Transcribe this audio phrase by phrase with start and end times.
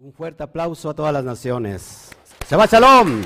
[0.00, 2.10] Un fuerte aplauso a todas las naciones.
[2.48, 3.22] Shabbat Shalom.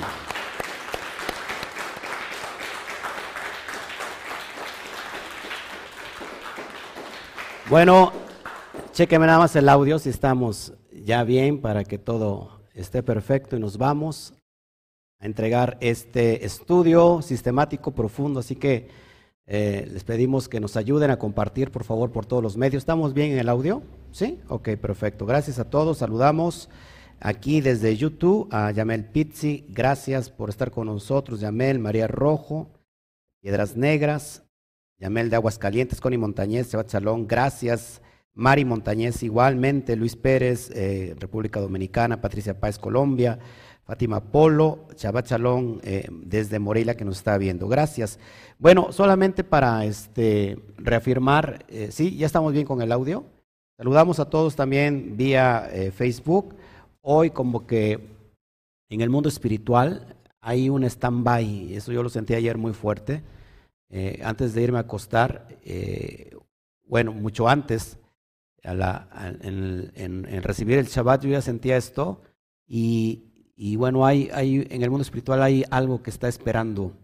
[7.68, 8.10] Bueno,
[8.92, 13.60] chequeme nada más el audio si estamos ya bien para que todo esté perfecto y
[13.60, 14.32] nos vamos
[15.20, 18.40] a entregar este estudio sistemático profundo.
[18.40, 18.88] Así que
[19.46, 22.82] eh, les pedimos que nos ayuden a compartir, por favor, por todos los medios.
[22.82, 23.82] ¿Estamos bien en el audio?
[24.12, 24.38] ¿Sí?
[24.48, 25.26] Ok, perfecto.
[25.26, 25.98] Gracias a todos.
[25.98, 26.68] Saludamos
[27.20, 29.66] aquí desde YouTube a Yamel Pizzi.
[29.68, 31.40] Gracias por estar con nosotros.
[31.40, 32.70] Yamel, María Rojo,
[33.40, 34.44] Piedras Negras,
[34.98, 37.26] Yamel de Aguascalientes, Connie Montañez, Sebat Salón.
[37.26, 38.00] Gracias.
[38.34, 43.38] Mari Montañez igualmente, Luis Pérez, eh, República Dominicana, Patricia Páez, Colombia,
[43.84, 47.68] Fátima Polo, Chabat Chalón, eh, desde Morelia que nos está viendo.
[47.68, 48.18] Gracias.
[48.58, 53.24] Bueno, solamente para este, reafirmar, eh, sí, ya estamos bien con el audio.
[53.76, 56.54] Saludamos a todos también vía eh, Facebook.
[57.00, 58.08] Hoy como que
[58.88, 63.22] en el mundo espiritual hay un stand-by, eso yo lo sentí ayer muy fuerte.
[64.22, 65.48] antes de irme a acostar,
[66.86, 67.98] bueno, mucho antes,
[68.62, 72.22] en, recibir el Shabbat yo ya sentía esto
[72.66, 73.31] y,
[73.64, 76.94] y bueno, hay, hay, en el mundo espiritual hay algo que está esperando.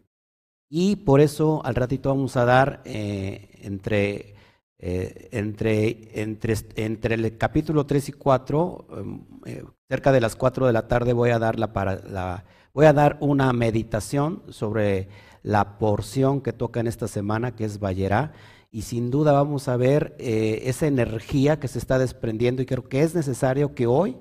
[0.69, 4.35] Y por eso al ratito vamos a dar eh, entre,
[4.81, 10.67] eh, entre, entre, entre, el capítulo 3 y 4, em, eh, cerca de las 4
[10.67, 15.07] de la tarde voy a dar, para, la, voy a dar una meditación sobre
[15.45, 18.33] la porción que toca en esta semana, que es Vallerá.
[18.73, 23.03] Y sin duda vamos a ver esa energía que se está desprendiendo y creo que
[23.03, 24.17] es necesario que hoy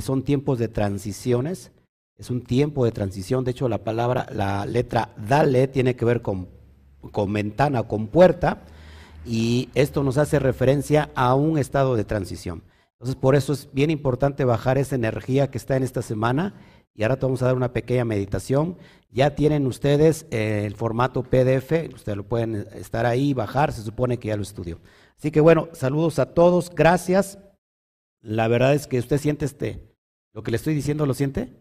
[0.00, 1.72] son tiempos de transiciones,
[2.16, 6.20] es un tiempo de transición, de hecho la palabra, la letra dale tiene que ver
[6.20, 6.48] con,
[7.12, 8.64] con ventana, con puerta,
[9.24, 12.62] y esto nos hace referencia a un estado de transición.
[12.92, 16.54] Entonces, por eso es bien importante bajar esa energía que está en esta semana.
[16.94, 18.76] Y ahora te vamos a dar una pequeña meditación.
[19.12, 24.18] Ya tienen ustedes eh, el formato PDF, ustedes lo pueden estar ahí, bajar, se supone
[24.18, 24.80] que ya lo estudió.
[25.16, 27.38] Así que bueno, saludos a todos, gracias.
[28.20, 29.94] La verdad es que usted siente este,
[30.32, 31.52] lo que le estoy diciendo, ¿lo siente?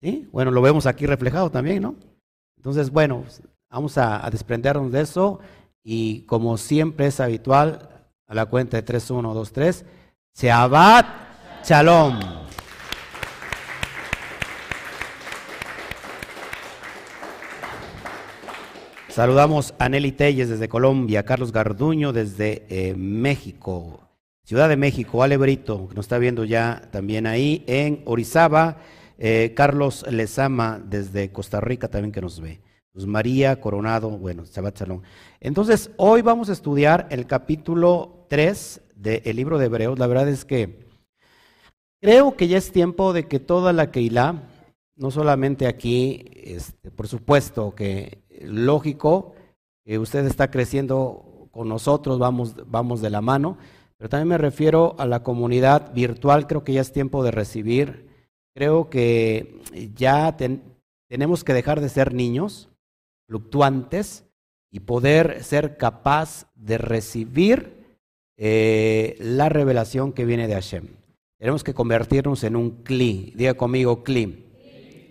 [0.00, 0.28] ¿Sí?
[0.32, 1.96] Bueno, lo vemos aquí reflejado también, ¿no?
[2.56, 3.24] Entonces, bueno,
[3.70, 5.40] vamos a, desprendernos de eso
[5.82, 7.88] y como siempre es habitual,
[8.26, 9.84] a la cuenta de 3, 1, 2, 3,
[10.34, 11.06] Shabbat
[11.64, 12.18] Shalom.
[19.08, 24.01] Saludamos a Nelly Telles desde Colombia, Carlos Garduño desde eh, México,
[24.44, 28.78] Ciudad de México, Ale Brito, que nos está viendo ya también ahí, en Orizaba,
[29.18, 32.60] eh, Carlos Lezama desde Costa Rica también que nos ve.
[32.92, 35.02] Luz María Coronado, bueno, Shabbat Salón.
[35.40, 39.98] Entonces, hoy vamos a estudiar el capítulo 3 del libro de Hebreos.
[39.98, 40.86] La verdad es que
[42.00, 44.42] creo que ya es tiempo de que toda la Keilah,
[44.96, 49.34] no solamente aquí, este, por supuesto que lógico,
[49.84, 53.56] que usted está creciendo con nosotros, vamos, vamos de la mano,
[54.02, 58.08] pero también me refiero a la comunidad virtual, creo que ya es tiempo de recibir.
[58.52, 59.60] Creo que
[59.94, 60.36] ya
[61.06, 62.68] tenemos que dejar de ser niños
[63.28, 64.24] fluctuantes
[64.72, 67.76] y poder ser capaz de recibir
[68.36, 70.88] eh, la revelación que viene de Hashem.
[71.38, 74.46] Tenemos que convertirnos en un cli, diga conmigo cli.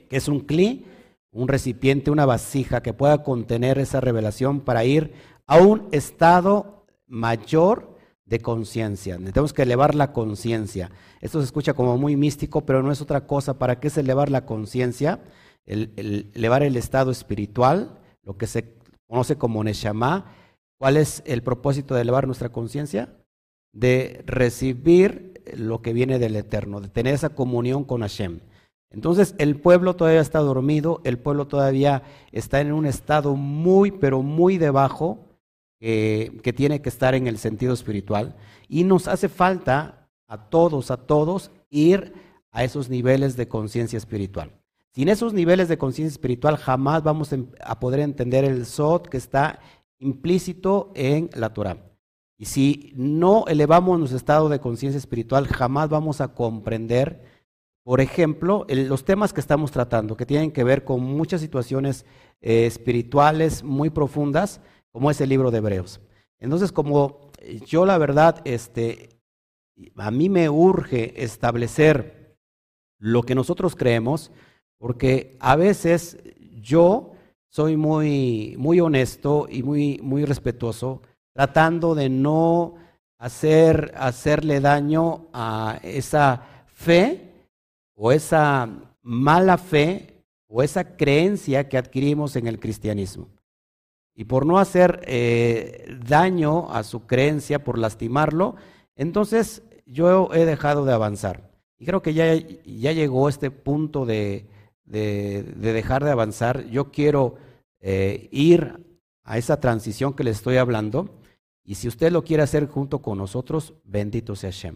[0.09, 0.83] ¿Qué es un cli?
[1.31, 5.13] Un recipiente, una vasija que pueda contener esa revelación para ir
[5.47, 7.90] a un estado mayor
[8.31, 9.17] de conciencia.
[9.17, 10.89] Tenemos que elevar la conciencia.
[11.19, 13.59] Esto se escucha como muy místico, pero no es otra cosa.
[13.59, 15.19] ¿Para qué es elevar la conciencia?
[15.65, 18.73] El, elevar el estado espiritual, lo que se
[19.05, 20.31] conoce como Neshama.
[20.79, 23.09] ¿Cuál es el propósito de elevar nuestra conciencia?
[23.73, 28.39] De recibir lo que viene del Eterno, de tener esa comunión con Hashem.
[28.91, 34.21] Entonces el pueblo todavía está dormido, el pueblo todavía está en un estado muy, pero
[34.21, 35.30] muy debajo
[35.81, 38.35] que tiene que estar en el sentido espiritual
[38.69, 42.13] y nos hace falta a todos, a todos, ir
[42.51, 44.51] a esos niveles de conciencia espiritual.
[44.93, 47.33] Sin esos niveles de conciencia espiritual jamás vamos
[47.63, 49.59] a poder entender el Sot que está
[49.99, 51.77] implícito en la Torah.
[52.37, 57.23] Y si no elevamos nuestro estado de conciencia espiritual, jamás vamos a comprender,
[57.83, 62.05] por ejemplo, los temas que estamos tratando, que tienen que ver con muchas situaciones
[62.41, 64.59] eh, espirituales muy profundas,
[64.91, 66.01] como es el libro de Hebreos.
[66.39, 67.31] Entonces, como
[67.65, 69.09] yo la verdad, este,
[69.95, 72.37] a mí me urge establecer
[72.99, 74.31] lo que nosotros creemos,
[74.77, 76.17] porque a veces
[76.61, 77.13] yo
[77.49, 81.01] soy muy, muy honesto y muy, muy respetuoso,
[81.33, 82.75] tratando de no
[83.17, 87.31] hacer, hacerle daño a esa fe
[87.95, 88.69] o esa
[89.01, 93.29] mala fe o esa creencia que adquirimos en el cristianismo.
[94.15, 98.55] Y por no hacer eh, daño a su creencia, por lastimarlo,
[98.95, 101.51] entonces yo he dejado de avanzar.
[101.79, 104.45] Y creo que ya, ya llegó este punto de,
[104.85, 106.65] de, dejar de avanzar.
[106.67, 107.35] Yo quiero
[107.79, 108.85] eh, ir
[109.23, 111.09] a esa transición que le estoy hablando.
[111.63, 114.75] Y si usted lo quiere hacer junto con nosotros, bendito sea Shem.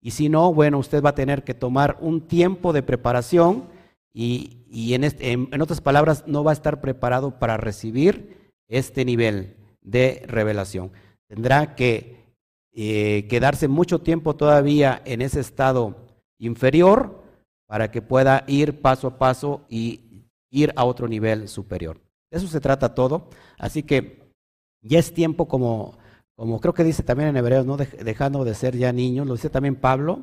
[0.00, 3.64] Y si no, bueno, usted va a tener que tomar un tiempo de preparación
[4.12, 9.56] y, y en, en, otras palabras, no va a estar preparado para recibir este nivel
[9.82, 10.92] de revelación.
[11.28, 12.16] Tendrá que
[12.72, 15.96] eh, quedarse mucho tiempo todavía en ese estado
[16.38, 17.22] inferior
[17.66, 22.00] para que pueda ir paso a paso y ir a otro nivel superior.
[22.30, 23.28] De eso se trata todo.
[23.58, 24.30] Así que
[24.82, 25.96] ya es tiempo como,
[26.34, 27.76] como creo que dice también en Hebreos, ¿no?
[27.76, 30.22] dejando de ser ya niños, lo dice también Pablo,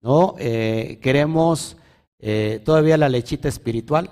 [0.00, 0.34] ¿no?
[0.38, 1.76] Eh, queremos
[2.18, 4.10] eh, todavía la lechita espiritual,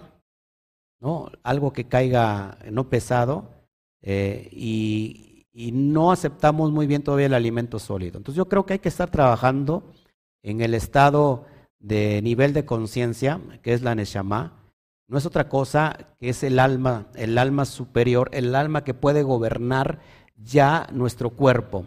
[1.01, 1.31] ¿no?
[1.43, 3.56] Algo que caiga no pesado
[4.07, 5.33] eh, y,
[5.73, 8.19] no aceptamos muy bien todavía el alimento sólido.
[8.19, 9.91] Entonces yo creo que hay que estar trabajando
[10.43, 11.47] en el estado
[11.81, 14.53] de nivel de conciencia, que es la Neshama,
[15.09, 19.23] no es otra cosa que es el alma, el alma superior, el alma que puede
[19.23, 20.01] gobernar
[20.37, 21.87] ya nuestro cuerpo.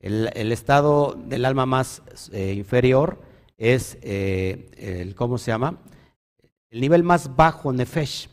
[0.00, 3.22] El, estado del alma más eh, inferior
[3.56, 5.78] es, eh, el, ¿cómo se llama?
[6.70, 8.28] El nivel más bajo, Nefesh.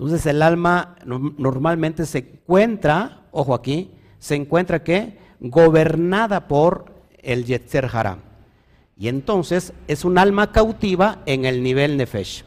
[0.00, 6.86] Entonces el alma normalmente se encuentra, ojo aquí, se encuentra que gobernada por
[7.18, 8.16] el Yetzer Hara.
[8.96, 12.44] Y entonces es un alma cautiva en el nivel Nefesh.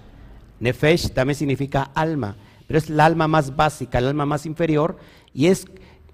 [0.61, 4.97] Nefesh también significa alma, pero es la alma más básica, el alma más inferior,
[5.31, 5.67] y es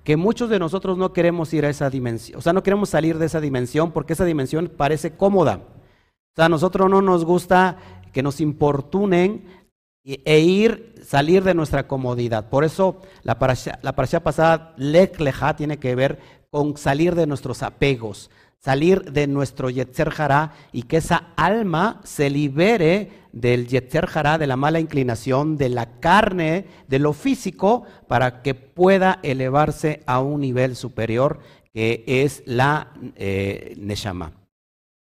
[0.04, 3.18] que muchos de nosotros no queremos ir a esa dimensión, o sea, no queremos salir
[3.18, 5.62] de esa dimensión porque esa dimensión parece cómoda.
[5.62, 7.78] O sea, a nosotros no nos gusta
[8.12, 9.59] que nos importunen
[10.04, 12.50] e ir, salir de nuestra comodidad.
[12.50, 15.18] Por eso la parasha, la pasada, Lech
[15.58, 16.20] tiene que ver
[16.50, 22.30] con salir de nuestros apegos, salir de nuestro Yetzer Hará y que esa alma se
[22.30, 28.42] libere del Yetzer Hará, de la mala inclinación, de la carne, de lo físico, para
[28.42, 31.40] que pueda elevarse a un nivel superior
[31.74, 34.34] que es la eh, Neshama.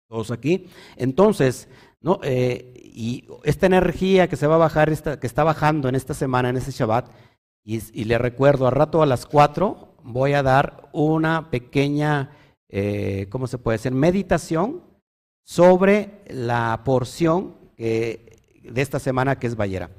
[0.07, 0.67] Todos aquí.
[0.97, 1.67] Entonces,
[2.01, 2.19] ¿no?
[2.23, 4.89] Eh, y esta energía que se va a bajar,
[5.19, 7.09] que está bajando en esta semana, en este Shabbat,
[7.63, 12.31] y, le recuerdo, a rato a las cuatro voy a dar una pequeña
[12.73, 13.91] eh, ¿cómo se puede decir?
[13.91, 14.81] Meditación
[15.43, 18.31] sobre la porción de
[18.75, 19.89] esta semana que es Ballera.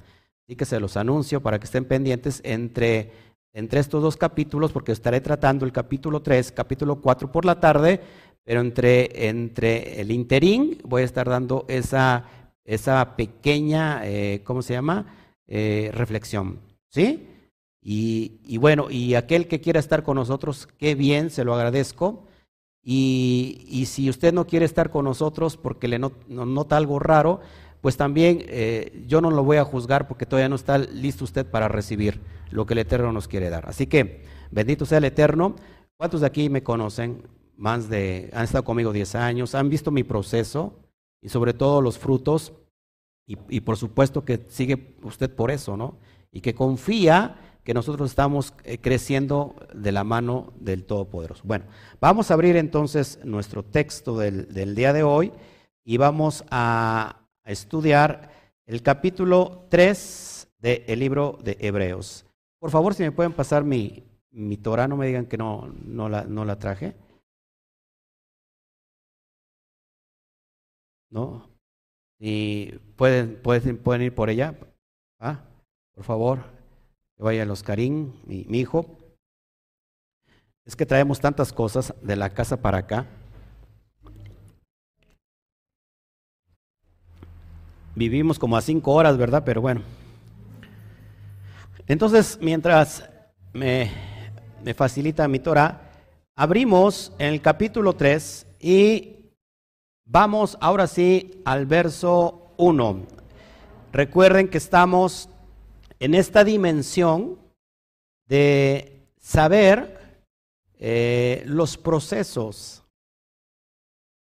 [0.46, 3.12] Así que se los anuncio para que estén pendientes entre,
[3.52, 8.00] entre estos dos capítulos, porque estaré tratando el capítulo 3, capítulo 4 por la tarde,
[8.42, 12.24] pero entre, entre el interín voy a estar dando esa,
[12.64, 15.06] esa pequeña, eh, ¿cómo se llama?
[15.46, 16.60] Eh, reflexión.
[16.88, 17.28] ¿Sí?
[17.82, 22.26] Y, y, bueno, y aquel que quiera estar con nosotros, qué bien, se lo agradezco.
[22.84, 27.40] Y, si usted no quiere estar con nosotros porque le nota algo raro,
[27.80, 31.46] pues también eh, yo no lo voy a juzgar porque todavía no está listo usted
[31.46, 32.20] para recibir
[32.50, 33.68] lo que el Eterno nos quiere dar.
[33.68, 35.56] Así que, bendito sea el Eterno.
[35.96, 37.22] ¿Cuántos de aquí me conocen?
[37.56, 40.74] Más de, han estado conmigo 10 años, han visto mi proceso
[41.22, 42.52] y sobre todo los frutos.
[43.24, 45.96] Y, por supuesto que sigue usted por eso, ¿no?
[46.32, 51.42] Y que confía que nosotros estamos eh, creciendo de la mano del Todopoderoso.
[51.46, 51.64] Bueno,
[52.00, 55.32] vamos a abrir entonces nuestro texto del, día de hoy
[55.84, 58.30] y vamos a, estudiar
[58.66, 62.24] el capítulo 3 del libro de Hebreos.
[62.60, 66.08] Por favor, si me pueden pasar mi, mi Torah, no me digan que no, no,
[66.08, 66.94] la, no la traje.
[71.12, 71.48] ¿No?
[72.18, 74.58] Y pueden, pueden, pueden ir por ella.
[75.20, 75.44] ¿Ah?
[75.94, 76.62] Por favor
[77.22, 78.86] vaya los Oscarín, mi, mi hijo.
[80.64, 83.06] Es que traemos tantas cosas de la casa para acá.
[87.94, 89.42] Vivimos como a cinco horas, ¿verdad?
[89.44, 89.82] Pero bueno.
[91.86, 93.08] Entonces, mientras
[93.52, 93.90] me,
[94.64, 95.90] me facilita mi Torah,
[96.36, 99.21] abrimos en el capítulo 3 y
[100.12, 103.06] vamos ahora sí al verso 1.
[103.92, 105.30] Recuerden que estamos
[105.98, 107.38] en esta dimensión
[108.28, 110.20] de saber
[110.78, 112.84] eh, los procesos,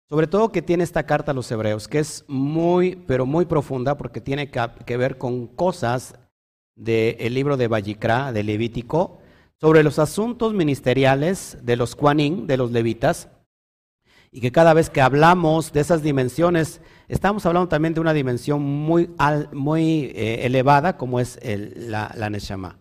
[0.10, 3.98] sobre todo que tiene esta carta a los hebreos, que es muy, pero muy profunda
[3.98, 6.16] porque tiene que, ver con cosas
[6.76, 9.20] del libro de Vallicra, de Levítico,
[9.60, 13.30] sobre los asuntos ministeriales de los Juanín, de los levitas,
[14.32, 18.62] y que cada vez que hablamos de esas dimensiones, estamos hablando también de una dimensión
[18.62, 19.10] muy,
[19.54, 22.80] muy eh, elevada como es la, la Neshama.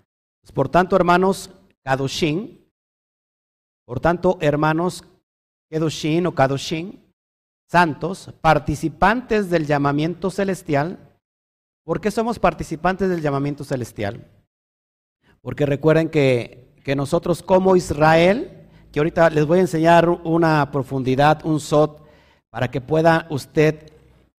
[0.55, 1.51] Por tanto, hermanos,
[1.83, 2.67] Kadoshin,
[3.85, 5.05] por tanto, hermanos,
[5.71, 7.07] Kedoshin o Kadoshin,
[7.69, 10.99] santos, participantes del llamamiento celestial.
[11.85, 14.29] ¿Por qué somos participantes del llamamiento celestial?
[15.41, 18.56] Porque recuerden que, que nosotros como Israel,
[18.97, 22.01] que ahorita les voy a enseñar una profundidad, un sot,
[22.49, 23.93] para que pueda usted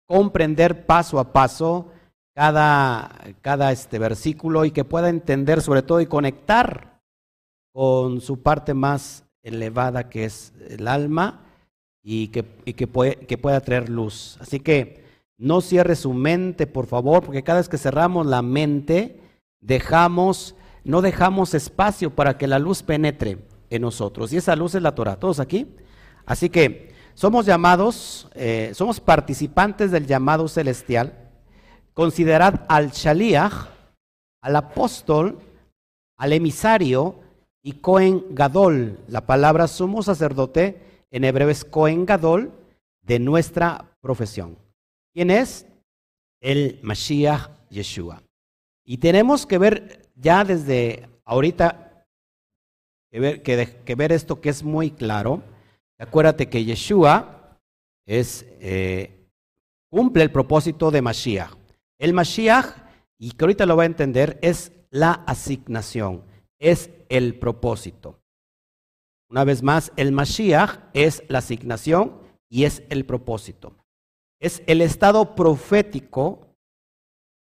[0.08, 1.92] comprender paso a paso
[2.34, 3.12] cada,
[3.42, 7.04] cada este versículo y que pueda entender sobre todo y conectar
[7.72, 11.46] con su parte más elevada que es el alma
[12.02, 12.88] y que, que,
[13.38, 14.40] pueda traer luz.
[14.42, 15.04] Así que
[15.38, 19.22] no cierre su mente, por favor, porque cada vez que cerramos la mente,
[19.62, 23.38] dejamos, no dejamos espacio para que la luz penetre
[23.70, 24.32] en nosotros.
[24.34, 25.18] Y esa luz es la Torah.
[25.18, 25.68] ¿Todos aquí?
[26.26, 31.32] Así que somos llamados, eh, somos participantes del llamado celestial.
[31.94, 33.54] Considerad al Shaliach,
[34.42, 35.40] al apóstol,
[36.18, 37.20] al emisario
[37.62, 39.00] y Cohen Gadol.
[39.08, 40.82] La palabra sumo sacerdote
[41.12, 42.52] en hebreo es Cohen Gadol
[43.02, 44.58] de nuestra profesión.
[45.14, 45.66] ¿Quién es?
[46.40, 48.22] El Mashiach Yeshua.
[48.86, 51.87] Y tenemos que ver ya desde ahorita,
[53.12, 55.44] que ver, que, ver esto que es muy claro.
[55.98, 57.60] Acuérdate que Yeshua
[58.06, 59.28] es, eh,
[59.90, 61.54] cumple el propósito de Mashiach.
[61.98, 62.68] El Mashiach,
[63.18, 66.24] y que ahorita lo va a entender, es la asignación,
[66.60, 68.20] es el propósito.
[69.30, 73.76] Una vez más, el Mashiach es la asignación y es el propósito.
[74.40, 76.56] Es el estado profético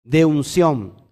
[0.04, 1.04] de unción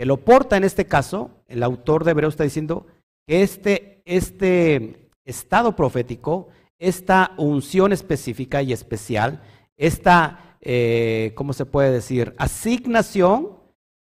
[0.00, 2.86] que lo porta en este caso, el autor de Hebreos está diciendo
[3.30, 6.48] este, este estado profético,
[6.80, 9.40] esta unción específica y especial,
[9.76, 12.34] esta, eh, ¿cómo se puede decir?
[12.38, 13.56] Asignación,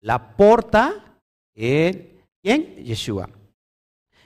[0.00, 1.21] la porta
[1.54, 2.76] en, ¿quién?
[2.83, 3.28] Yeshua.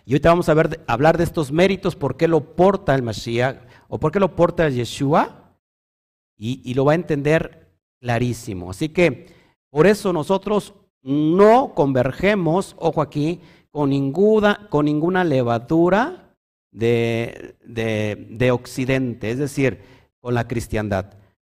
[0.05, 3.59] Y ahorita vamos a ver, hablar de estos méritos, por qué lo porta el Mashiach
[3.88, 5.57] o por qué lo porta Yeshua,
[6.38, 8.71] y, y lo va a entender clarísimo.
[8.71, 9.35] Así que
[9.69, 13.40] por eso nosotros no convergemos, ojo aquí,
[13.76, 16.35] con ninguna, con ninguna levadura
[16.73, 19.83] de, de, de Occidente, es decir,
[20.18, 21.12] con la cristiandad.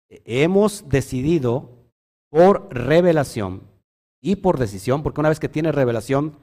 [0.08, 1.90] Hemos decidido
[2.30, 3.64] por revelación
[4.22, 6.38] y por decisión, porque una vez que tiene revelación,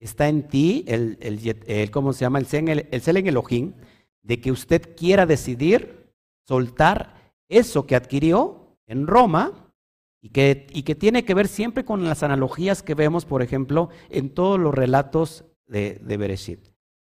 [0.00, 2.40] está en ti, el, el, ¿cómo se llama?
[2.40, 3.74] El, el, el en Elohim,
[4.24, 6.12] de que usted quiera decidir
[6.48, 9.69] soltar eso que adquirió en Roma
[10.22, 13.88] y que, y que tiene que ver siempre con las analogías que vemos, por ejemplo,
[14.10, 16.60] en todos los relatos de, de Bereshit.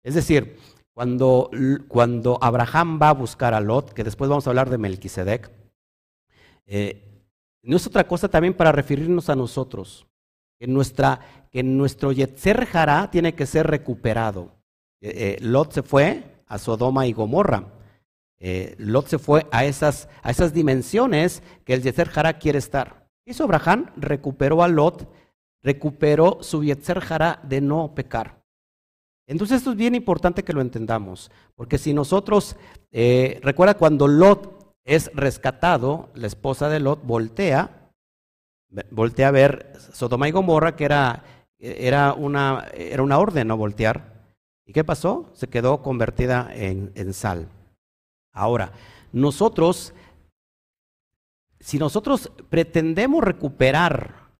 [0.02, 0.56] Es decir,
[0.92, 1.50] cuando,
[1.88, 5.50] cuando, Abraham va a buscar a Lot, que después vamos a hablar de Melquisedec,
[6.66, 7.24] eh,
[7.62, 10.06] no es otra cosa también para referirnos a nosotros,
[10.58, 14.52] que nuestra que nuestro Yetzer Hará tiene que ser recuperado.
[15.00, 17.72] Eh, eh, Lot se fue a Sodoma y Gomorra.
[18.78, 22.99] Lot se fue a esas, a esas dimensiones que el Yetzer Hará quiere estar.
[23.30, 25.08] Hizo Abraham, recuperó a Lot,
[25.62, 28.42] recuperó su Yetzer Hará de no pecar.
[29.26, 32.56] Entonces esto es bien importante que lo entendamos, porque si nosotros,
[32.90, 37.92] recuerda cuando Lot es rescatado, la esposa de Lot voltea,
[38.90, 41.22] voltea a ver Sodoma y Gomorra, que era
[41.60, 44.20] era una, era una orden no voltear.
[44.66, 45.30] ¿Y qué pasó?
[45.34, 47.48] Se quedó convertida en sal.
[48.32, 48.72] Ahora,
[49.12, 49.92] nosotros,
[51.60, 54.30] si nosotros pretendemos recuperar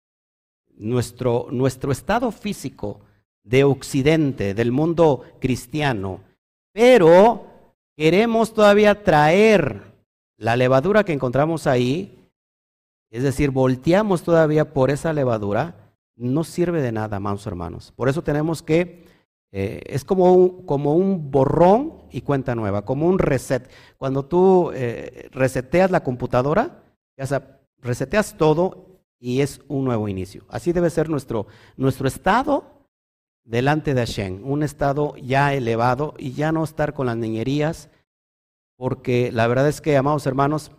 [0.76, 3.00] nuestro, nuestro estado físico
[3.44, 6.20] de Occidente, del mundo cristiano,
[6.72, 7.46] pero
[7.96, 9.82] queremos todavía traer
[10.38, 12.30] la levadura que encontramos ahí,
[13.10, 17.92] es decir, volteamos todavía por esa levadura, no sirve de nada, amados hermanos.
[17.94, 19.04] Por eso tenemos que,
[19.52, 23.68] eh, es como un, como un borrón y cuenta nueva, como un reset.
[23.98, 26.84] Cuando tú eh, reseteas la computadora,
[27.20, 30.46] ya sea, reseteas todo y es un nuevo inicio.
[30.48, 31.46] Así debe ser nuestro,
[31.76, 32.88] nuestro estado
[33.44, 37.90] delante de Hashem, un estado ya elevado y ya no estar con las niñerías,
[38.78, 40.72] porque la verdad es que, amados hermanos,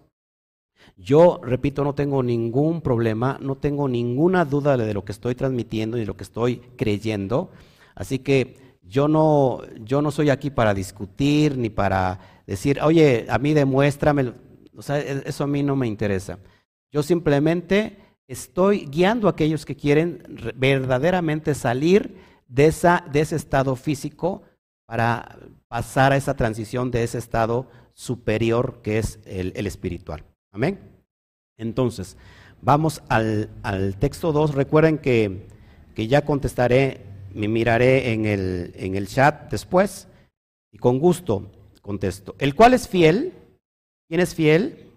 [0.97, 5.97] yo, repito, no tengo ningún problema, no tengo ninguna duda de lo que estoy transmitiendo
[5.97, 7.51] y de lo que estoy creyendo.
[7.93, 13.37] Así que yo no, yo no soy aquí para discutir ni para decir, oye, a
[13.37, 14.33] mí demuéstrame.
[14.89, 16.39] E, eso a mí no me interesa.
[16.91, 17.97] Yo simplemente
[18.27, 20.23] estoy guiando a aquellos que quieren
[20.55, 22.15] verdaderamente salir
[22.47, 24.43] de, esa, de ese estado físico
[24.85, 25.37] para
[25.67, 30.25] pasar a esa transición de ese estado superior que es el, espiritual.
[30.51, 30.79] Amén.
[31.57, 32.17] Entonces,
[32.61, 33.49] vamos al,
[33.99, 34.55] texto 2.
[34.55, 35.47] Recuerden que,
[35.95, 40.07] que, ya contestaré, me miraré en el, en el chat después
[40.71, 41.51] y con gusto
[41.81, 42.35] contesto.
[42.39, 43.33] El cual es fiel.
[44.11, 44.91] ¿Quién es fiel?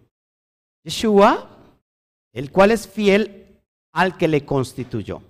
[0.82, 1.48] Yeshua,
[2.32, 3.60] el cual es fiel
[3.92, 5.22] al que le constituyó,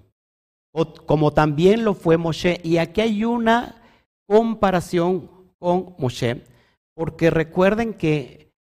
[1.05, 2.62] como también lo fue Moshe.
[2.64, 3.83] Y aquí hay una
[4.26, 6.47] comparación con Moshe,
[6.95, 8.55] porque recuerden que,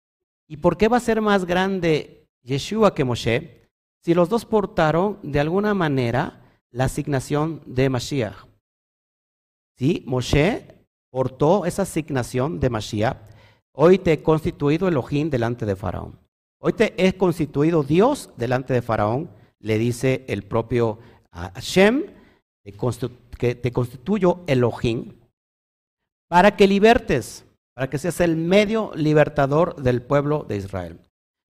[0.49, 3.71] ¿y por qué va a ser más grande Yeshua que Moshe?
[4.01, 8.49] Si los dos portaron de alguna manera la asignación de Mashiach.
[9.79, 10.03] ¿Sí?
[10.05, 10.67] Moshe
[11.11, 13.32] portó esa asignación de Mashiach.
[13.75, 16.19] Hoy te he constituido Elohim delante de Faraón.
[16.61, 20.99] Hoy te he constituido Dios delante de Faraón, le dice el propio
[21.33, 22.05] Hashem,
[23.39, 25.15] que te constituyo Elohim,
[26.29, 31.01] para que libertes, para que seas el medio libertador del pueblo de Israel.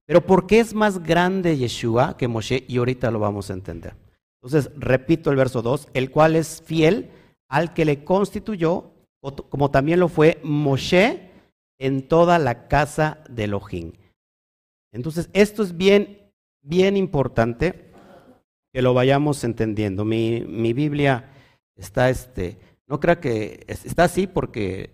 [0.06, 2.64] Pero ¿por qué es más grande Yeshua que Moshe?
[2.68, 3.94] Y ahorita lo vamos a entender.
[4.40, 7.10] Entonces, repito el verso 2, el cual es fiel
[7.48, 11.31] al que le constituyó, como también lo fue Moshe
[11.82, 13.92] en toda la casa de Elohim.
[14.92, 16.30] Entonces, esto es bien,
[16.62, 17.90] bien importante
[18.72, 20.04] que lo vayamos entendiendo.
[20.04, 21.28] Mi, mi Biblia
[21.74, 24.90] está, este, no creo que está así porque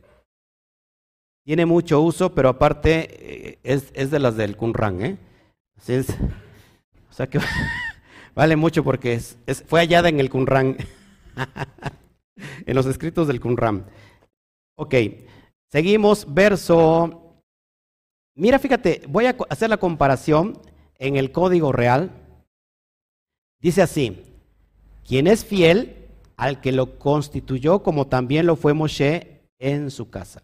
[1.45, 5.18] tiene mucho uso, pero aparte eh, es, es de las del Qumran, ¿eh?
[5.76, 6.09] Así es.
[6.09, 7.38] O sea que
[8.35, 10.78] vale mucho porque es, fue hallada en el Qumran,
[12.66, 13.85] en los escritos del Qumran.
[14.75, 14.95] Ok,
[15.70, 17.28] seguimos, verso
[18.38, 20.62] Mira, fíjate, voy a hacer la comparación
[20.94, 22.12] en el código real.
[23.60, 24.22] Dice así,
[25.04, 26.06] quien es fiel
[26.37, 30.40] al que lo constituyó como también lo fue Moshe en su casa.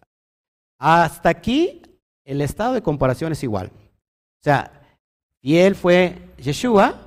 [0.77, 1.83] Hasta aquí
[2.25, 3.67] el estado de comparación es igual.
[3.67, 4.73] O sea,
[5.41, 6.99] fiel fue Yeshua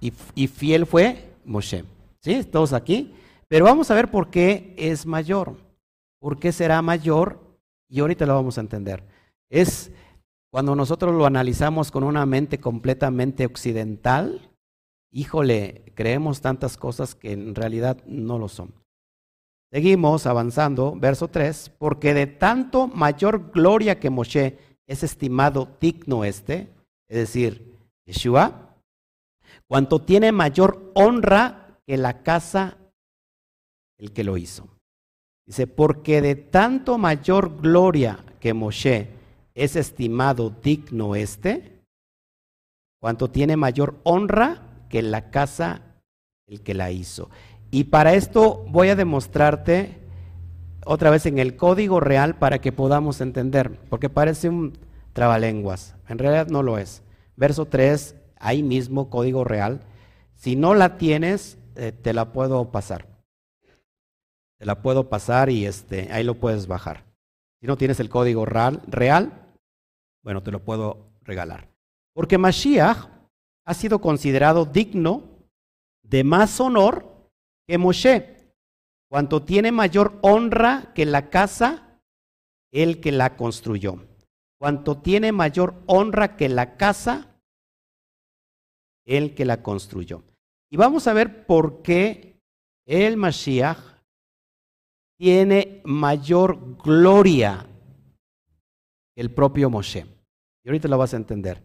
[0.00, 0.10] y,
[0.48, 1.84] fiel fue Moshe.
[2.18, 2.42] ¿Sí?
[2.42, 3.14] Todos aquí.
[3.46, 5.54] Pero vamos a ver por qué es mayor.
[6.22, 7.58] ¿Por qué será mayor?
[7.88, 9.04] Y ahorita lo vamos a entender.
[9.50, 9.90] Es
[10.52, 14.54] cuando nosotros lo analizamos con una mente completamente occidental,
[15.10, 18.72] híjole, creemos tantas cosas que en realidad no lo son.
[19.72, 26.72] Seguimos avanzando, verso 3, porque de tanto mayor gloria que Moshe es estimado digno este,
[27.08, 28.76] es decir, Yeshua,
[29.66, 32.78] cuanto tiene mayor honra que la casa
[33.98, 34.68] el que lo hizo.
[35.46, 39.08] Dice, porque de tanto mayor gloria que Moshe
[39.54, 41.80] es estimado digno este,
[43.00, 45.82] cuanto tiene mayor honra que la casa
[46.46, 47.30] el que la hizo.
[47.70, 49.98] Y para esto voy a demostrarte
[50.84, 54.78] otra vez en el código real para que podamos entender, porque parece un
[55.12, 57.02] trabalenguas, en realidad no lo es.
[57.36, 59.80] Verso 3, ahí mismo, código real.
[60.34, 63.11] Si no la tienes, eh, te la puedo pasar.
[64.62, 67.04] Te la puedo pasar y este, ahí lo puedes bajar.
[67.60, 69.56] Si no tienes el código real,
[70.22, 71.68] bueno, te lo puedo regalar.
[72.14, 73.08] Porque Mashiach
[73.64, 75.24] ha sido considerado digno
[76.04, 77.28] de más honor
[77.66, 78.54] que Moshe,
[79.10, 81.98] cuanto tiene mayor honra que la casa,
[82.70, 84.06] el que la construyó.
[84.60, 87.36] Cuanto tiene mayor honra que la casa,
[89.04, 90.22] el que la construyó.
[90.70, 92.40] Y vamos a ver por qué
[92.86, 93.91] el Mashiach
[95.22, 97.64] tiene mayor gloria
[99.14, 100.04] que el propio Moshe.
[100.64, 101.62] Y ahorita lo vas a entender.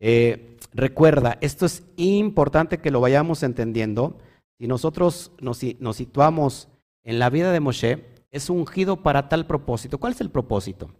[0.00, 4.16] Eh, recuerda, esto es importante que lo vayamos entendiendo.
[4.56, 6.68] Si nosotros nos, nos situamos
[7.02, 9.98] en la vida de Moshe, es ungido para tal propósito.
[9.98, 10.90] ¿Cuál es el propósito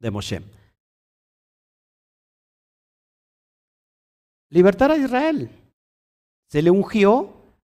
[0.00, 0.40] de Moshe?
[4.48, 5.50] Libertar a Israel.
[6.48, 7.34] Se le ungió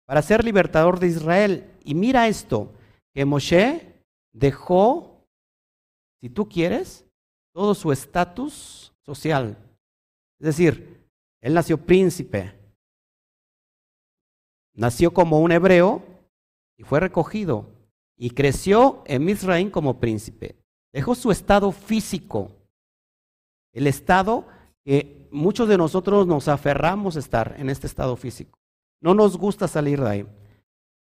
[0.06, 1.72] para ser libertador de Israel.
[1.84, 2.72] Y mira esto,
[3.16, 5.26] que Moshe dejó,
[6.20, 7.06] si tú quieres,
[7.54, 9.58] todo su estatus social.
[10.38, 11.08] Es decir,
[11.40, 12.54] él nació príncipe,
[14.74, 16.04] nació como un hebreo
[16.78, 17.70] y fue recogido
[18.18, 20.58] y creció en Misraim como príncipe.
[20.92, 22.52] Dejó su estado físico,
[23.74, 24.46] el estado
[24.84, 28.60] que muchos de nosotros nos aferramos a estar en este estado físico.
[29.02, 30.28] No nos gusta salir de ahí.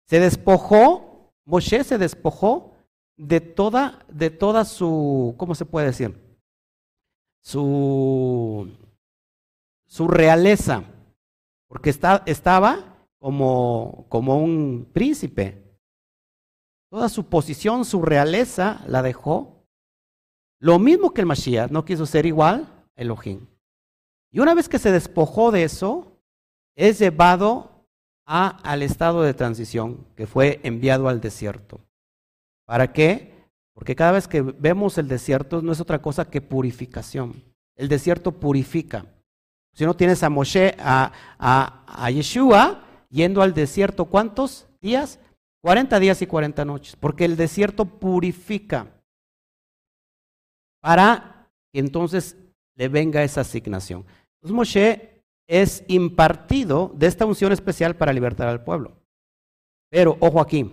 [0.08, 1.09] Se despojó,
[1.50, 2.74] Moshe se despojó
[3.18, 6.30] de toda, de toda su, ¿cómo se puede decir?
[7.42, 8.70] su,
[9.88, 10.84] su realeza,
[11.68, 15.66] porque estaba como, como un príncipe.
[16.92, 19.68] toda su posición, su realeza la dejó.
[20.60, 23.48] Lo mismo que el Mashiach, no quiso ser igual Elohim.
[24.32, 26.20] Y una vez que se despojó de eso,
[26.76, 27.79] es llevado
[28.32, 31.82] a, al estado de transición, que fue enviado al desierto.
[32.68, 33.34] ¿Para qué?
[33.74, 37.44] Porque cada vez que vemos el desierto no es otra cosa que purificación.
[37.76, 39.08] El desierto purifica.
[39.74, 45.20] Si no tienes a Moshe, a, a, Yeshua, yendo al desierto, ¿cuántos días?
[45.64, 48.88] 40 días y 40 noches, porque el desierto purifica
[50.82, 52.38] para que entonces
[52.76, 54.06] le venga esa asignación.
[54.36, 55.19] Entonces Moshe
[55.50, 59.02] es impartido de esta unción especial para libertar al pueblo.
[59.90, 60.72] Pero, ojo aquí,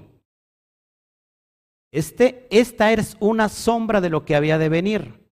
[1.90, 5.30] este, esta es una sombra de lo que había de venir,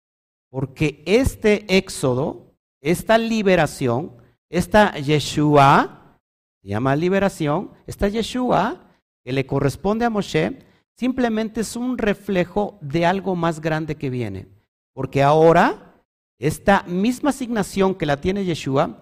[0.48, 4.16] porque este éxodo, esta liberación,
[4.48, 6.20] esta Yeshua,
[6.62, 8.92] se llama liberación, esta Yeshua
[9.24, 10.60] que le corresponde a Moshe,
[10.96, 14.46] simplemente es un reflejo de algo más grande que viene.
[14.94, 16.04] Porque ahora,
[16.38, 19.00] esta misma asignación que la tiene Yeshua,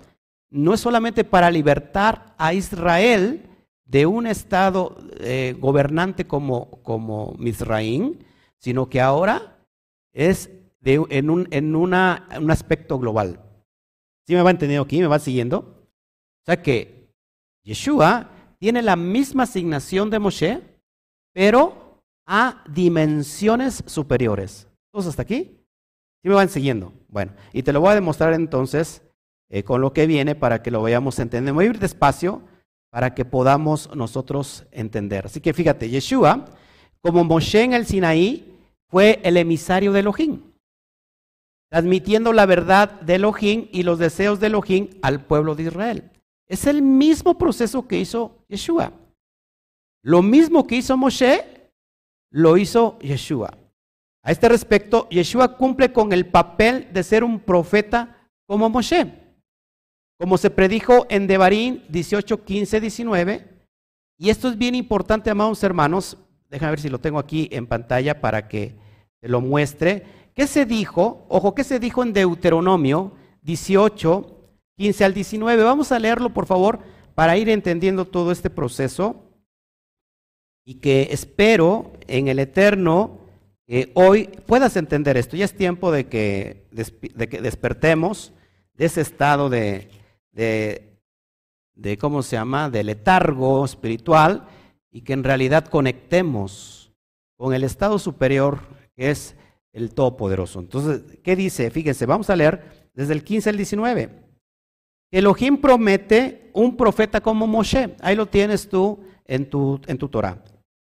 [0.50, 3.48] no es solamente para libertar a Israel
[3.84, 8.24] de un estado eh, gobernante como, como Misraín,
[8.58, 9.64] sino que ahora
[10.12, 13.40] es de, en, un, en una, un aspecto global.
[14.26, 15.00] ¿Sí me va entendiendo aquí?
[15.00, 15.58] ¿Me va siguiendo?
[15.58, 17.12] O sea que
[17.64, 20.62] Yeshua tiene la misma asignación de Moshe,
[21.32, 24.68] pero a dimensiones superiores.
[24.92, 25.58] ¿Todos hasta aquí?
[26.22, 26.92] ¿Sí me van siguiendo?
[27.08, 29.02] Bueno, y te lo voy a demostrar entonces
[29.50, 31.54] eh, con lo que viene para que lo vayamos entendiendo.
[31.54, 32.42] Voy a ir despacio
[32.90, 35.26] para que podamos nosotros entender.
[35.26, 36.46] Así que fíjate, Yeshua,
[37.02, 38.56] como Moshe en el Sinaí,
[38.88, 40.42] fue el emisario de Elohim,
[41.70, 46.10] transmitiendo la verdad de Elohim y los deseos de Elohim al pueblo de Israel.
[46.48, 48.92] Es el mismo proceso que hizo Yeshua.
[50.02, 51.70] Lo mismo que hizo Moshe,
[52.32, 53.56] lo hizo Yeshua.
[54.22, 59.19] A este respecto, Yeshua cumple con el papel de ser un profeta como Moshe.
[60.20, 63.48] Como se predijo en Devarim 18, 15, 19.
[64.18, 66.18] Y esto es bien importante, amados hermanos.
[66.50, 68.76] Déjame ver si lo tengo aquí en pantalla para que
[69.18, 70.04] te lo muestre.
[70.34, 71.24] ¿Qué se dijo?
[71.30, 74.36] Ojo, ¿qué se dijo en Deuteronomio 18,
[74.76, 75.62] 15 al 19.
[75.62, 76.80] Vamos a leerlo, por favor,
[77.14, 79.24] para ir entendiendo todo este proceso
[80.66, 83.20] y que espero en el Eterno
[83.66, 85.34] que hoy puedas entender esto.
[85.34, 88.34] Ya es tiempo de que, despertemos
[88.74, 89.88] de ese estado de,
[90.32, 91.00] de,
[91.74, 94.46] de, ¿cómo se llama?, de letargo espiritual
[94.90, 96.92] y que en realidad conectemos
[97.36, 98.60] con el estado superior
[98.96, 99.34] que es
[99.72, 100.60] el Todopoderoso.
[100.60, 101.70] Entonces, ¿qué dice?
[101.70, 104.10] Fíjense, vamos a leer desde el 15 al 19.
[105.10, 107.96] Elohim promete un profeta como Moshe.
[108.00, 110.42] Ahí lo tienes tú en tu, en tu Torah.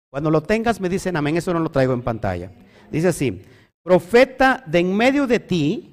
[0.09, 2.51] Cuando lo tengas me dicen amén, eso no lo traigo en pantalla.
[2.91, 3.41] Dice así,
[3.81, 5.90] profeta de en medio de ti,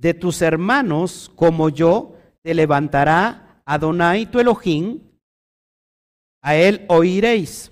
[0.00, 5.00] de tus hermanos como yo, te levantará Adonai tu Elohim,
[6.42, 7.70] a él oiréis,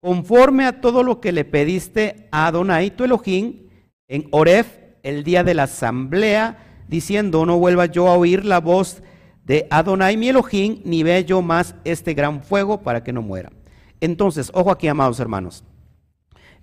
[0.00, 3.68] conforme a todo lo que le pediste a Adonai tu Elohim
[4.08, 9.00] en Oref el día de la asamblea diciendo, no vuelva yo a oír la voz
[9.44, 13.52] de Adonai mi Elohim, ni ve yo más este gran fuego para que no muera.
[14.00, 15.62] Entonces, ojo aquí, amados hermanos.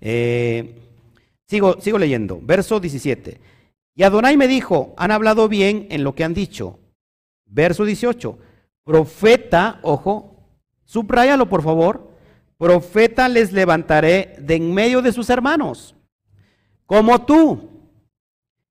[0.02, 0.78] Eh,
[1.48, 3.40] sigo, sigo leyendo, verso 17.
[3.94, 6.78] Y Adonai me dijo, han hablado bien en lo que han dicho.
[7.46, 8.38] Verso 18,
[8.84, 10.48] profeta, ojo,
[10.84, 12.16] subrayalo por favor,
[12.56, 15.96] profeta les levantaré de en medio de sus hermanos,
[16.86, 17.70] como tú,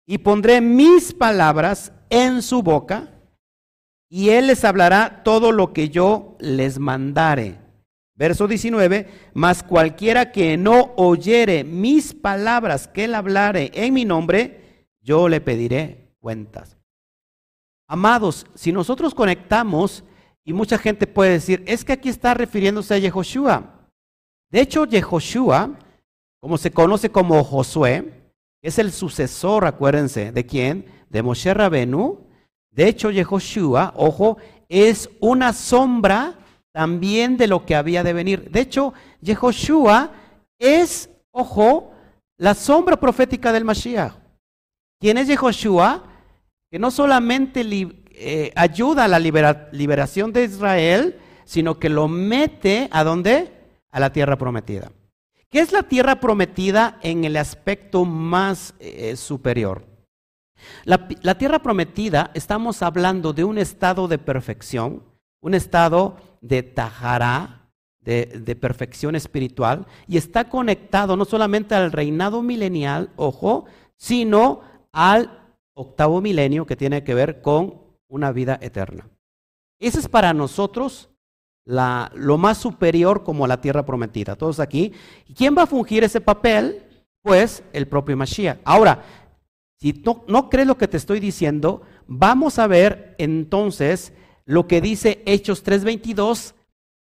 [0.05, 3.10] y pondré mis palabras en su boca,
[4.10, 7.58] y él les hablará todo lo que yo les mandare.
[8.15, 14.59] Verso 19, mas cualquiera que no oyere mis palabras que él hablare en mi nombre,
[15.10, 16.78] yo le pediré cuentas.
[17.88, 20.04] Amados, si nosotros conectamos,
[20.45, 23.89] y mucha gente puede decir, es que aquí está refiriéndose a Yehoshua.
[24.52, 25.80] De hecho, Yehoshua,
[26.39, 30.86] como se conoce como Josué, es el sucesor, acuérdense, ¿de quién?
[31.10, 32.28] De Moshe Rabenu.
[32.69, 36.38] De hecho, Yehoshua, ojo, es una sombra
[36.72, 38.52] también de lo que había de venir.
[38.52, 40.12] De hecho, Yehoshua
[40.60, 41.93] es, ojo,
[42.38, 44.18] la sombra profética del Mashiach.
[44.99, 46.03] ¿Quién es Yehoshua?
[46.69, 47.65] Que no solamente
[48.12, 53.51] eh, ayuda a la liberación de Israel, sino que lo mete a dónde?
[53.91, 54.91] A la tierra prometida.
[55.49, 59.89] ¿Qué es la tierra prometida en el aspecto más eh, superior?
[60.83, 65.03] La, tierra prometida, estamos hablando de un estado de perfección,
[65.41, 73.12] un estado de tajará, de, perfección espiritual y está conectado no solamente al reinado milenial,
[73.15, 73.65] ojo,
[73.97, 79.10] sino al octavo milenio que tiene que ver con una vida eterna.
[79.80, 81.10] Ese es para nosotros
[81.65, 84.36] lo más superior como la tierra prometida.
[84.36, 84.91] Todos aquí.
[85.28, 86.84] ¿Y quién va a fungir ese papel?
[87.21, 88.60] Pues el propio Mashiach.
[88.63, 89.04] Ahora,
[89.78, 94.13] si no, no crees lo que te estoy diciendo, vamos a ver entonces
[94.45, 96.56] lo que dice Hechos 3:22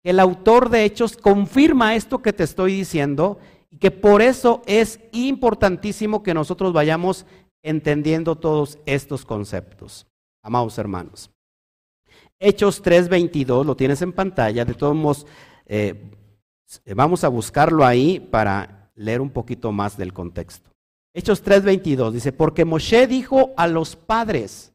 [0.06, 3.40] el autor de Hechos confirma esto que te estoy diciendo
[3.72, 7.26] y que por eso es importantísimo que nosotros vayamos
[7.66, 10.08] entendiendo todos estos conceptos,
[10.42, 11.32] amados hermanos.
[12.40, 15.26] Hechos 3:22, lo tienes en pantalla, de todos modos,
[15.66, 16.12] eh,
[16.96, 20.70] vamos a buscarlo ahí para leer un poquito más del contexto.
[21.14, 24.72] Hechos 3:22 dice, porque Moshe dijo a los padres,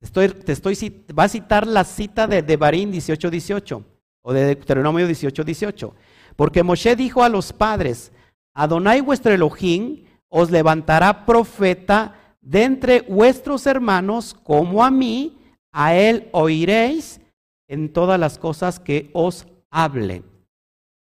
[0.00, 3.84] Estoy, te estoy, va a citar la cita de Devarim 18:18
[4.22, 5.92] o de Deuteronomio 18:18.
[6.36, 8.10] Porque Moshe dijo a los padres,
[8.54, 15.36] Adonai vuestro Elohim os levantará profeta de entre vuestros hermanos como a mí,
[15.72, 17.20] a él oiréis
[17.68, 20.22] en todas las cosas que os hable.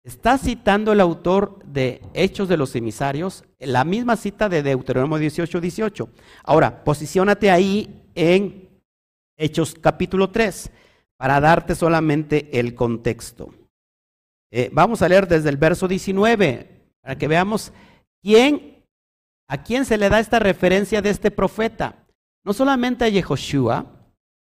[0.04, 5.62] Está citando el autor de Hechos de los Emisarios, la misma cita de Deuteronomio 18,
[5.62, 6.10] 18.
[6.44, 8.70] Ahora, posiciónate ahí en
[9.38, 10.72] Hechos capítulo 3,
[11.18, 13.54] para darte solamente el contexto.
[14.52, 16.68] Eh, vamos a leer desde el verso 19,
[17.02, 17.72] para que veamos
[18.22, 18.73] quién,
[19.48, 22.06] a quién se le da esta referencia de este profeta.
[22.44, 23.86] No solamente a Yehoshua,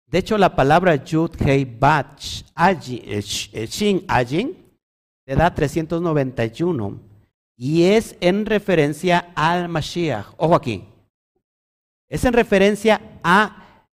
[0.08, 4.56] de hecho la palabra Yud Hei Bat eh, eh, Shin Ajin
[5.26, 7.00] le da 391
[7.56, 10.34] y es en referencia al Mashiach.
[10.38, 10.84] Ojo aquí.
[12.10, 13.88] Es en referencia a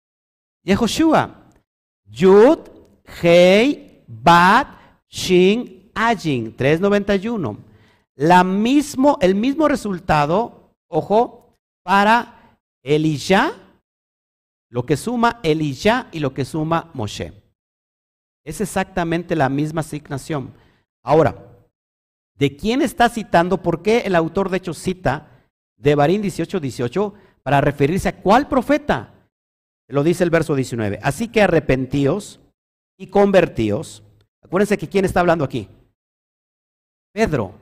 [0.64, 1.34] Yehoshua.
[2.04, 2.58] Yud,
[3.22, 4.68] Hei, Bat,
[5.08, 7.58] Shin, Ajin, 391.
[8.16, 10.58] La mismo, el mismo resultado,
[10.88, 13.53] ojo, para Elisha,
[14.70, 17.33] lo que suma Elisha y lo que suma Moshe.
[18.44, 20.55] Es exactamente la misma asignación.
[21.03, 21.37] Ahora,
[22.35, 23.62] ¿de quién está citando?
[23.62, 25.46] ¿Por qué el autor de hecho cita
[25.77, 29.14] de Barín 18, 18 para referirse a cuál profeta?
[29.88, 30.98] Lo dice el verso 19.
[31.03, 32.40] Así que arrepentíos
[32.98, 34.03] y convertíos.
[34.42, 35.68] Acuérdense que quién está hablando aquí.
[37.12, 37.55] Pedro,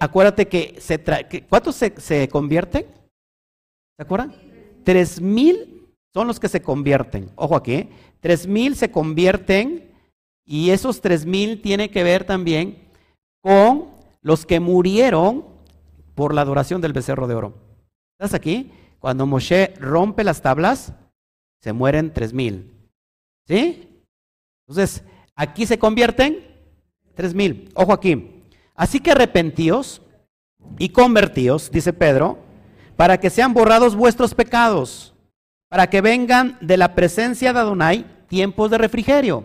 [0.00, 0.78] Acuérdate que
[1.48, 2.86] ¿cuántos se, se convierten?
[3.96, 4.34] ¿Se acuerdan?
[4.84, 7.30] Tres mil son los que se convierten.
[7.36, 7.88] Ojo aquí, ¿eh?
[8.20, 9.88] tres mil se convierten
[10.44, 12.88] y esos tres mil tiene que ver también
[13.40, 13.88] con
[14.20, 15.44] los que murieron
[16.14, 17.54] por la adoración del becerro de oro.
[18.18, 18.72] ¿Estás aquí?
[18.98, 20.92] Cuando Moshe rompe las tablas,
[21.62, 22.72] se mueren tres mil.
[23.46, 24.02] ¿Sí?
[24.66, 25.04] Entonces,
[25.36, 26.44] aquí se convierten
[27.14, 27.70] tres mil.
[27.74, 28.37] Ojo aquí.
[28.78, 30.00] Así que arrepentíos
[30.78, 32.38] y convertíos, dice Pedro,
[32.94, 35.12] para que sean borrados vuestros pecados,
[35.68, 39.44] para que vengan de la presencia de Adonai tiempos de refrigerio.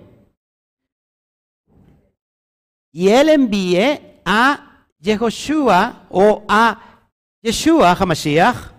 [2.91, 7.09] Y él envíe a Yehoshua o a
[7.41, 8.71] Yeshua Hamashiach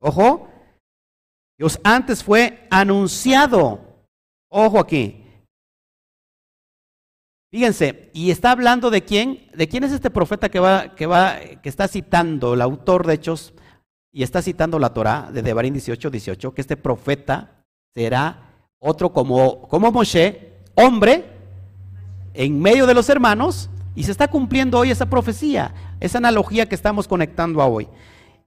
[0.00, 0.48] Ojo,
[1.56, 3.78] Dios antes fue anunciado.
[4.48, 5.21] Ojo aquí.
[7.52, 11.36] Fíjense, y está hablando de quién, de quién es este profeta que va, que va,
[11.62, 13.52] que está citando, el autor de Hechos,
[14.10, 19.68] y está citando la Torah de Devarim 18, 18, que este profeta será otro como,
[19.68, 21.26] como Moshe, hombre,
[22.32, 26.74] en medio de los hermanos, y se está cumpliendo hoy esa profecía, esa analogía que
[26.74, 27.86] estamos conectando a hoy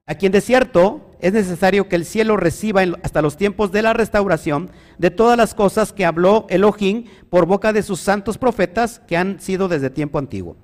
[0.06, 3.92] a quien de cierto es necesario que el cielo reciba hasta los tiempos de la
[3.92, 9.16] restauración de todas las cosas que habló Elohim por boca de sus santos profetas que
[9.16, 10.56] han sido desde tiempo antiguo.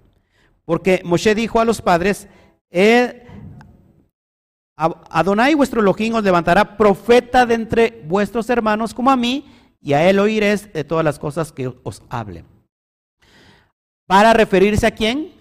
[0.64, 2.28] Porque Moshe dijo a los padres,
[4.76, 9.48] Adonai vuestro Elohim os levantará profeta de entre vuestros hermanos como a mí,
[9.81, 12.44] y a él oiréis de todas las cosas que os hable.
[14.07, 15.33] Para referirse a quién?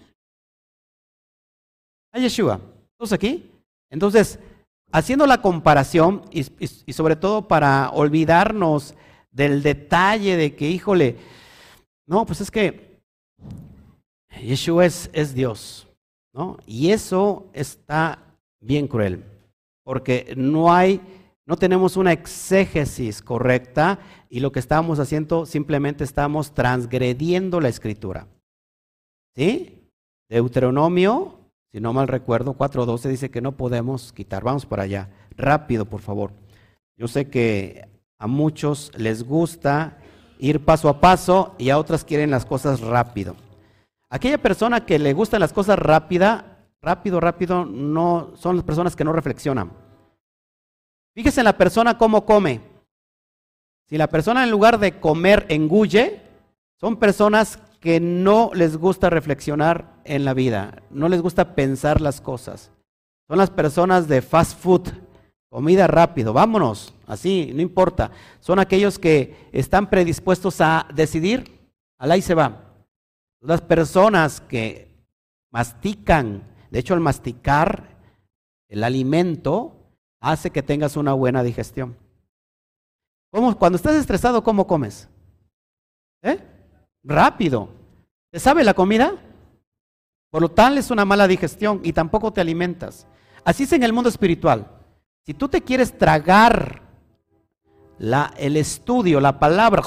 [2.12, 2.60] A Yeshua.
[2.96, 3.51] ¿Todos aquí?
[3.92, 4.38] Entonces,
[4.90, 6.44] haciendo la comparación y,
[6.92, 8.94] sobre todo para olvidarnos
[9.30, 11.16] del detalle de que, híjole,
[12.06, 12.98] no, pues es que
[14.42, 15.86] Yeshua es, es Dios,
[16.32, 16.56] ¿no?
[16.66, 18.18] Y eso está
[18.60, 19.24] bien cruel,
[19.84, 21.00] porque no hay,
[21.46, 23.98] no tenemos una exégesis correcta
[24.30, 28.26] y lo que estamos haciendo simplemente estamos transgrediendo la escritura.
[29.36, 29.78] ¿Sí?
[30.30, 31.41] Deuteronomio
[31.72, 34.44] si no mal recuerdo, 4.12 dice que no podemos quitar.
[34.44, 35.08] Vamos para allá.
[35.36, 36.32] Rápido, por favor.
[36.98, 39.98] Yo sé que a muchos les gusta
[40.38, 43.36] ir paso a paso y a otras quieren las cosas rápido.
[44.10, 49.04] Aquella persona que le gustan las cosas rápida, rápido, rápido, no son las personas que
[49.04, 49.72] no reflexionan.
[51.14, 52.60] Fíjese en la persona cómo come.
[53.88, 56.20] Si la persona en lugar de comer engulle,
[56.78, 62.20] son personas que no les gusta reflexionar en la vida, no les gusta pensar las
[62.20, 62.70] cosas.
[63.28, 64.88] Son las personas de fast food,
[65.50, 68.12] comida rápido, vámonos, así, no importa.
[68.38, 71.60] Son aquellos que están predispuestos a decidir,
[71.98, 72.72] al ahí se va.
[73.40, 74.88] Las personas que
[75.50, 77.98] mastican, de hecho el masticar
[78.68, 79.76] el alimento
[80.20, 81.96] hace que tengas una buena digestión.
[83.32, 85.08] ¿Cómo, cuando estás estresado, ¿cómo comes?
[86.22, 86.38] ¿Eh?
[87.04, 87.68] Rápido.
[88.30, 89.12] ¿Te sabe la comida?
[90.30, 93.06] Por lo tal es una mala digestión y tampoco te alimentas.
[93.44, 94.66] Así es en el mundo espiritual.
[95.26, 96.82] Si tú te quieres tragar
[97.98, 99.82] la, el estudio, la palabra,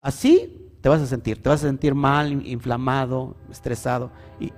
[0.00, 1.42] así te vas a sentir.
[1.42, 4.10] Te vas a sentir mal, inflamado, estresado.
[4.40, 4.52] Y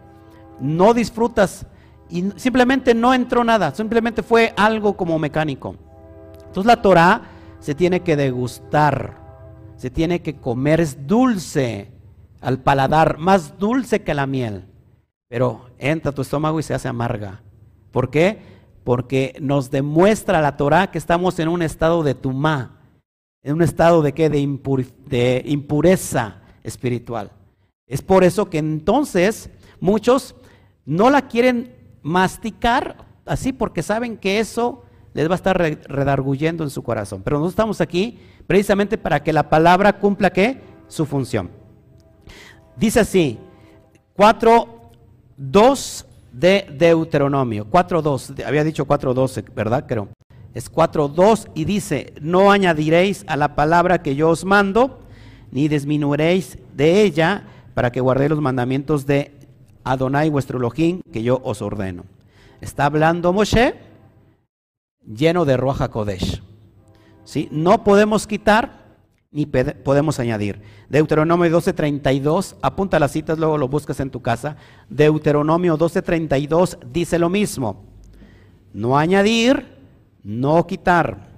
[0.61, 1.67] no disfrutas.
[2.09, 3.75] Y simplemente no entró nada.
[3.75, 5.75] Simplemente fue algo como mecánico.
[6.47, 7.23] Entonces la Torah
[7.59, 9.24] se tiene que degustar.
[9.85, 10.81] Se tiene que comer.
[10.81, 11.93] Es dulce
[12.41, 14.65] al paladar, más dulce que la miel,
[15.29, 17.43] pero entra a tu estómago y se hace amarga.
[17.91, 18.39] ¿Por qué?
[18.83, 22.81] Porque nos demuestra la Torah que estamos en un estado de tumá,
[23.43, 24.31] en un estado de qué?
[24.31, 24.59] De,
[25.05, 27.33] de impureza espiritual.
[27.87, 30.35] Es por eso que entonces muchos
[30.87, 36.71] no la quieren masticar así porque saben que eso les va a estar redarguyendo en
[36.71, 37.21] su corazón.
[37.23, 40.61] Pero nosotros estamos aquí precisamente para que la palabra cumpla qué?
[40.89, 41.51] Su función.
[42.77, 43.39] Dice así,
[44.17, 49.85] 4.2 de Deuteronomio, 4.2, había dicho 4.12, ¿verdad?
[49.87, 50.09] Creo.
[50.53, 55.01] Es 4.2 y dice, no añadiréis a la palabra que yo os mando,
[55.51, 59.33] ni disminuiréis de ella, para que guardéis los mandamientos de
[59.83, 62.05] Adonai vuestro Elohim, que yo os ordeno.
[62.61, 63.75] Está hablando Moshe
[65.05, 66.43] lleno de Roja Kodesh.
[67.25, 67.49] ¿Sí?
[67.51, 68.85] No podemos quitar
[69.35, 70.61] ni podemos añadir.
[70.89, 74.57] Deuteronomio 12:32, apunta las citas, luego lo buscas en tu casa.
[74.89, 77.85] Deuteronomio 12:32 dice lo mismo.
[78.73, 79.67] No añadir,
[80.23, 81.31] no quitar.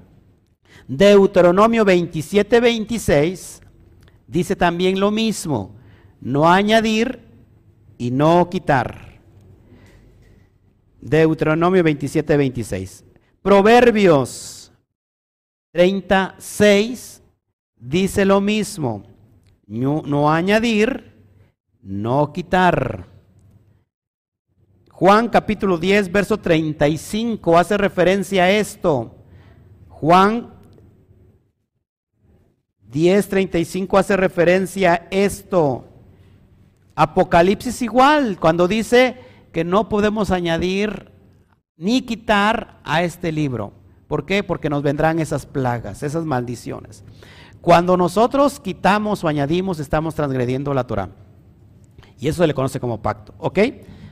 [0.87, 3.63] Deuteronomio 27:26
[4.27, 5.75] dice también lo mismo.
[6.21, 7.21] No añadir
[7.97, 9.21] y no quitar.
[11.01, 13.05] Deuteronomio 27:26.
[13.41, 14.56] Proverbios
[15.77, 17.23] 36
[17.77, 19.03] dice lo mismo,
[19.67, 21.13] no, añadir,
[21.83, 23.07] no quitar.
[24.89, 29.17] Juan capítulo 10, verso 35 hace referencia a esto.
[29.91, 30.55] Juan
[32.89, 35.85] 10, 35 hace referencia a esto.
[36.95, 39.19] Apocalipsis igual, cuando dice
[39.53, 41.13] que no podemos añadir
[41.77, 43.85] ni quitar a este libro.
[44.09, 44.43] ¿Por qué?
[44.43, 47.05] Porque nos vendrán esas plagas, esas maldiciones.
[47.61, 51.11] Cuando nosotros quitamos o añadimos, estamos transgrediendo la Torah.
[52.19, 53.59] Y eso se le conoce como pacto, ¿ok?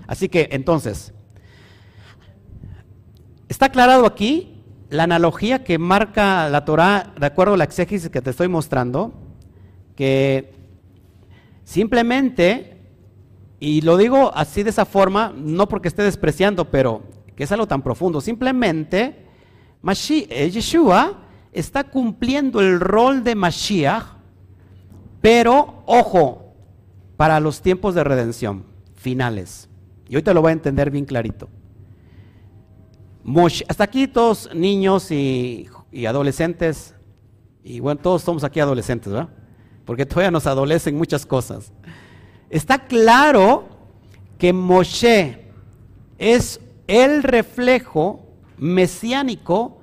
[0.06, 1.14] Así que entonces,
[3.48, 8.20] está aclarado aquí la analogía que marca la Torah, de acuerdo a la exégesis que
[8.20, 9.14] te estoy mostrando,
[9.96, 10.52] que
[11.64, 12.82] simplemente,
[13.60, 17.02] y lo digo así de esa forma, no porque esté despreciando, pero
[17.36, 19.23] que es algo tan profundo, simplemente,
[20.30, 21.20] eh, Yeshua
[21.52, 24.04] está cumpliendo el rol de Mashiach,
[25.20, 26.54] pero ojo,
[27.16, 29.68] para los tiempos de redención finales.
[30.08, 31.48] Y ahorita lo voy a entender bien clarito.
[33.68, 35.68] hasta aquí todos niños y,
[36.06, 36.94] adolescentes,
[37.62, 39.28] y bueno, todos somos aquí adolescentes, ¿verdad?
[39.84, 41.72] Porque todavía nos adolecen muchas cosas.
[42.50, 43.68] Está claro
[44.38, 45.46] que Moshe
[46.18, 48.23] es el reflejo
[48.58, 49.78] mesiánico,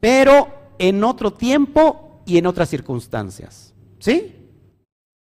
[0.00, 3.74] pero en otro tiempo y en otras circunstancias.
[3.98, 4.34] ¿Sí?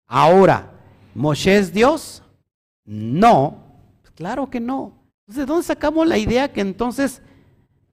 [0.07, 0.79] Ahora,
[1.19, 2.23] ¿Moshe es Dios?
[2.85, 3.59] No,
[4.15, 4.93] claro que no.
[5.23, 7.21] Entonces, ¿de dónde sacamos la idea que entonces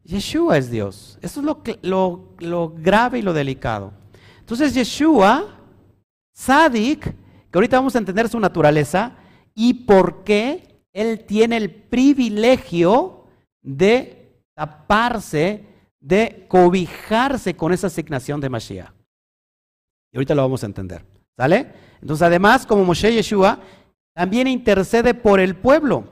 [0.03, 1.17] Yeshua es Dios?
[1.23, 3.93] Eso es lo, lo, lo grave y lo delicado.
[4.39, 5.59] Entonces, Yeshua,
[6.36, 9.13] Sadik, que ahorita vamos a entender su naturaleza
[9.55, 13.26] y por qué él tiene el privilegio
[13.63, 14.24] de
[14.56, 15.66] taparse
[15.99, 18.91] de cobijarse con esa asignación de Mashiach.
[20.12, 21.06] Y ahorita lo vamos a entender.
[21.38, 21.74] ¿Sale?
[22.01, 23.60] Entonces, además, como Moshe Yeshua,
[24.14, 26.06] también intercede por el pueblo.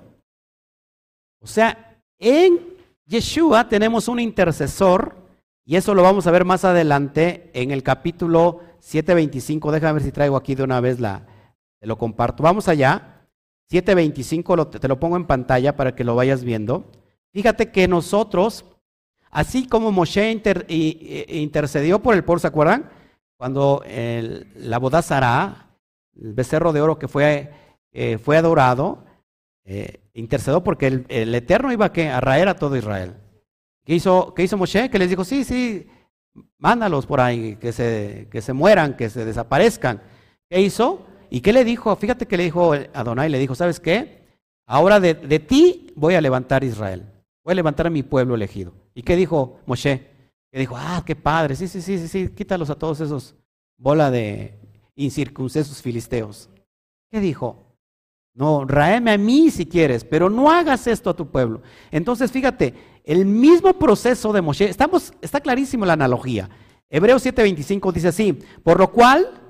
[1.42, 2.60] O sea, en
[3.06, 5.22] Yeshua tenemos un intercesor
[5.66, 9.72] Y eso lo vamos a ver más adelante en el capítulo 7.25.
[9.72, 11.26] Déjame ver si traigo aquí de una vez la,
[11.80, 12.44] te lo comparto.
[12.44, 13.28] Vamos allá.
[13.72, 16.92] 7.25, te lo pongo en pantalla para que lo vayas viendo.
[17.34, 18.66] Fíjate que nosotros,
[19.32, 22.90] así como Moshe intercedió por el pueblo, ¿se acuerdan?
[23.38, 25.64] Cuando la boda Sará,
[26.22, 27.52] el becerro de oro que fue,
[27.92, 29.04] eh, fue adorado,
[29.66, 33.16] eh, intercedió porque el, Eterno iba a, a raer a todo Israel.
[33.86, 34.90] ¿Qué hizo, ¿Qué hizo Moshe?
[34.90, 35.88] Que les dijo, sí, sí,
[36.58, 40.02] mándalos por ahí, que se, que se mueran, que se desaparezcan.
[40.50, 41.06] ¿Qué hizo?
[41.30, 41.96] ¿Y qué le dijo?
[41.96, 44.24] Fíjate que le dijo Adonai, le dijo, ¿sabes qué?
[44.66, 47.06] Ahora de, de ti voy a levantar Israel,
[47.44, 48.74] voy a levantar a mi pueblo elegido.
[48.94, 50.10] ¿Y qué dijo Moshe?
[50.52, 53.36] Que dijo, ah, qué padre, sí, sí, sí, sí, sí, quítalos a todos esos
[53.78, 54.60] bola de
[54.96, 56.50] incircuncisos filisteos.
[57.12, 57.64] ¿Qué dijo?
[58.36, 61.62] No, raeme a mí si quieres, pero no hagas esto a tu pueblo.
[61.92, 62.74] Entonces, fíjate,
[63.04, 66.50] el mismo proceso de Moshe, estamos, está clarísimo la analogía.
[66.90, 69.42] Hebreos 7:25 dice así, por lo cual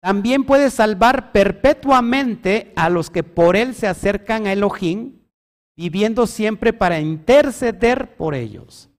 [0.00, 5.17] también puede salvar perpetuamente a los que por él se acercan a Elohim,
[5.78, 8.90] viviendo siempre para interceder por ellos.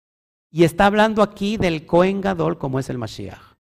[0.49, 3.57] Y está hablando aquí del Cohen Gadol como es el Mashiach.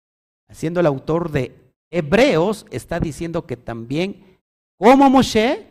[0.48, 1.54] Siendo el autor de
[1.90, 4.40] Hebreos, está diciendo que también
[4.78, 5.68] como Moshe,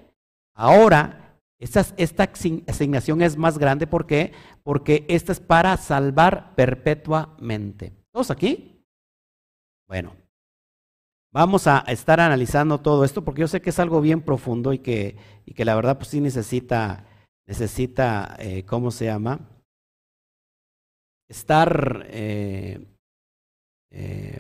[0.54, 2.32] ahora esta, esta
[2.68, 3.88] asignación es más grande.
[3.88, 4.34] ¿Por qué?
[4.62, 7.92] Porque esta es para salvar perpetuamente.
[8.12, 8.84] ¿Todos aquí?
[9.88, 10.16] Bueno,
[11.34, 14.80] vamos a estar analizando todo esto porque yo sé que es algo bien profundo y
[14.80, 17.08] que, y que la verdad pues sí necesita,
[17.48, 19.40] necesita eh, ¿cómo se llama?
[21.28, 22.86] Estar eh,
[23.92, 24.40] eh,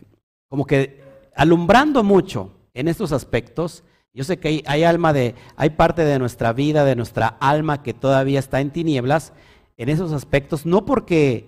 [0.49, 1.03] como que
[1.35, 3.83] alumbrando mucho en estos aspectos
[4.13, 7.93] yo sé que hay, alma de, hay parte de nuestra vida, de nuestra alma que
[7.93, 9.31] todavía está en tinieblas
[9.77, 11.47] en esos aspectos, no porque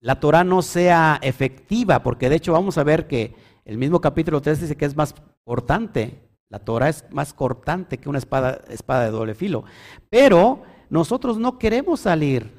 [0.00, 4.42] la Torah no sea efectiva, porque de hecho vamos a ver que el mismo capítulo
[4.42, 5.14] 3 dice que es más
[5.44, 9.64] cortante, la Torah es más cortante que una espada, espada de doble filo,
[10.10, 12.52] pero nosotros no queremos salir,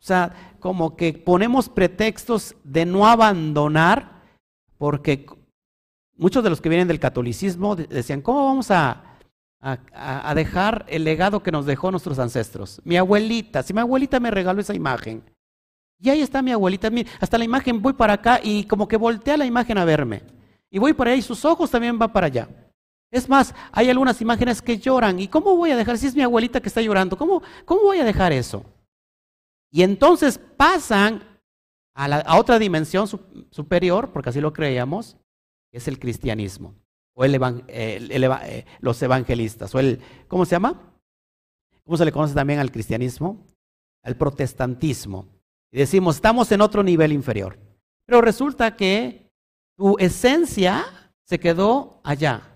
[0.00, 4.22] o sea, como que ponemos pretextos de no abandonar,
[4.78, 5.26] porque
[6.20, 9.04] Muchos de los que vienen del catolicismo decían, ¿cómo vamos a,
[10.34, 12.82] dejar el legado que nos dejó nuestros ancestros?
[12.84, 15.22] Mi abuelita, si mi abuelita me regaló esa imagen,
[15.98, 19.38] y ahí está mi abuelita, hasta la imagen voy para acá y como que voltea
[19.38, 20.22] la imagen a verme.
[20.70, 22.48] Y voy para allá y sus ojos también van para allá.
[23.10, 25.18] Es más, hay algunas imágenes que lloran.
[25.18, 25.98] ¿Y cómo voy a dejar?
[25.98, 28.64] Si es mi abuelita que está llorando, ¿cómo, cómo voy a dejar eso?
[29.70, 31.22] Y entonces pasan
[31.94, 33.06] a, la, otra dimensión
[33.50, 35.16] superior, porque así lo creíamos,
[35.72, 36.74] es el cristianismo,
[37.14, 37.38] o el,
[37.68, 40.80] eh, los evangelistas, o el, ¿cómo se llama?
[41.84, 43.44] ¿Cómo se le conoce también al cristianismo?
[44.02, 45.26] Al protestantismo.
[45.72, 47.58] Y decimos, estamos en otro nivel inferior.
[48.06, 49.30] Pero resulta que
[49.76, 50.84] tu esencia
[51.24, 52.49] se quedó allá,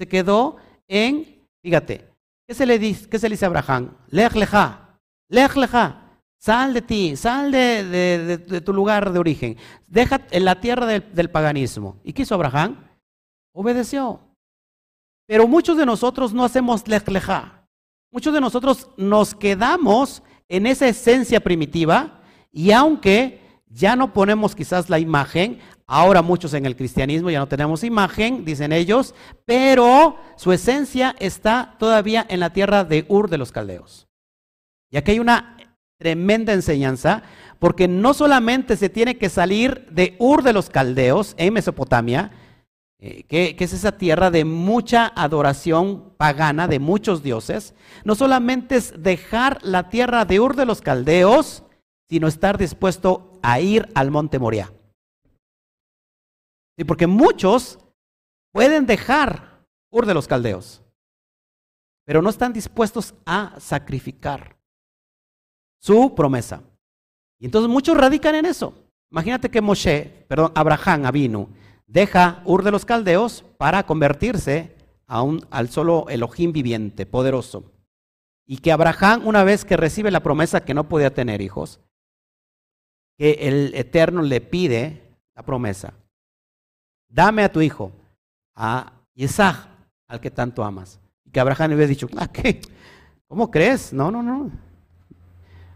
[0.00, 0.56] se quedó
[0.88, 2.08] en, fíjate,
[2.48, 3.98] ¿qué se le dice, qué se le dice a Abraham?
[4.08, 4.98] Lej leja,
[5.28, 6.06] lej leja.
[6.38, 9.58] Sal de ti, sal de, tu lugar de origen.
[9.86, 12.00] Deja en la tierra del, paganismo.
[12.02, 12.82] ¿Y qué hizo Abraham?
[13.52, 14.20] Obedeció.
[15.26, 17.68] Pero muchos de nosotros no hacemos lejleja.
[18.10, 23.39] Muchos de nosotros nos quedamos en esa esencia primitiva y aunque
[23.70, 28.44] ya no ponemos quizás la imagen, ahora muchos en el cristianismo ya no tenemos imagen,
[28.44, 29.14] dicen ellos,
[29.46, 34.08] pero su esencia está todavía en la tierra de Ur de los Caldeos.
[34.90, 35.56] Y aquí hay una
[36.00, 37.22] Tremenda enseñanza,
[37.58, 42.30] porque no solamente se tiene que salir de Ur de los Caldeos en Mesopotamia,
[42.98, 48.94] eh, que, es esa tierra de mucha adoración pagana de muchos dioses, no solamente es
[49.02, 51.64] dejar la tierra de Ur de los Caldeos,
[52.10, 54.72] sino estar dispuesto a ir al monte Moria.
[56.76, 57.78] Sí, porque muchos
[58.52, 60.82] pueden dejar Ur de los Caldeos,
[62.04, 64.56] pero no están dispuestos a sacrificar
[65.80, 66.62] su promesa.
[67.38, 68.74] Y entonces muchos radican en eso.
[69.10, 71.48] Imagínate que Moshe, perdón, Abraham Avinu,
[71.86, 77.72] deja Ur de los Caldeos para convertirse a un, al solo Elohim viviente, poderoso.
[78.46, 81.80] Y que Abraham, una vez que recibe la promesa que no podía tener hijos,
[83.20, 85.02] que el Eterno le pide
[85.36, 85.92] la promesa,
[87.06, 87.92] dame a tu hijo,
[88.56, 89.68] a Isaac,
[90.08, 90.98] al que tanto amas.
[91.26, 92.62] Y que Abraham le hubiera dicho, ah, ¿qué?
[93.28, 93.92] ¿Cómo crees?
[93.92, 94.50] No, no, no.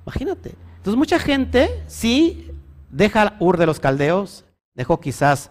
[0.07, 0.55] Imagínate.
[0.79, 2.51] Entonces mucha gente sí
[2.89, 5.51] deja Ur de los Caldeos, dejó quizás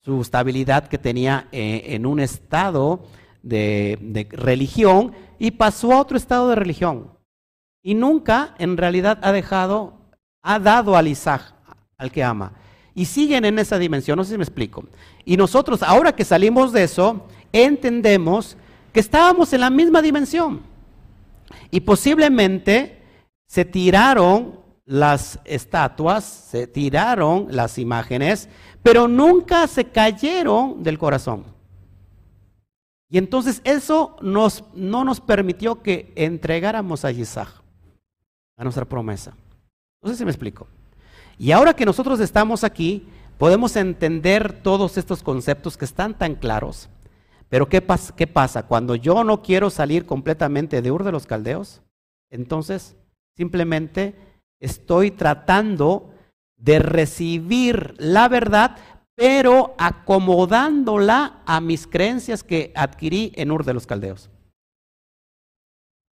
[0.00, 3.04] su estabilidad que tenía eh, en un estado
[3.42, 7.10] de, religión y pasó a otro estado de religión.
[7.82, 10.03] Y nunca en realidad ha dejado,
[10.44, 11.52] ha dado al Isaac,
[11.96, 12.52] al que ama.
[12.94, 14.84] Y siguen en esa dimensión, no sé si me explico.
[15.24, 18.56] Y nosotros, ahora que salimos de eso, entendemos
[18.92, 20.60] que estábamos en la misma dimensión.
[21.70, 23.02] Y posiblemente
[23.48, 28.48] se tiraron las estatuas, se tiraron las imágenes,
[28.82, 31.44] pero nunca se cayeron del corazón.
[33.08, 37.48] Y entonces eso nos, no nos permitió que entregáramos a Isaac,
[38.56, 39.34] a nuestra promesa.
[40.04, 40.68] No sé si me explico.
[41.38, 46.90] Y ahora que nosotros estamos aquí, podemos entender todos estos conceptos que están tan claros.
[47.48, 47.82] Pero ¿qué,
[48.16, 48.66] ¿qué pasa?
[48.66, 51.82] Cuando yo no quiero salir completamente de Ur de los Caldeos,
[52.30, 52.96] entonces
[53.36, 54.14] simplemente
[54.60, 56.10] estoy tratando
[56.56, 58.76] de recibir la verdad,
[59.14, 64.30] pero acomodándola a mis creencias que adquirí en Ur de los Caldeos.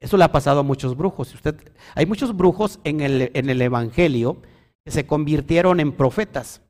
[0.00, 1.34] Eso le ha pasado a muchos brujos.
[1.34, 4.40] Usted, hay muchos brujos en el, en el Evangelio
[4.84, 6.62] que se convirtieron en profetas.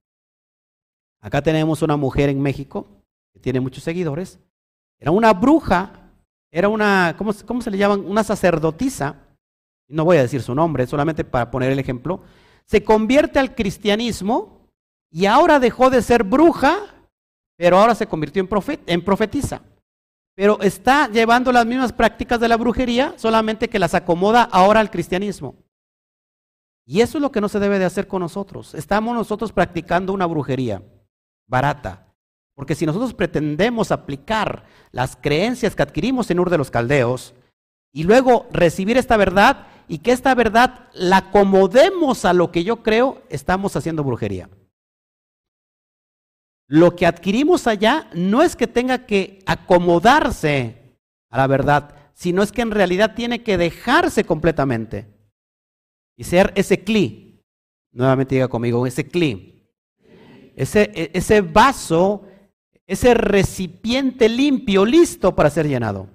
[1.21, 2.87] Acá tenemos una mujer en México
[3.33, 4.41] que tiene muchos seguidores.
[4.99, 6.13] Era una bruja,
[6.51, 8.05] era una, ¿cómo, cómo se le llaman?
[8.05, 9.31] Una sacerdotisa
[9.91, 12.23] no voy a decir su nombre, solamente para poner el ejemplo,
[12.65, 14.69] se convierte al cristianismo
[15.11, 16.79] y ahora dejó de ser bruja,
[17.57, 19.63] pero ahora se convirtió en, en profetisa.
[20.41, 24.91] Pero está llevando las mismas prácticas de la brujería, solamente que las acomoda ahora al
[24.91, 25.55] cristianismo.
[26.87, 28.75] Y eso es lo que no se debe de hacer con nosotros.
[28.75, 30.83] Estamos nosotros practicando una brujería
[31.47, 32.07] barata.
[32.55, 37.35] Porque si nosotros pretendemos aplicar las creencias que adquirimos en Ur de los Caldeos
[37.93, 42.83] y luego recibir esta verdad, y que esta verdad la acomodemos a lo que yo
[42.83, 44.49] creo, estamos haciendo brujería.
[46.73, 50.95] Lo que adquirimos allá no es que tenga que acomodarse
[51.29, 55.09] a la verdad, sino es que en realidad tiene que dejarse completamente
[56.17, 57.43] y ser ese cli.
[57.91, 59.69] Nuevamente diga conmigo, ese cli.
[60.55, 62.23] Ese, e, ese vaso,
[62.87, 66.09] ese recipiente limpio, listo para ser llenado.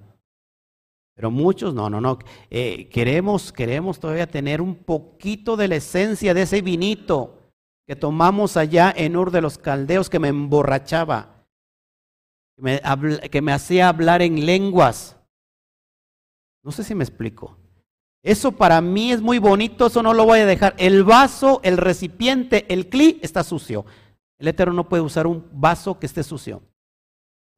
[1.16, 2.18] Pero muchos, no, no, no.
[2.49, 7.35] Eh, queremos, queremos todavía tener un poquito de la esencia de ese vinito
[7.88, 11.46] que tomamos allá en Ur de los Caldeos que me emborrachaba,
[13.32, 15.18] que me, hacía hablar en lenguas.
[16.64, 17.58] No sé si me explico.
[18.24, 20.74] Eso para mí es muy bonito, eso no lo voy a dejar.
[20.78, 23.86] El vaso, el recipiente, el cli está sucio.
[24.40, 26.64] El Eterno no puede usar un vaso que esté sucio.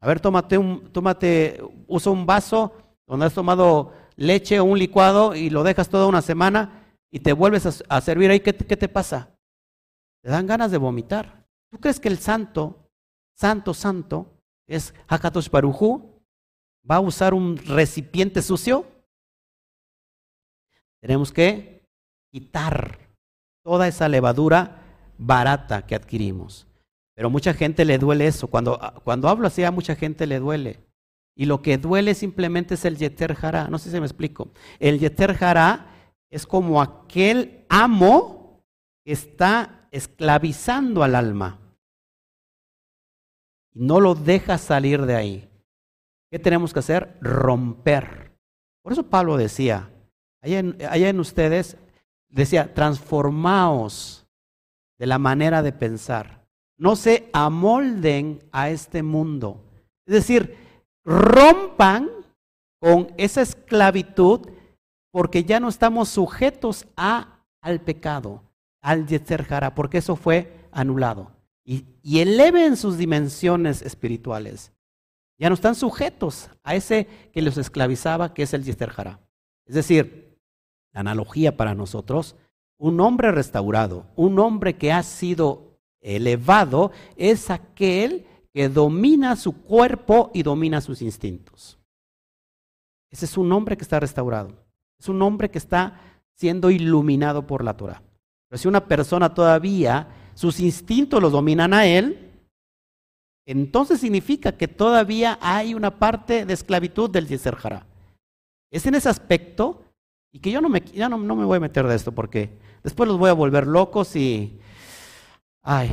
[0.02, 2.74] A ver, tómate un, tómate, usa un vaso
[3.08, 7.34] donde has tomado leche o un licuado y lo dejas toda una semana y te
[7.34, 9.37] vuelves a, servir ahí, ¿qué, te pasa?
[10.22, 11.48] Te dan ganas de vomitar.
[11.70, 12.90] ¿Tú crees que el santo,
[13.36, 16.24] santo, santo, es Hakatosh Barujú?
[16.90, 18.86] ¿Va a usar un recipiente sucio?
[21.02, 21.86] Tenemos que
[22.32, 23.00] quitar
[23.64, 24.82] toda esa levadura
[25.18, 26.68] barata que adquirimos.
[27.16, 28.48] Pero mucha gente le duele eso.
[28.48, 30.80] Cuando, cuando hablo así, a mucha gente le duele.
[31.36, 33.68] Y lo que duele simplemente es el Yeter Hará.
[33.68, 34.52] No sé si me explico.
[34.80, 35.88] El Yeter Hará
[36.30, 38.64] es como aquel amo
[39.04, 41.60] que está esclavizando al alma.
[43.74, 45.50] Y no lo deja salir de ahí.
[46.30, 47.18] ¿Qué tenemos que hacer?
[47.22, 48.38] Romper.
[48.84, 49.92] Por eso Pablo decía,
[50.42, 50.60] allá
[51.10, 51.78] en, ustedes,
[52.30, 54.26] decía, transformaos
[54.98, 56.46] de la manera de pensar.
[56.78, 59.64] No se amolden a este mundo.
[60.06, 60.58] Es decir,
[61.04, 62.10] rompan
[62.80, 64.50] con esa esclavitud
[65.12, 68.44] porque ya no estamos sujetos a, al pecado,
[68.82, 71.32] al Yetzer porque eso fue anulado.
[71.64, 71.86] Y,
[72.20, 74.72] eleven sus dimensiones espirituales.
[75.38, 78.94] Ya no están sujetos a ese que los esclavizaba, que es el Yetzer
[79.66, 80.40] Es decir,
[80.94, 82.36] la analogía para nosotros,
[82.78, 90.32] un hombre restaurado, un hombre que ha sido elevado, es aquel que domina su cuerpo
[90.34, 91.78] y domina sus instintos.
[93.10, 94.54] Ese es un hombre que está restaurado.
[95.00, 96.00] Es un hombre que está
[96.34, 98.02] siendo iluminado por la Torah.
[98.50, 102.32] Pero si una persona todavía sus instintos los dominan a él,
[103.46, 107.58] entonces significa que todavía hay una parte de esclavitud del Yeser
[108.72, 109.84] Es en ese aspecto,
[110.32, 112.58] y que yo no me, ya no, no me voy a meter de esto porque
[112.84, 114.60] después los voy a volver locos y,
[115.64, 115.90] ay,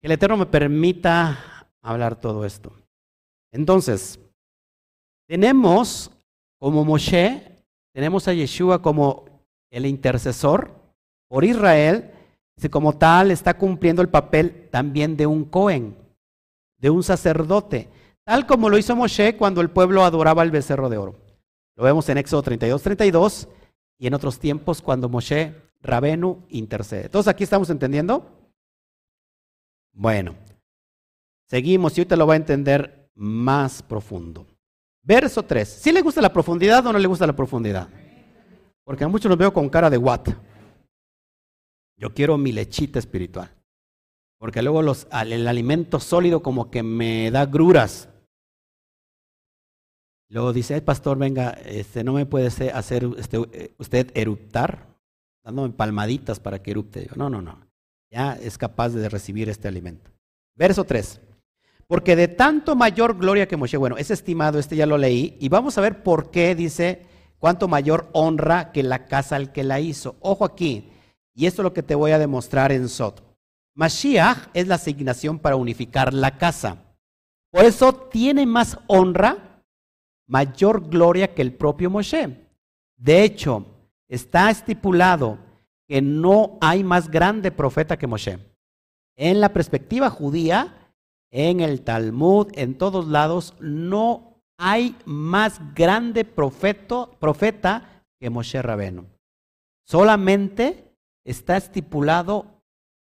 [0.00, 2.72] que el Eterno me permita hablar todo esto.
[3.52, 4.20] Entonces,
[5.26, 6.10] tenemos
[6.58, 9.24] como Moshe, tenemos a Yeshua como
[9.70, 10.77] el intercesor
[11.28, 12.12] por Israel,
[12.68, 15.96] como tal está cumpliendo el papel también de un Cohen,
[16.78, 17.88] de un sacerdote,
[18.24, 21.14] tal como lo hizo Moshe cuando el pueblo adoraba el becerro de oro.
[21.76, 23.48] Lo vemos en Éxodo 32, 32
[23.98, 27.04] y en otros tiempos cuando Moshe Rabenu intercede.
[27.04, 28.28] Entonces aquí estamos entendiendo.
[29.92, 30.34] Bueno,
[31.48, 34.46] seguimos y ahorita lo va a entender más profundo.
[35.02, 35.68] Verso 3.
[35.68, 37.88] ¿Sí le gusta la profundidad o no le gusta la profundidad?
[38.84, 40.28] Porque a muchos los veo con cara de what.
[41.98, 43.50] Yo quiero mi lechita espiritual.
[44.38, 48.08] Porque luego los, el alimento sólido como que me da gruras.
[50.30, 54.86] Luego dice, el pastor, venga, este, no me puede hacer este, usted eruptar,
[55.42, 57.08] dándome palmaditas para que erupte.
[57.16, 57.66] no, no, no.
[58.10, 60.10] Ya es capaz de recibir este alimento.
[60.54, 61.20] Verso 3.
[61.86, 65.48] Porque de tanto mayor gloria que Moshe, bueno, es estimado, este ya lo leí, y
[65.48, 67.06] vamos a ver por qué dice
[67.38, 70.16] cuánto mayor honra que la casa al que la hizo.
[70.20, 70.90] Ojo aquí,
[71.38, 73.22] y esto es lo que te voy a demostrar en Sot.
[73.76, 76.82] Mashiach es la asignación para unificar la casa.
[77.52, 79.62] Por eso tiene más honra,
[80.26, 82.44] mayor gloria que el propio Moshe.
[82.96, 83.64] De hecho,
[84.08, 85.38] está estipulado
[85.86, 88.40] que no hay más grande profeta que Moshe.
[89.16, 90.90] En la perspectiva judía,
[91.30, 99.06] en el Talmud, en todos lados, no hay más grande profeta que Moshe Rabeno.
[99.86, 100.87] Solamente
[101.30, 102.62] está estipulado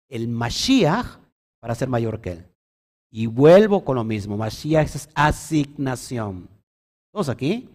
[0.09, 1.20] el Mashiach
[1.59, 2.45] para ser mayor que él.
[3.11, 6.49] Y vuelvo con lo mismo, Mashiach es asignación.
[7.13, 7.70] ¿Todos aquí?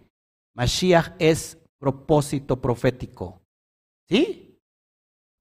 [0.55, 3.41] Mashiach es propósito profético.
[4.09, 4.59] ¿Sí?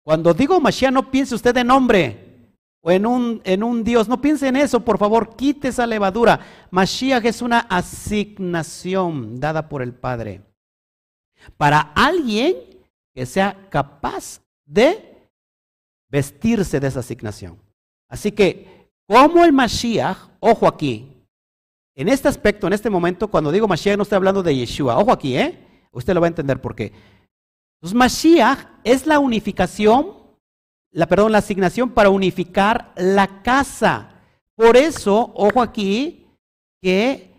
[0.04, 2.32] Cuando digo Mashiach, no piense usted en nombre
[2.82, 4.08] o en un, en un Dios.
[4.08, 6.40] No piense en eso, por favor, quite esa levadura.
[6.70, 10.42] Mashiach es una asignación dada por el Padre
[11.58, 12.56] para alguien
[13.14, 14.42] que sea capaz
[14.72, 15.30] de
[16.10, 17.58] vestirse de esa asignación.
[18.08, 21.08] Así que, como el Mashiach, ojo aquí,
[21.96, 24.98] en este aspecto, en este momento, cuando digo Mashiach, no estoy hablando de Yeshua.
[24.98, 25.88] Ojo aquí, ¿eh?
[25.92, 26.94] Usted lo va a entender por qué.
[27.76, 30.22] Entonces, Mashiach es la unificación
[30.92, 34.22] la, perdón, la asignación para unificar la casa.
[34.56, 36.28] Por eso, ojo aquí,
[36.82, 37.32] que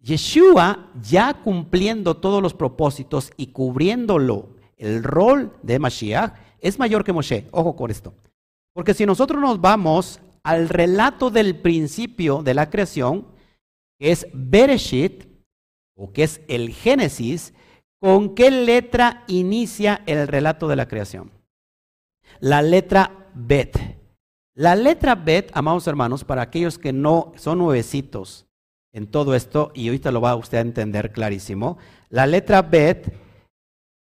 [0.00, 7.12] Yeshua, ya cumpliendo todos los propósitos y cubriéndolo, el rol de Mashiach, es mayor que
[7.12, 7.46] Moshe.
[7.50, 8.14] Ojo con esto.
[8.72, 13.26] Porque si nosotros nos vamos al relato del principio de la creación,
[13.98, 15.26] que es Bereshit,
[15.94, 17.52] o que es el Génesis,
[18.00, 21.30] ¿con qué letra inicia el relato de la creación?
[22.40, 23.78] la letra Bet.
[24.54, 28.46] La letra Bet, amados hermanos, para aquellos que no son nuevecitos
[28.92, 31.78] en todo esto, y ahorita lo va usted a entender clarísimo,
[32.10, 33.10] la letra Bet,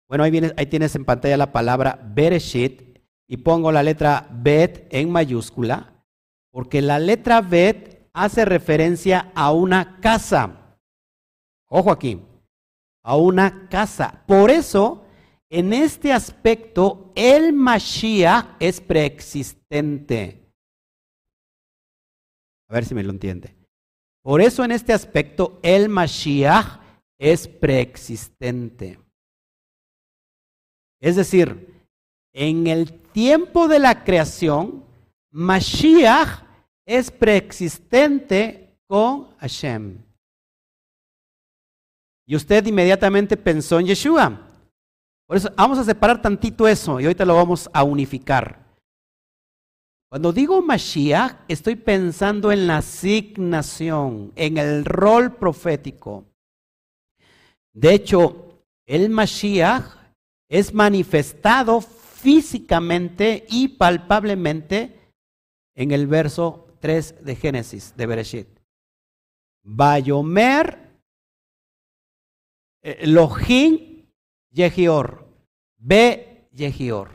[0.09, 2.95] bueno, ahí, ahí tienes en pantalla la palabra Bereshit,
[3.27, 6.05] y pongo la letra Bet en mayúscula,
[6.51, 10.79] porque la letra Bet hace referencia a una casa.
[11.69, 12.21] Ojo aquí,
[13.03, 14.23] a una casa.
[14.27, 15.05] Por eso
[15.51, 20.53] en este aspecto, el Mashiach es preexistente.
[22.69, 23.55] A ver si me lo entiende.
[24.23, 26.81] Por eso en este aspecto, el Mashiach
[27.19, 28.99] es preexistente.
[31.05, 31.85] Es decir,
[32.33, 34.83] en el tiempo de la creación,
[35.31, 36.47] Mashiach
[36.87, 39.99] es preexistente con Hashem.
[42.27, 44.49] Y usted inmediatamente pensó en Yeshua.
[45.27, 48.65] Por eso vamos a separar tantito eso y ahorita lo vamos a unificar.
[50.09, 56.25] Cuando digo Mashiach, estoy pensando en la asignación, en el rol profético.
[57.75, 60.04] De hecho, el Mashiach
[60.49, 64.99] es manifestado físicamente y palpablemente
[65.75, 68.49] en el verso 3 de Génesis, de Bereshit.
[69.63, 70.79] Bayomer,
[72.83, 74.05] Elohim
[74.51, 75.27] Yehior,
[75.79, 77.11] ve Yehior.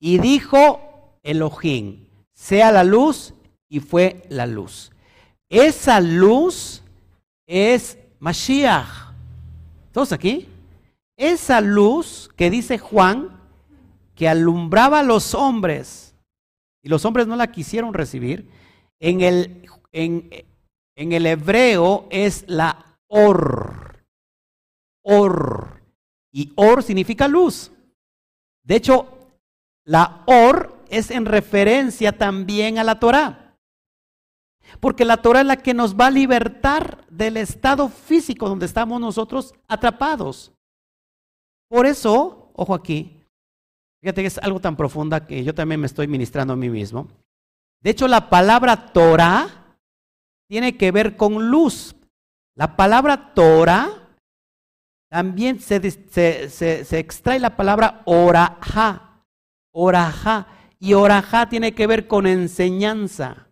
[0.00, 3.34] Y dijo Elohim, sea la luz,
[3.68, 4.90] y fue la luz.
[5.48, 6.82] Esa luz
[7.46, 9.12] es Mashiach.
[9.92, 10.48] ¿Todos aquí?
[11.16, 13.40] Esa luz que dice Juan,
[14.14, 16.14] que alumbraba a los hombres,
[16.82, 18.50] y los hombres no la quisieron recibir,
[19.00, 20.28] en el, en,
[20.96, 24.04] en el hebreo es la or.
[25.02, 25.82] Or.
[26.32, 27.70] Y or significa luz.
[28.62, 29.16] De hecho,
[29.84, 33.56] la or es en referencia también a la Torah.
[34.80, 39.00] Porque la Torah es la que nos va a libertar del estado físico donde estamos
[39.00, 40.52] nosotros atrapados.
[41.68, 43.24] Por eso, ojo aquí,
[44.00, 47.08] fíjate que es algo tan profunda que yo también me estoy ministrando a mí mismo.
[47.82, 49.78] De hecho, la palabra Torah
[50.48, 51.94] tiene que ver con luz.
[52.54, 54.06] La palabra Torah
[55.10, 59.22] también se, extrae la palabra oraja.
[59.72, 60.46] Oraja.
[60.78, 63.48] Y oraja tiene que ver con enseñanza.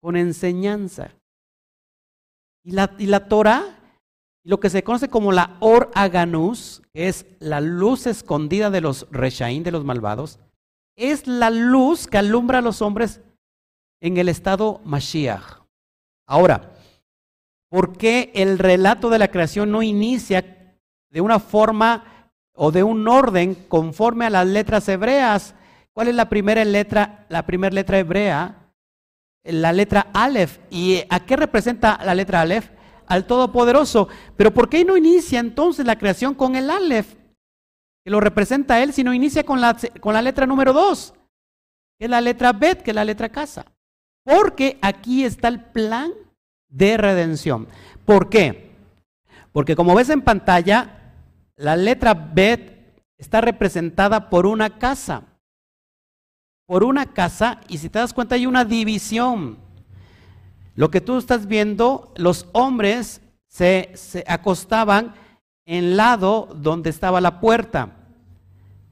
[0.00, 1.12] con enseñanza.
[2.64, 3.78] Y la, y la Torah,
[4.44, 9.06] lo que se conoce como la Or Aganus, que es la luz escondida de los
[9.10, 10.40] Reshaín, de los malvados,
[10.96, 13.20] es la luz que alumbra a los hombres
[14.00, 15.62] en el estado Mashiach.
[16.26, 16.72] Ahora,
[17.70, 20.76] ¿por qué el relato de la creación no inicia
[21.10, 25.54] de una forma o de un orden conforme a las letras hebreas?
[25.92, 28.58] ¿Cuál es la primera letra, la primera letra hebrea?
[29.44, 30.58] La letra Aleph.
[30.70, 32.70] ¿Y a qué representa la letra Aleph?
[33.06, 34.08] Al Todopoderoso.
[34.36, 37.14] Pero ¿por qué no inicia entonces la creación con el Aleph?
[38.04, 41.14] Que lo representa él, sino inicia con la, con la letra número 2,
[41.98, 43.64] que es la letra Bet, que es la letra casa.
[44.24, 46.12] Porque aquí está el plan
[46.68, 47.68] de redención.
[48.04, 48.72] ¿Por qué?
[49.52, 51.14] Porque como ves en pantalla,
[51.56, 55.24] la letra Bet está representada por una casa
[56.72, 59.58] por una casa y si te das cuenta hay una división.
[60.74, 65.14] Lo que tú estás viendo, los hombres se, se acostaban
[65.66, 67.96] en lado donde estaba la puerta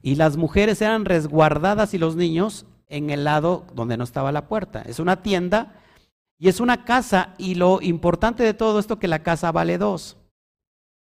[0.01, 4.47] y las mujeres eran resguardadas y los niños en el lado donde no estaba la
[4.47, 4.81] puerta.
[4.81, 5.75] Es una tienda
[6.37, 10.17] y es una casa y lo importante de todo esto que la casa vale dos.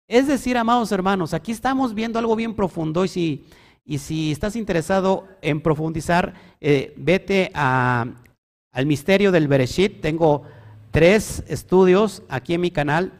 [0.07, 3.45] Es decir, amados hermanos, aquí estamos viendo algo bien profundo y si
[3.85, 8.15] y si estás interesado en profundizar, eh, vete al
[8.85, 9.99] misterio del Bereshit.
[10.01, 10.43] Tengo
[10.93, 13.11] tres estudios aquí en mi canal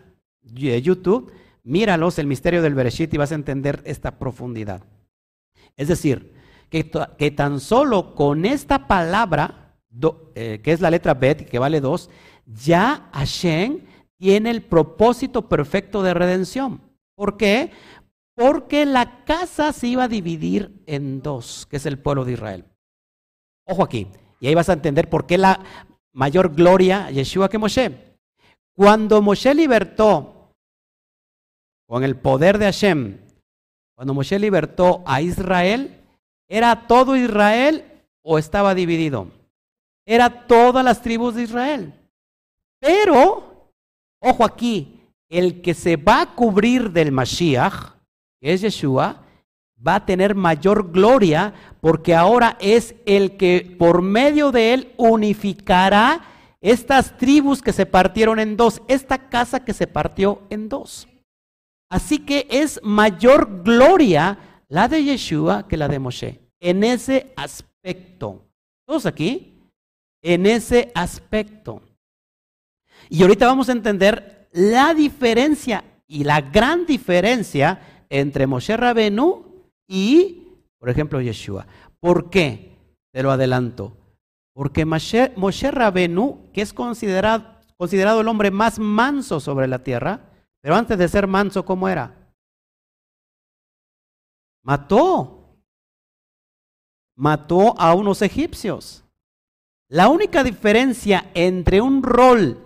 [0.44, 1.34] de YouTube.
[1.64, 4.84] Míralos, el misterio del Bereshit, y vas a entender esta profundidad.
[5.76, 6.34] Es decir,
[6.70, 9.76] que, tan solo con esta palabra,
[10.36, 12.12] eh, que es la letra Bet, que vale dos,
[12.46, 13.80] ya Hashem
[14.18, 16.80] tiene el propósito perfecto de redención.
[17.16, 17.72] ¿Por qué?
[18.36, 22.66] Porque la casa se iba a dividir en dos, que es el pueblo de Israel.
[23.66, 24.08] Ojo aquí,
[24.40, 25.64] y ahí vas a entender por qué la
[26.14, 28.18] mayor gloria Yeshua que Moshe.
[28.76, 30.52] Cuando Moshe libertó
[31.88, 33.20] con el poder de Hashem,
[33.96, 36.02] cuando Moshe libertó a Israel,
[36.50, 37.86] ¿era todo Israel
[38.24, 39.28] o estaba dividido?
[40.06, 41.94] Era todas las tribus de Israel.
[42.80, 43.70] Pero,
[44.22, 45.00] ojo aquí,
[45.30, 47.94] el que se va a cubrir del Mashiach,
[48.42, 49.23] es Yeshua,
[49.86, 56.22] va a tener mayor gloria porque ahora es el que por medio de él unificará
[56.62, 61.08] estas tribus que se partieron en dos, esta casa que se partió en dos.
[61.90, 64.38] Así que es mayor gloria
[64.70, 68.48] la de Yeshua que la de Moshe, en ese aspecto.
[68.88, 69.60] ¿Todos aquí?
[70.24, 71.82] En ese aspecto.
[73.10, 79.53] Y ahorita vamos a entender la diferencia y la gran diferencia entre Moshe Rabenu
[79.88, 80.48] y,
[80.80, 81.68] por ejemplo, Yeshua.
[82.00, 82.78] ¿Por qué?
[83.12, 83.98] Te lo adelanto.
[84.54, 90.22] Porque Moshe, Moshe Rabenu, que es considerado, considerado el hombre más manso sobre la tierra,
[90.62, 92.16] pero antes de ser manso, ¿cómo era?
[94.64, 95.58] Mató.
[97.16, 99.04] Mató a unos egipcios.
[99.90, 102.60] La única diferencia entre un rol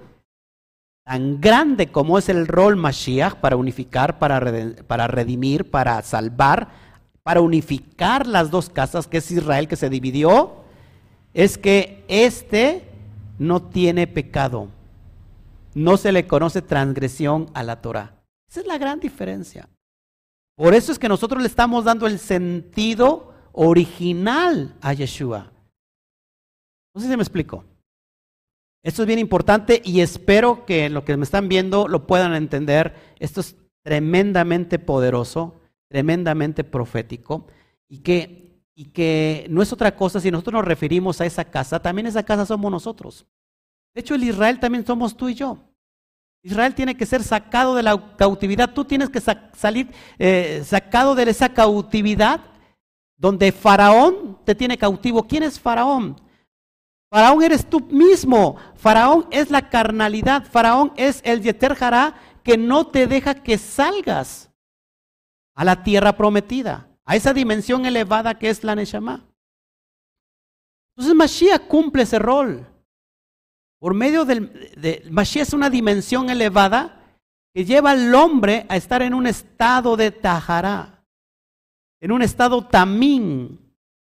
[1.03, 4.41] tan grande como es el rol Mashiach para unificar, para,
[4.87, 6.69] para redimir, para salvar,
[7.27, 10.63] para unificar las dos casas, que es Israel que se dividió,
[11.33, 12.87] es que este
[13.37, 14.69] no tiene pecado.
[15.73, 18.15] No se le conoce transgresión a la Torah.
[18.49, 19.67] Esa es la gran diferencia.
[20.55, 25.51] Por eso es que nosotros le estamos dando el sentido original a Yeshua.
[26.95, 27.65] No sé si me explico.
[28.85, 32.95] Esto es bien importante y espero que lo que me están viendo lo puedan entender.
[33.19, 37.47] Esto es tremendamente poderoso, tremendamente profético
[37.87, 41.81] y que, y que no es otra cosa si nosotros nos referimos a esa casa,
[41.81, 43.25] también esa casa somos nosotros.
[43.93, 45.57] De hecho, el Israel también somos tú y yo.
[46.43, 48.73] Israel tiene que ser sacado de la cautividad.
[48.73, 52.41] Tú tienes que salir eh, sacado de esa cautividad
[53.17, 55.27] donde Faraón te tiene cautivo.
[55.27, 56.15] ¿Quién es Faraón?
[57.09, 58.55] Faraón eres tú mismo.
[58.75, 60.45] Faraón es la carnalidad.
[60.45, 61.75] Faraón es el Yeter
[62.43, 64.49] que no te deja que salgas
[65.57, 69.25] a la tierra prometida, a esa dimensión elevada que es la Neshama.
[70.95, 72.65] Entonces Mashiach cumple ese rol.
[73.79, 77.01] Por medio del de, Mashiach es una dimensión elevada
[77.55, 81.03] que lleva al hombre a estar en un estado de Tajará,
[82.01, 83.59] en un estado tamín,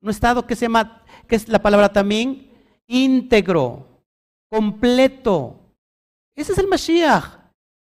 [0.02, 2.52] un estado que se llama, que es la palabra tamín,
[2.86, 4.04] íntegro,
[4.50, 5.58] completo.
[6.36, 7.40] Ese es el Mashiach.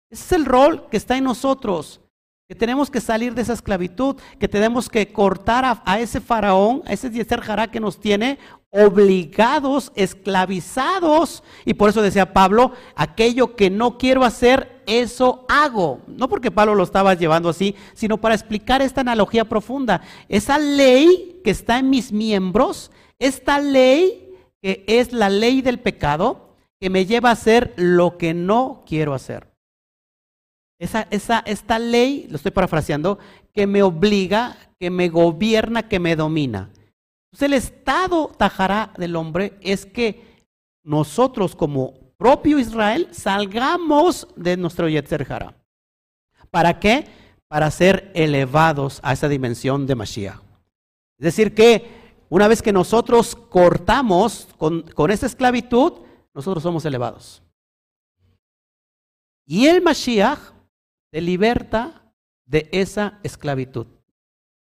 [0.10, 2.02] Ese es el rol que está en nosotros.
[2.52, 6.92] Que tenemos que salir de esa esclavitud, que tenemos que cortar a, ese faraón, a
[6.92, 8.40] ese Yeser Hará que nos tiene
[8.72, 11.44] obligados, esclavizados.
[11.64, 16.02] Y por eso decía Pablo, aquello que no quiero hacer, eso hago.
[16.08, 20.02] No porque Pablo lo estaba llevando así, sino para explicar esta analogía profunda.
[20.28, 26.58] Esa ley que está en mis miembros, esta ley que es la ley del pecado,
[26.82, 29.51] que me lleva a hacer lo que no quiero hacer.
[30.82, 33.20] Esa, esa, esta ley, lo estoy parafraseando,
[33.54, 36.72] que me obliga, que me gobierna, que me domina.
[37.32, 40.44] Entonces el estado tajará del hombre es que
[40.84, 45.28] nosotros como propio Israel salgamos de nuestro Yetzer
[46.50, 47.06] ¿Para qué?
[47.48, 50.42] Para ser elevados a esa dimensión de Mashiach.
[51.20, 55.94] Es decir, que una vez que nosotros cortamos con, con esa esclavitud,
[56.34, 57.44] nosotros somos elevados.
[59.46, 60.40] Y el Mashiach
[61.12, 62.14] te liberta
[62.46, 63.88] de esa esclavitud.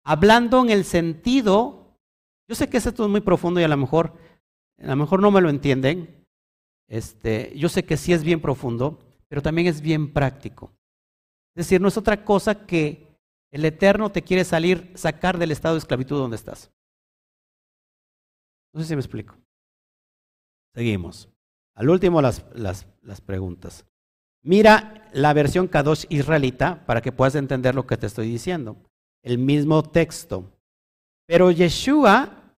[0.03, 1.99] Hablando en el sentido,
[2.47, 4.17] yo sé que esto es muy profundo y a lo mejor,
[4.79, 6.25] a lo mejor no me lo entienden.
[6.87, 10.71] Este, yo sé que sí es bien profundo, pero también es bien práctico.
[11.55, 13.19] Es decir, no es otra cosa que
[13.51, 16.71] el Eterno te quiere salir, sacar del estado de esclavitud donde estás.
[18.73, 19.35] No sé si me explico.
[20.73, 21.29] Seguimos.
[21.75, 23.85] Al último las, las, las preguntas.
[24.43, 28.77] Mira la versión Kadosh israelita para que puedas entender lo que te estoy diciendo.
[29.23, 30.51] El mismo texto.
[31.27, 32.55] Pero Yeshua,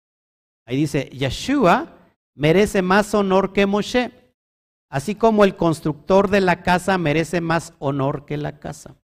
[0.66, 1.98] ahí dice, Yeshua
[2.34, 4.12] merece más honor que Moshe,
[4.90, 8.96] así como el constructor de la casa merece más honor que la casa.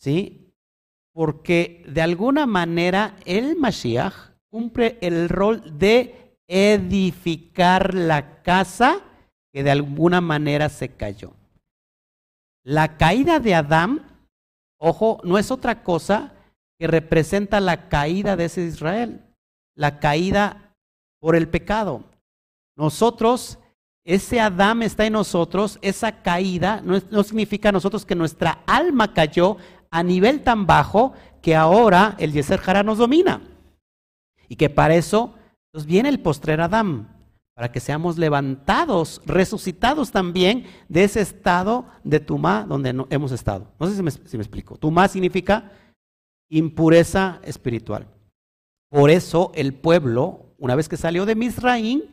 [0.00, 0.52] ¿Sí?
[1.12, 4.14] Porque de alguna manera el Mashiach
[4.50, 9.00] cumple el rol de edificar la casa
[9.52, 11.32] que de alguna manera se cayó.
[12.64, 14.02] La caída de Adán,
[14.78, 16.32] ojo, no es otra cosa
[16.78, 19.22] que representa la caída de ese Israel,
[19.76, 20.74] la caída
[21.20, 22.04] por el pecado.
[22.76, 23.58] Nosotros,
[24.04, 29.58] ese Adán está en nosotros, esa caída no, significa nosotros que nuestra alma cayó
[29.90, 31.12] a nivel tan bajo
[31.42, 33.42] que ahora el Yeser Jara nos domina.
[34.48, 35.34] Y que para eso
[35.72, 37.13] nos viene el postrer Adán
[37.54, 43.72] para que seamos levantados, resucitados también de ese estado de tumá donde no, hemos estado.
[43.78, 44.76] No sé si me, si me explico.
[44.76, 45.70] Tumá significa
[46.50, 48.08] impureza espiritual.
[48.90, 52.04] Por eso el pueblo, una vez que salió de Misraín,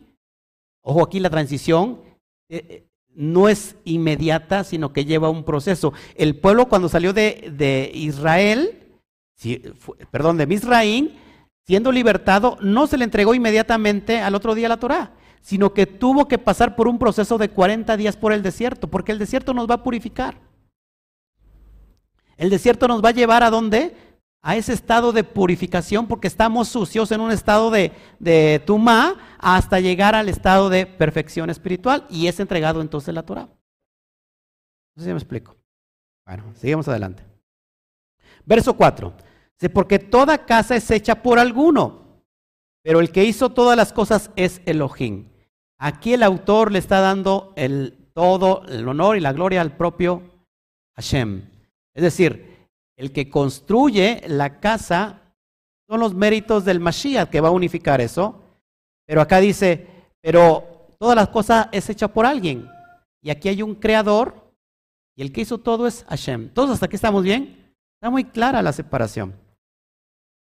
[0.84, 2.02] ojo aquí la transición,
[2.50, 5.94] eh, eh, no es inmediata, sino que lleva un proceso.
[6.16, 8.80] El pueblo cuando salió de, Israel,
[10.12, 11.12] perdón, de Misraín,
[11.66, 16.28] siendo libertado, no se le entregó inmediatamente al otro día la Torah, sino que tuvo
[16.28, 19.70] que pasar por un proceso de 40 días por el desierto, porque el desierto nos
[19.70, 20.38] va a purificar.
[22.38, 23.96] El desierto nos va a llevar a dónde?
[24.42, 29.80] A ese estado de purificación, porque estamos sucios en un estado de, de tumá hasta
[29.80, 33.50] llegar al estado de perfección espiritual y es entregado entonces la Torah.
[34.96, 35.56] No sé si me explico.
[36.26, 37.24] Bueno, seguimos adelante.
[38.46, 39.14] Verso 4.
[39.74, 42.24] Porque toda casa es hecha por alguno,
[42.82, 45.31] pero el que hizo todas las cosas es Elohim.
[45.84, 50.22] Aquí el autor le está dando el todo el honor y la gloria al propio
[50.96, 51.50] Hashem.
[51.96, 55.34] Es decir, el que construye la casa
[55.90, 58.44] son los méritos del Mashiach que va a unificar eso.
[59.08, 59.88] Pero acá dice,
[60.22, 62.70] pero todas las cosas es hecha por alguien.
[63.20, 64.54] Y aquí hay un creador
[65.16, 66.50] y el que hizo todo es Hashem.
[66.50, 67.74] ¿Todos hasta aquí estamos bien?
[67.96, 69.34] Está muy clara la separación.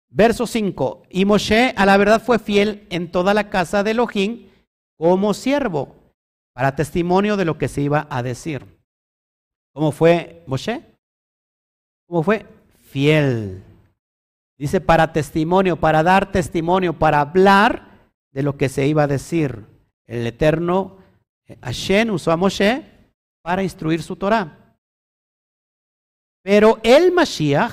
[0.09, 1.03] Verso 5.
[1.09, 4.48] Y Moshe a la verdad fue fiel en toda la casa de Elohim
[4.99, 5.95] como siervo
[6.53, 8.65] para testimonio de lo que se iba a decir.
[9.73, 10.83] ¿Cómo fue Moshe?
[12.05, 12.45] ¿Cómo fue?
[12.81, 13.63] Fiel.
[14.57, 19.65] Dice para testimonio, para dar testimonio, para hablar de lo que se iba a decir.
[20.05, 20.97] El Eterno
[21.61, 22.83] Hashem usó a Moshe
[23.41, 24.75] para instruir su Torah.
[26.43, 27.71] Pero el Mashiach,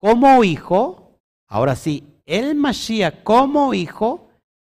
[0.00, 4.28] como hijo, ahora sí, el Mashiach como hijo,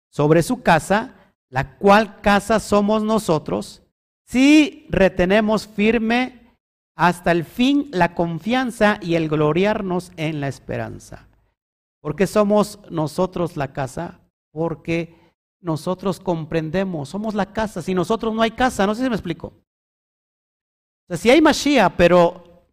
[0.09, 1.22] sobre su casa,
[1.53, 3.83] la cual casa somos nosotros,
[4.27, 6.57] si retenemos firme
[6.97, 11.29] hasta el fin la confianza y el gloriarnos en la esperanza.
[12.01, 14.21] ¿Por qué somos nosotros la casa?
[14.51, 15.15] Porque
[15.61, 17.83] nosotros comprendemos, somos la casa.
[17.83, 19.49] Si nosotros no hay casa, no sé si me explico.
[19.49, 19.55] O
[21.09, 22.65] sea, si hay Mashiach, pero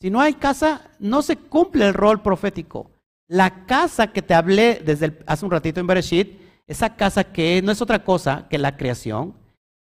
[0.00, 2.92] si no hay casa, no se cumple el rol profético.
[3.26, 7.72] La casa que te hablé desde hace un ratito en Bereshit, esa casa que no
[7.72, 9.34] es otra cosa que la creación,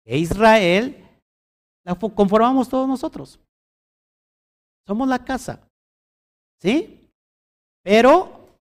[0.05, 1.05] e Israel,
[1.85, 3.39] la conformamos todos nosotros.
[4.87, 5.69] Somos la casa.
[6.63, 7.11] ¿Sí?
[7.83, 8.57] Pero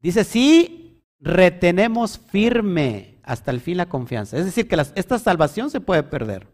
[0.00, 4.36] dice, sí, retenemos firme hasta el fin la confianza.
[4.36, 6.46] Es decir, que esta salvación se puede perder.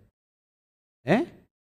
[1.04, 1.26] ¿Eh?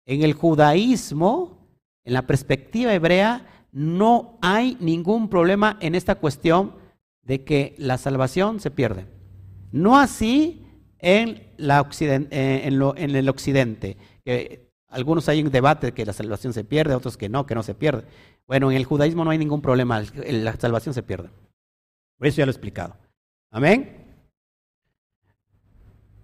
[0.07, 1.67] En el judaísmo,
[2.05, 6.75] en la perspectiva hebrea, no hay ningún problema en esta cuestión
[7.23, 9.20] de que la salvación se pierde.
[9.73, 10.67] No así
[10.99, 13.97] en, eh, en, el occidente,
[14.89, 17.63] algunos hay un debate de que la salvación se pierde, otros que no, que no
[17.63, 18.05] se pierde.
[18.47, 21.31] Bueno, en el judaísmo no hay ningún problema, la salvación se pierde.
[22.19, 22.97] Por eso ya lo he explicado.
[23.51, 24.01] Amén.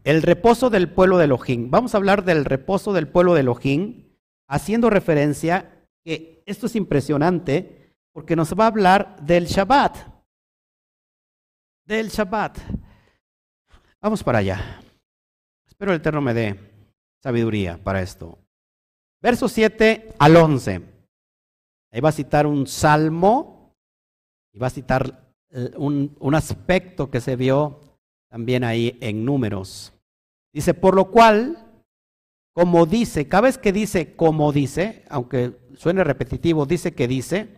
[0.04, 1.70] El reposo del pueblo de Elohim.
[1.70, 4.04] Vamos a hablar del reposo del pueblo de Elohim,
[4.46, 9.96] haciendo referencia que esto es impresionante porque nos va a hablar del Shabbat.
[11.84, 12.58] Del Shabbat.
[14.00, 14.80] Vamos para allá.
[15.66, 16.58] Espero el Eterno me dé
[17.22, 18.38] sabiduría para esto.
[19.20, 20.82] Verso 7 al 11.
[21.92, 23.74] Ahí va a citar un salmo
[24.52, 27.80] y va a citar eh, un, un aspecto que se vio
[28.28, 29.92] también ahí en números.
[30.52, 31.58] Dice, por lo cual,
[32.52, 37.48] como dice, cada vez que dice como dice, aunque suene repetitivo, dice que dice,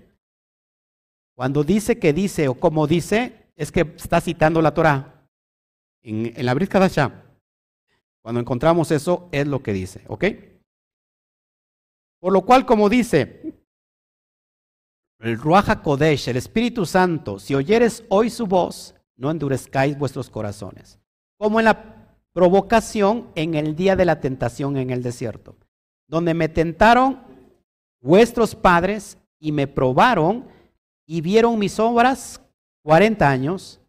[1.36, 5.17] cuando dice que dice o como dice, es que está citando la Torah.
[6.02, 7.24] En, en la Brit Kadashah,
[8.22, 10.24] cuando encontramos eso, es lo que dice, ¿ok?
[12.20, 13.58] Por lo cual, como dice,
[15.20, 21.00] el Ruach Kodesh, el Espíritu Santo, si oyeres hoy su voz, no endurezcáis vuestros corazones.
[21.38, 25.56] Como en la provocación en el día de la tentación en el desierto,
[26.06, 27.22] donde me tentaron
[28.00, 30.46] vuestros padres y me probaron
[31.06, 32.40] y vieron mis obras
[32.82, 33.80] cuarenta años,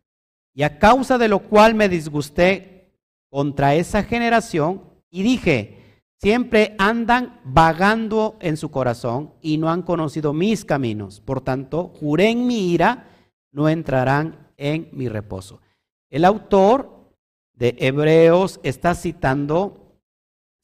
[0.60, 2.92] y a causa de lo cual me disgusté
[3.30, 10.34] contra esa generación y dije, siempre andan vagando en su corazón y no han conocido
[10.34, 11.22] mis caminos.
[11.22, 13.08] Por tanto, juré en mi ira,
[13.54, 15.62] no entrarán en mi reposo.
[16.10, 17.14] El autor
[17.54, 19.96] de Hebreos está citando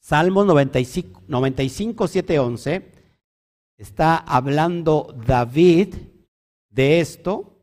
[0.02, 2.92] Salmos 95, 95 7, 11.
[3.78, 5.94] Está hablando David
[6.68, 7.55] de esto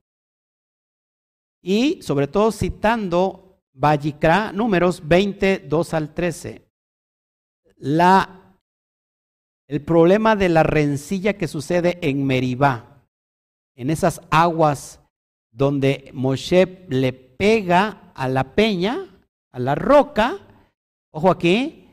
[1.63, 6.67] y sobre todo citando Vallicra, números 20, 2 al 13.
[7.77, 8.57] La,
[9.67, 13.01] el problema de la rencilla que sucede en Meribá,
[13.75, 14.99] en esas aguas
[15.51, 19.07] donde Moshe le pega a la peña,
[19.53, 20.39] a la roca,
[21.11, 21.87] ojo aquí,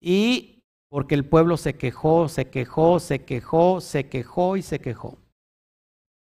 [0.00, 5.18] y porque el pueblo se quejó, se quejó, se quejó, se quejó y se quejó.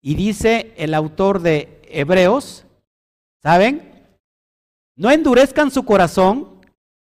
[0.03, 2.66] Y dice el autor de Hebreos,
[3.47, 4.11] ¿Saben?
[4.97, 6.67] No endurezcan su corazón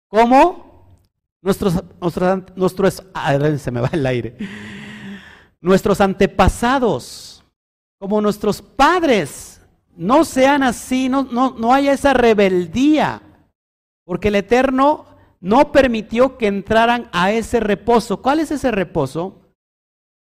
[0.07, 1.01] como
[1.41, 1.73] nuestros,
[2.55, 3.03] nuestros,
[3.59, 4.37] se me va el aire,
[5.59, 7.43] nuestros antepasados,
[7.97, 9.59] como nuestros padres.
[9.95, 13.23] No sean así, no, no, no haya esa rebeldía,
[14.05, 15.07] porque el Eterno
[15.39, 18.21] no permitió que entraran a ese reposo.
[18.21, 19.51] ¿Cuál es ese reposo?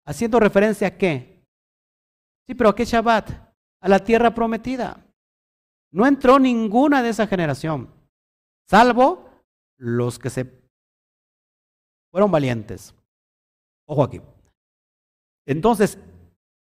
[0.07, 1.45] Haciendo referencia a qué?
[2.47, 3.31] Sí, pero ¿a qué Shabbat?
[3.83, 5.02] A la tierra prometida.
[5.93, 7.89] No entró ninguna de esa generación,
[8.69, 9.29] salvo
[9.77, 10.51] los que se
[12.11, 12.95] fueron valientes.
[13.87, 14.21] Ojo aquí.
[15.47, 15.99] Entonces,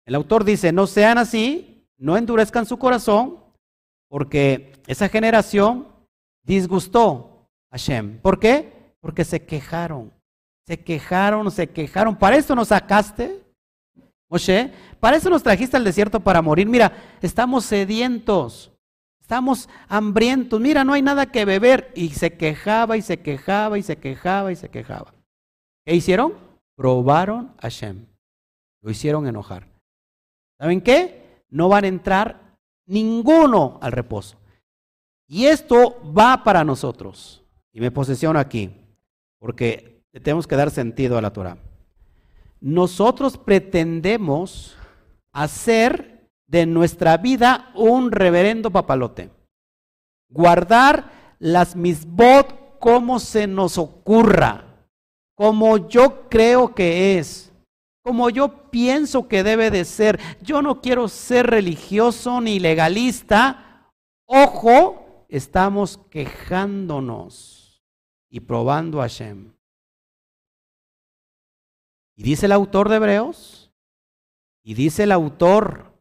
[0.05, 3.39] el autor dice, no sean así, no endurezcan su corazón,
[4.09, 5.87] porque esa generación
[6.43, 8.19] disgustó a Shem.
[8.19, 8.93] ¿Por qué?
[8.99, 10.11] Porque se quejaron,
[10.65, 12.17] se quejaron, se quejaron.
[12.17, 13.43] ¿Para esto nos sacaste,
[14.29, 14.73] Moshe?
[14.99, 16.67] ¿Para eso nos trajiste al desierto para morir?
[16.67, 18.72] Mira, estamos sedientos.
[19.33, 21.91] Estamos hambrientos, mira, no hay nada que beber.
[21.95, 25.11] Y se quejaba y se quejaba y se quejaba y se quejaba.
[25.83, 26.35] ¿Qué hicieron?
[26.75, 28.05] Probaron a Shem.
[28.83, 29.67] Lo hicieron enojar.
[30.59, 31.41] ¿Saben qué?
[31.49, 34.37] No van a entrar ninguno al reposo.
[35.27, 37.43] Y esto va para nosotros.
[37.71, 38.69] Y me posesiono aquí,
[39.39, 41.57] porque tenemos que dar sentido a la Torah.
[42.61, 44.77] Nosotros pretendemos
[45.31, 46.12] hacer
[46.53, 49.31] de nuestra vida un reverendo papalote.
[50.29, 54.85] Guardar las misbot como se nos ocurra,
[55.35, 57.51] como yo creo que es,
[58.03, 60.19] como yo pienso que debe de ser.
[60.43, 63.89] Yo no quiero ser religioso ni legalista.
[64.27, 67.83] Ojo, estamos quejándonos
[68.29, 69.53] y probando a Hashem.
[72.15, 73.71] Y dice el autor de Hebreos,
[74.63, 75.92] y dice el autor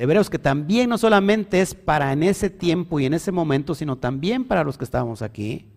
[0.00, 3.96] Hebreos que también no solamente es para en ese tiempo y en ese momento, sino
[3.96, 5.68] también para los que estamos aquí.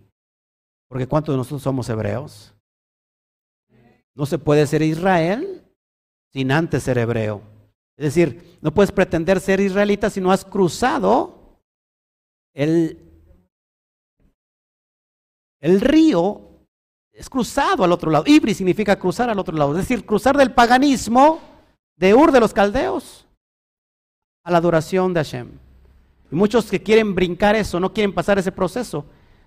[0.88, 2.54] Porque ¿cuántos de nosotros somos hebreos?
[4.14, 5.64] No se puede ser Israel
[6.32, 7.42] sin antes ser hebreo.
[7.96, 11.58] Es decir, no puedes pretender ser israelita si no has cruzado
[12.54, 13.00] el,
[15.60, 16.64] el río,
[17.10, 18.22] es cruzado al otro lado.
[18.24, 21.40] Ibri significa cruzar al otro lado, es decir, cruzar del paganismo
[21.96, 23.26] de Ur de los caldeos
[24.44, 25.50] a la adoración de Hashem.
[26.30, 29.04] Y muchos que quieren brincar eso, no quieren pasar ese proceso.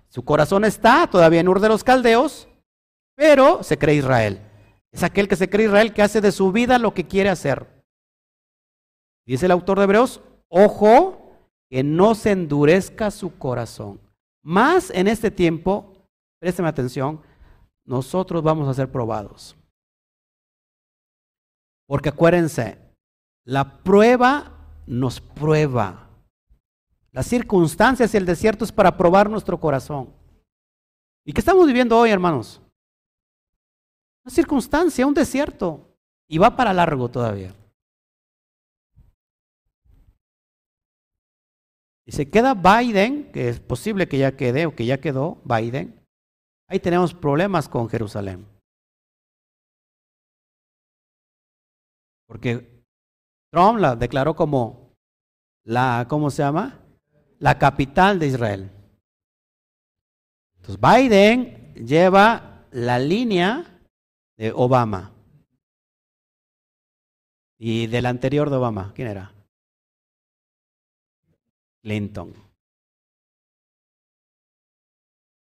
[0.08, 2.48] Su corazón está todavía en Ur de los caldeos,
[3.16, 4.40] pero se cree Israel.
[4.92, 7.66] Es aquel que se cree Israel que hace de su vida lo que quiere hacer.
[9.26, 11.32] Dice el autor de Hebreos, ojo,
[11.68, 14.00] que no se endurezca su corazón.
[14.42, 15.92] Más en este tiempo,
[16.40, 17.20] présteme atención,
[17.84, 19.56] nosotros vamos a ser probados.
[21.88, 22.78] Porque acuérdense,
[23.44, 24.55] la prueba
[24.86, 26.08] nos prueba.
[27.12, 30.14] Las circunstancias y el desierto es para probar nuestro corazón.
[31.24, 32.60] ¿Y qué estamos viviendo hoy, hermanos?
[34.24, 35.96] Una circunstancia, un desierto.
[36.28, 37.54] Y va para largo todavía.
[42.04, 46.06] Y se queda Biden, que es posible que ya quede o que ya quedó Biden.
[46.68, 48.46] Ahí tenemos problemas con Jerusalén.
[52.26, 52.75] Porque
[53.56, 54.92] Trump la declaró como
[55.64, 56.78] la, ¿cómo se llama?
[57.38, 58.70] La capital de Israel.
[60.56, 63.80] Entonces Biden lleva la línea
[64.36, 65.10] de Obama.
[67.58, 69.32] Y del anterior de Obama, ¿quién era?
[71.82, 72.34] Clinton.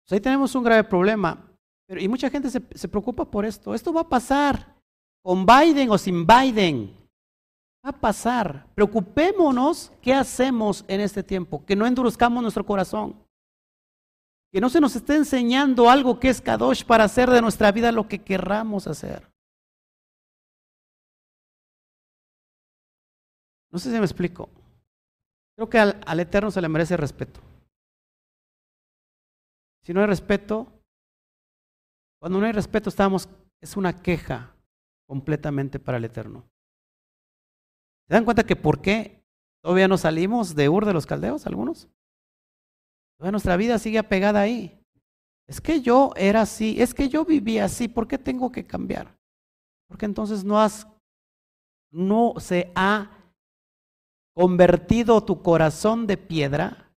[0.03, 1.51] Pues ahí tenemos un grave problema.
[1.85, 3.75] Pero, y mucha gente se, se preocupa por esto.
[3.75, 4.73] Esto va a pasar
[5.21, 7.04] con Biden o sin Biden.
[7.85, 8.65] Va a pasar.
[8.73, 11.63] Preocupémonos qué hacemos en este tiempo.
[11.63, 13.15] Que no endurezcamos nuestro corazón.
[14.51, 17.91] Que no se nos esté enseñando algo que es Kadosh para hacer de nuestra vida
[17.91, 19.29] lo que querramos hacer.
[23.71, 24.49] No sé si me explico.
[25.55, 27.39] Creo que al, Eterno se le merece respeto.
[29.83, 30.67] Si no hay respeto,
[32.19, 33.29] cuando no hay respeto estamos,
[33.61, 34.55] es una queja
[35.05, 36.45] completamente para el Eterno.
[38.07, 39.23] ¿Se dan cuenta que por qué
[39.61, 41.87] todavía no salimos de Ur de los Caldeos, algunos?
[43.17, 44.79] Toda nuestra vida sigue apegada ahí.
[45.47, 49.15] Es que yo era así, es que yo vivía así, ¿por qué tengo que cambiar?
[49.87, 50.87] Porque entonces no has,
[51.91, 53.11] no se ha
[54.33, 56.91] convertido tu corazón de piedra.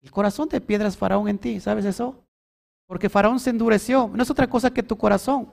[0.00, 2.24] El corazón de piedra es Faraón en ti, ¿sabes eso?
[2.86, 5.52] Porque Faraón se endureció, no es otra cosa que tu corazón.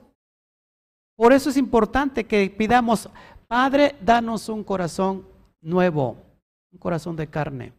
[1.16, 3.08] Por eso es importante que pidamos,
[3.50, 5.26] Padre, danos un corazón
[5.60, 6.16] nuevo,
[6.70, 7.72] un corazón de carne.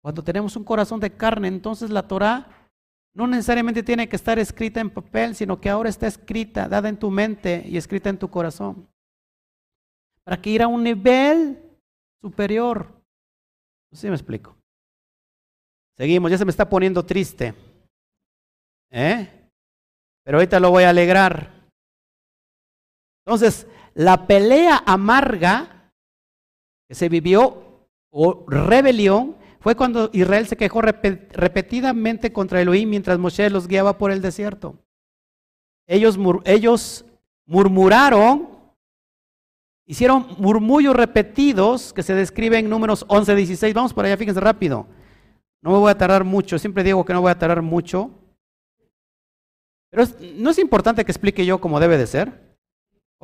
[0.00, 2.70] Cuando tenemos un corazón de carne, entonces la Torah
[3.14, 6.98] no necesariamente tiene que estar escrita en papel, sino que ahora está escrita, dada en
[6.98, 8.88] tu mente y escrita en tu corazón.
[10.24, 11.62] Para que ir a un nivel
[12.22, 12.90] superior.
[13.92, 14.56] Si me explico.
[15.98, 17.54] Seguimos, ya se me está poniendo triste.
[18.90, 19.50] ¿Eh?
[20.24, 21.50] Pero ahorita lo voy a alegrar.
[23.26, 25.92] Entonces, la pelea amarga
[26.88, 33.48] que se vivió, o rebelión, fue cuando Israel se quejó repetidamente contra Elohim mientras Moshe
[33.48, 34.76] los guiaba por el desierto.
[35.86, 36.18] Ellos,
[37.46, 38.48] murmuraron,
[39.86, 43.72] hicieron murmullos repetidos que se describen en números 11, 16.
[43.72, 44.86] Vamos por allá, fíjense rápido.
[45.62, 48.10] No me voy a tardar mucho, siempre digo que no voy a tardar mucho.
[49.90, 50.04] Pero
[50.36, 52.51] no es importante que explique yo cómo debe de ser.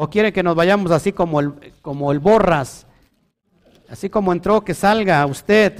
[0.00, 2.86] ¿O quiere que nos vayamos así como el, como el borras?
[3.88, 5.76] Así como entró, que salga usted.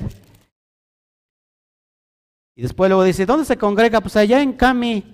[2.57, 4.01] Y después luego dice, ¿dónde se congrega?
[4.01, 5.05] Pues allá en Cami.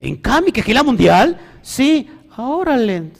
[0.00, 0.52] ¿En Cami?
[0.52, 1.38] ¿Que la mundial?
[1.60, 3.12] Sí, órale.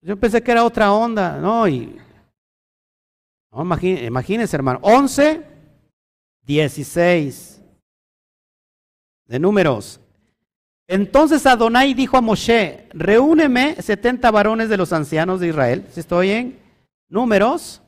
[0.00, 1.68] Yo pensé que era otra onda, ¿no?
[1.68, 2.00] Y,
[3.52, 4.78] no imagínense, hermano.
[4.80, 5.44] 11,
[6.46, 7.62] 16
[9.26, 10.00] de números.
[10.88, 15.86] Entonces Adonai dijo a Moshe, reúneme 70 varones de los ancianos de Israel.
[15.90, 16.58] Si estoy en
[17.08, 17.82] números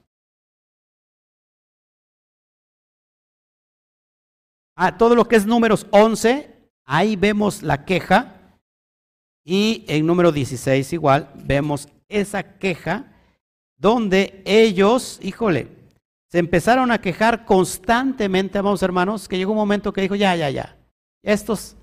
[4.80, 6.54] Ah, todo lo que es números 11,
[6.84, 8.54] ahí vemos la queja.
[9.44, 13.12] Y en número 16 igual vemos esa queja
[13.76, 15.66] donde ellos, híjole,
[16.30, 20.48] se empezaron a quejar constantemente, vamos hermanos, que llegó un momento que dijo, ya, ya,
[20.48, 20.76] ya,
[21.24, 21.74] estos,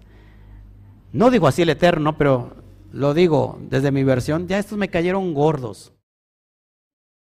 [1.16, 2.62] no digo así el eterno, pero
[2.92, 5.94] lo digo desde mi versión, ya estos me cayeron gordos.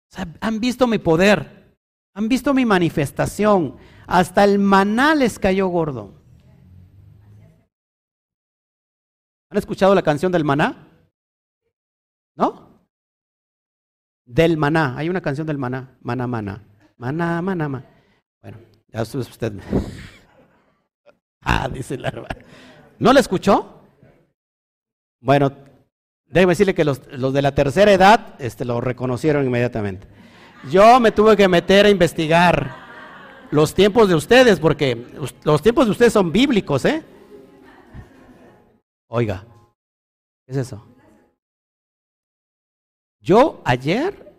[0.10, 1.78] O sea, han visto mi poder,
[2.16, 3.78] han visto mi manifestación,
[4.08, 6.14] hasta el maná les cayó gordo.
[9.52, 10.88] ¿Han escuchado la canción del maná?
[12.36, 12.82] ¿No?
[14.26, 14.98] Del maná.
[14.98, 15.98] Hay una canción del maná.
[16.02, 16.64] Maná, maná.
[16.98, 17.86] Maná, maná, maná.
[18.42, 19.54] Bueno, ya usted.
[21.42, 22.36] ah, dice la hermana.
[23.00, 23.84] ¿No la escuchó?
[25.20, 25.52] Bueno,
[26.28, 30.08] déjeme decirle que los, los, de la tercera edad este, lo reconocieron inmediatamente.
[30.72, 32.76] Yo me tuve que meter a investigar
[33.52, 35.06] los tiempos de ustedes, porque
[35.44, 37.04] los tiempos de ustedes son bíblicos, ¿eh?
[39.08, 39.46] Oiga,
[40.46, 40.86] ¿qué es eso?
[43.22, 44.34] Yo ayer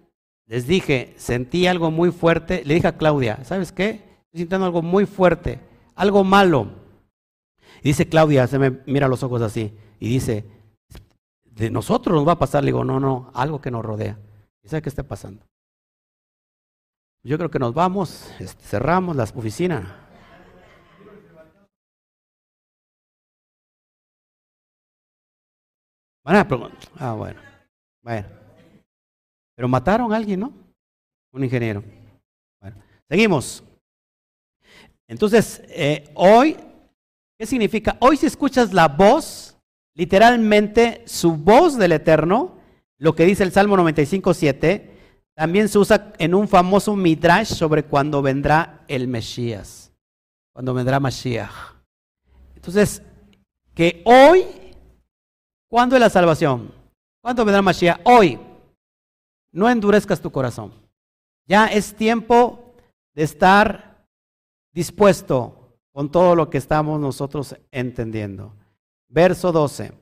[0.46, 3.90] les dije, sentí algo muy fuerte, le dije a Claudia, ¿sabes qué?
[4.26, 5.60] Estoy sintiendo algo muy fuerte,
[5.94, 6.87] algo malo.
[7.82, 10.44] Y dice Claudia, se me mira los ojos así, y dice,
[11.44, 14.18] de nosotros nos va a pasar, le digo, no, no, algo que nos rodea.
[14.62, 15.44] ¿Y sabe qué está pasando?
[17.24, 20.08] Yo creo que nos vamos, este, cerramos la oficina.
[26.98, 27.40] Ah, bueno.
[28.02, 28.28] Bueno.
[29.56, 30.52] Pero mataron a alguien, ¿no?
[31.32, 31.82] Un ingeniero.
[32.60, 32.76] Bueno,
[33.08, 33.64] seguimos.
[35.08, 36.56] Entonces, eh, hoy,
[37.38, 37.96] ¿qué significa?
[38.00, 39.56] Hoy si escuchas la voz,
[39.94, 42.58] literalmente su voz del Eterno,
[42.98, 44.98] lo que dice el Salmo 95, 7,
[45.34, 49.92] también se usa en un famoso midrash sobre cuando vendrá el Mesías,
[50.52, 51.76] cuando vendrá Mashiach.
[52.56, 53.02] Entonces,
[53.72, 54.44] que hoy,
[55.70, 56.72] ¿cuándo es la salvación?
[57.22, 58.00] ¿Cuándo vendrá Mashiach?
[58.02, 58.40] Hoy
[59.52, 60.72] no endurezcas tu corazón.
[61.46, 62.74] Ya es tiempo
[63.14, 64.04] de estar
[64.72, 65.57] dispuesto
[65.98, 68.54] con todo lo que estamos nosotros entendiendo.
[69.08, 69.92] Verso 12.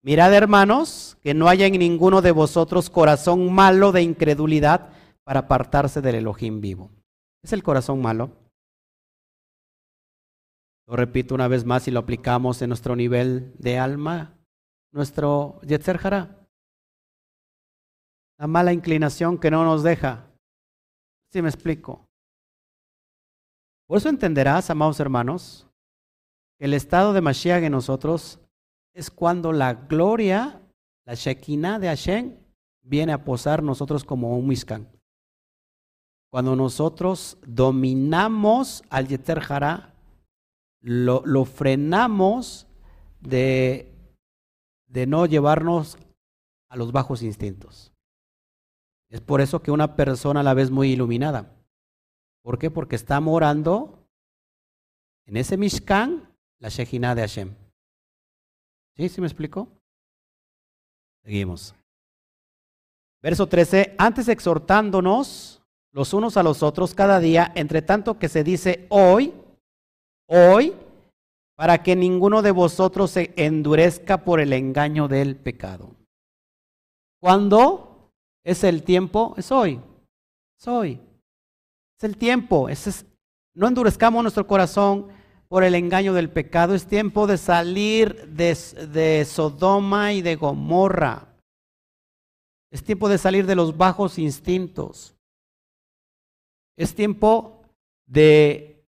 [0.00, 4.88] Mirad, hermanos, que no haya en ninguno de vosotros corazón malo de incredulidad
[5.24, 6.90] para apartarse del Elohim vivo.
[7.42, 8.30] ¿Es el corazón malo?
[10.86, 14.38] Lo repito una vez más y lo aplicamos en nuestro nivel de alma,
[14.90, 16.00] nuestro Yetzer
[18.38, 20.30] la mala inclinación que no nos deja.
[21.30, 22.08] ¿Sí me explico?
[23.86, 25.66] Por eso entenderás, amados hermanos,
[26.58, 28.40] que el estado de Mashiach en nosotros
[28.94, 30.60] es cuando la gloria,
[31.04, 32.36] la Shekinah de Hashem,
[32.82, 34.88] viene a posar nosotros como un Mishkan.
[36.30, 39.94] Cuando nosotros dominamos al Yeter Jara,
[40.80, 42.66] lo, frenamos
[43.20, 43.94] de,
[44.88, 45.96] de no llevarnos
[46.68, 47.92] a los bajos instintos.
[49.10, 51.54] Es por eso que una persona la vez muy iluminada.
[52.42, 52.70] ¿Por qué?
[52.70, 54.06] Porque está morando
[55.26, 56.28] en ese Mishkan
[56.58, 57.54] la Shejina de Hashem.
[58.96, 59.08] ¿Sí?
[59.08, 59.68] ¿Sí me explico?
[61.24, 61.74] Seguimos.
[63.22, 63.94] Verso 13.
[63.98, 65.62] Antes exhortándonos
[65.92, 69.32] los unos a los otros cada día, entre tanto que se dice hoy,
[70.26, 70.74] hoy,
[71.54, 75.94] para que ninguno de vosotros se endurezca por el engaño del pecado.
[77.20, 78.10] ¿Cuándo?
[78.42, 79.34] ¿Es el tiempo?
[79.36, 79.80] Es hoy.
[80.58, 81.00] Es hoy.
[82.02, 82.68] Es el tiempo.
[82.68, 83.06] Es,
[83.54, 85.12] no endurezcamos nuestro corazón
[85.46, 86.74] por el engaño del pecado.
[86.74, 88.58] Es tiempo de salir de,
[88.88, 91.28] de Sodoma y de Gomorra.
[92.72, 95.14] Es tiempo de salir de los bajos instintos.
[96.76, 97.62] Es tiempo
[98.08, 98.84] de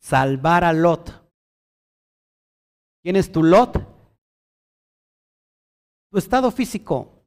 [0.00, 1.28] salvar a Lot.
[3.02, 3.74] ¿Quién es tu Lot?
[6.12, 7.26] Tu estado físico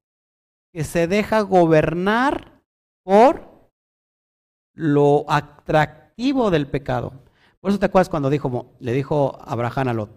[0.72, 2.64] que se deja gobernar
[3.04, 3.51] por
[4.74, 7.14] lo atractivo del pecado.
[7.60, 10.10] Por eso te acuerdas cuando dijo, le dijo Abraham a Lot,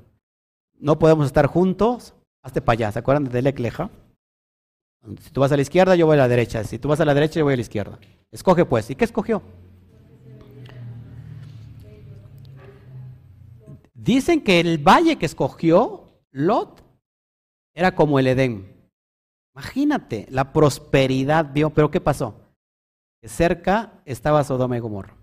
[0.78, 2.92] no podemos estar juntos, hazte para allá.
[2.92, 3.90] ¿Se acuerdan de Lecleja?
[5.20, 6.64] Si tú vas a la izquierda, yo voy a la derecha.
[6.64, 7.98] Si tú vas a la derecha, yo voy a la izquierda.
[8.30, 8.88] Escoge pues.
[8.90, 9.42] ¿Y qué escogió?
[13.92, 16.82] Dicen que el valle que escogió Lot
[17.74, 18.90] era como el Edén.
[19.54, 22.43] Imagínate, la prosperidad vio, pero ¿qué pasó?
[23.26, 25.14] Cerca estaba Sodoma y Gomorra.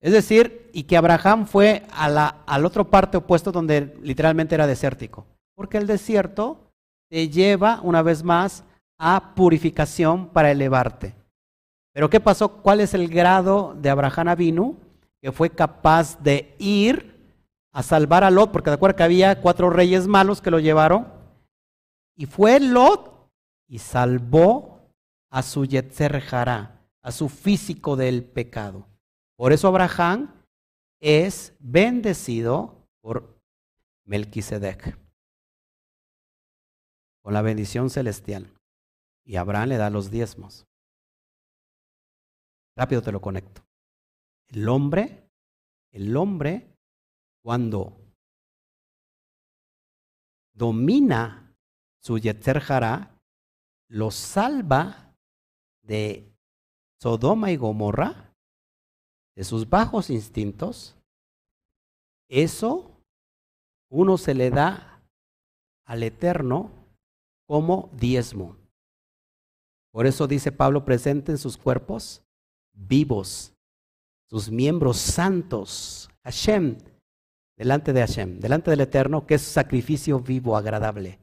[0.00, 5.26] Es decir, y que Abraham fue al otro parte opuesto donde literalmente era desértico.
[5.54, 6.72] Porque el desierto
[7.10, 8.64] te lleva, una vez más,
[8.98, 11.14] a purificación para elevarte.
[11.92, 12.48] Pero ¿qué pasó?
[12.62, 14.76] ¿Cuál es el grado de Abraham Avinu?
[15.20, 17.18] Que fue capaz de ir
[17.72, 21.08] a salvar a Lot, porque de acuerdo que había cuatro reyes malos que lo llevaron.
[22.16, 23.28] Y fue Lot
[23.68, 24.80] y salvó
[25.30, 26.12] a su Yetzer
[27.02, 28.86] a su físico del pecado.
[29.36, 30.44] Por eso Abraham
[31.00, 33.40] es bendecido por
[34.04, 34.98] Melquisedec,
[37.22, 38.52] con la bendición celestial.
[39.24, 40.66] Y Abraham le da los diezmos.
[42.76, 43.62] Rápido te lo conecto.
[44.48, 45.30] El hombre,
[45.92, 46.76] el hombre,
[47.42, 47.96] cuando
[50.54, 51.56] domina
[52.02, 52.62] su Yetzer
[53.88, 55.14] los salva
[55.82, 56.29] de
[57.00, 58.34] Sodoma y Gomorra,
[59.34, 60.96] de sus bajos instintos,
[62.28, 62.90] eso
[63.90, 65.02] uno se le da
[65.86, 66.70] al Eterno
[67.46, 68.56] como diezmo.
[69.92, 72.22] Por eso dice Pablo, presenten sus cuerpos
[72.72, 73.54] vivos,
[74.28, 76.78] sus miembros santos, Hashem,
[77.56, 81.18] delante de Hashem, delante del Eterno, que es sacrificio vivo, agradable.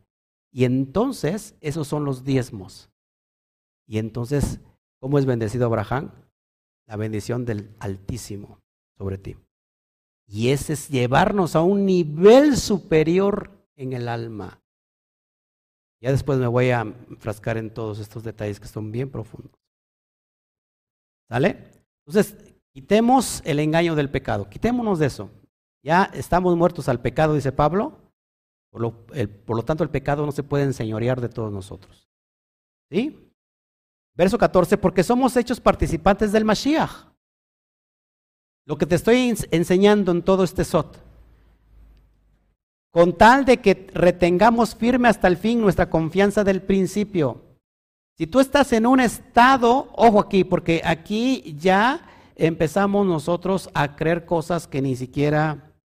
[0.52, 2.90] Y entonces, esos son los diezmos.
[3.86, 4.60] Y entonces,
[5.00, 6.12] ¿cómo es bendecido Abraham?
[6.88, 8.60] La bendición del Altísimo
[8.98, 9.36] sobre ti.
[10.28, 14.62] Y ese es llevarnos a un nivel superior en el alma.
[16.02, 19.60] Ya después me voy a enfrascar en todos estos detalles que son bien profundos.
[21.30, 21.72] ¿Sale?
[22.06, 22.36] Entonces,
[22.74, 25.30] quitemos el engaño del pecado, quitémonos de eso.
[25.84, 27.98] Ya estamos muertos al pecado, dice Pablo.
[28.72, 29.06] Por lo,
[29.46, 32.10] por lo tanto, el pecado no se puede enseñorear de todos nosotros.
[32.92, 33.27] ¿Sí?
[34.18, 37.08] Verso 14, porque somos hechos participantes del Mashiach.
[38.66, 40.98] Lo que te estoy enseñando en todo este SOT
[42.98, 47.44] con tal de que retengamos firme hasta el fin nuestra confianza del principio.
[48.18, 52.02] Si tú estás en un estado, ojo aquí, porque aquí ya
[52.36, 55.76] empezamos nosotros a creer cosas que ni siquiera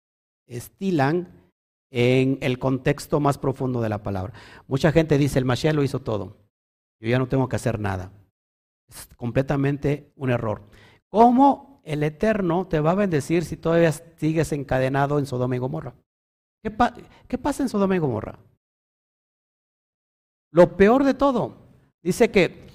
[0.46, 1.28] estilan
[1.90, 4.32] en el contexto más profundo de la palabra.
[4.66, 6.38] Mucha gente dice, el Mashiach lo hizo todo,
[6.98, 8.10] yo ya no tengo que hacer nada.
[8.92, 10.62] Es completamente un error.
[11.08, 15.94] ¿Cómo el Eterno te va a bendecir si todavía sigues encadenado en Sodoma y Gomorra?
[16.62, 18.38] ¿Qué, pasa en Sodoma y Gomorra?
[20.52, 21.56] Lo peor de todo,
[22.02, 22.66] dice que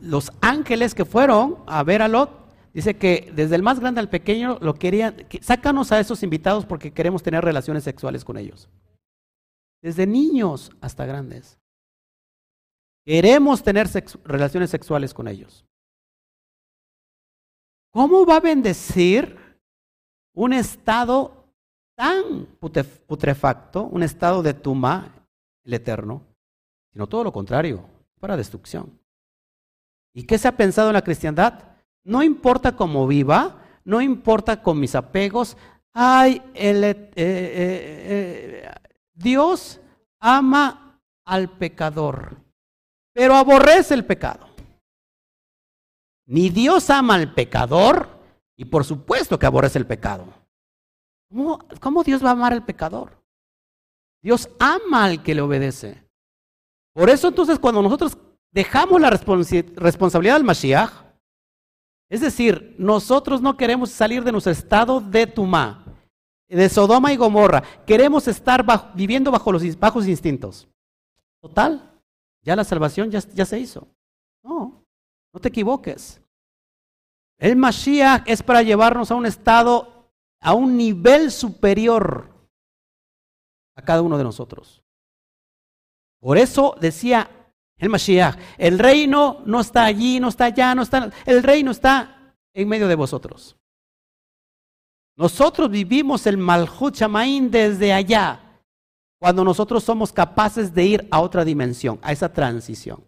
[0.00, 2.30] los ángeles que fueron a ver a Lot,
[2.72, 6.92] dice que desde el más grande al pequeño lo querían, sácanos a esos invitados porque
[6.92, 8.68] queremos tener relaciones sexuales con ellos.
[9.82, 11.58] Desde niños hasta grandes.
[13.08, 13.88] Queremos tener
[14.22, 15.64] relaciones sexuales con ellos.
[17.90, 19.34] ¿Cómo va a bendecir
[20.34, 21.54] un estado
[21.96, 22.44] tan
[23.06, 25.26] putrefacto, un estado de tuma,
[25.64, 26.22] el eterno,
[26.92, 27.82] sino todo lo contrario,
[28.20, 29.00] para destrucción.
[30.12, 31.78] ¿Y qué se ha pensado en la cristiandad?
[32.04, 35.56] No importa cómo viva, no importa con mis apegos,
[35.94, 38.70] ay, eh, eh, eh,
[39.14, 39.80] Dios
[40.20, 42.36] ama al pecador,
[43.18, 44.46] pero aborrece el pecado.
[46.26, 48.08] Ni Dios ama al pecador,
[48.56, 50.24] y por supuesto que aborrece el pecado.
[51.80, 53.20] ¿Cómo, Dios va a amar al pecador?
[54.22, 56.00] Dios ama al que le obedece.
[56.92, 58.16] Por eso entonces cuando nosotros
[58.52, 60.92] dejamos la responsabilidad del Mashiach,
[62.08, 65.84] es decir, nosotros no queremos salir de nuestro estado de Tumá,
[66.48, 68.64] de Sodoma y Gomorra, queremos estar
[68.94, 70.68] viviendo bajo los bajos instintos.
[71.40, 71.97] Total,
[72.42, 73.88] ya la salvación ya, ya se hizo.
[74.42, 74.84] No,
[75.32, 76.20] no te equivoques.
[77.38, 79.98] El Mashiach es para llevarnos a un estado
[80.40, 82.32] a un nivel superior
[83.74, 84.82] a cada uno de nosotros.
[86.20, 87.30] Por eso decía
[87.76, 92.34] el Mashiach, el reino no está allí, no está allá, no está, el reino está
[92.52, 93.56] en medio de vosotros.
[95.16, 98.47] Nosotros vivimos el Malhut Shamaín desde allá,
[99.18, 103.04] cuando nosotros somos capaces de ir a otra dimensión, a esa transición.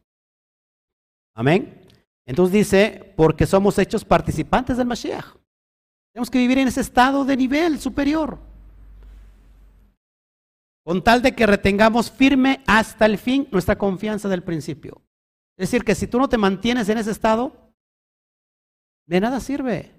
[1.34, 1.80] Amén.
[2.26, 5.36] Entonces dice, porque somos hechos participantes del Mashiach.
[6.12, 8.38] Tenemos que vivir en ese estado de nivel superior.
[10.84, 15.02] Con tal de que retengamos firme hasta el fin nuestra confianza del principio.
[15.56, 17.52] Es decir, que si tú no te mantienes en ese estado,
[19.06, 19.92] de nada sirve.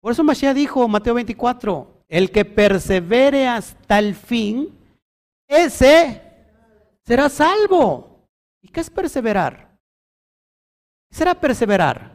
[0.00, 4.70] Por eso Mashiach dijo, Mateo 24, el que persevere hasta el fin,
[5.56, 6.22] ese
[7.04, 8.28] será salvo.
[8.62, 9.76] ¿Y qué es perseverar?
[11.10, 12.12] ¿Qué será perseverar?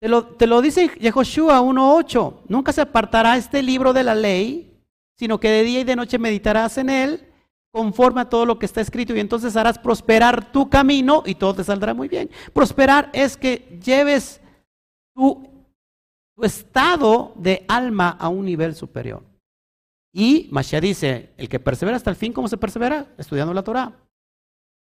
[0.00, 2.42] Te lo, te lo dice Yehoshua 1.8.
[2.48, 4.78] Nunca se apartará este libro de la ley,
[5.18, 7.30] sino que de día y de noche meditarás en él
[7.72, 11.54] conforme a todo lo que está escrito y entonces harás prosperar tu camino y todo
[11.54, 12.30] te saldrá muy bien.
[12.52, 14.40] Prosperar es que lleves
[15.12, 15.66] tu,
[16.36, 19.33] tu estado de alma a un nivel superior.
[20.16, 23.12] Y Mashiach dice, el que persevera hasta el fin, ¿cómo se persevera?
[23.18, 24.00] Estudiando la Torah.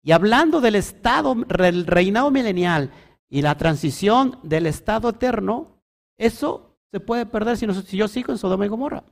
[0.02, 2.94] Y hablando del estado, del reinado milenial,
[3.30, 5.84] y la transición del estado eterno,
[6.18, 9.04] eso se puede perder si, si yo sigo en Sodoma y Gomorra.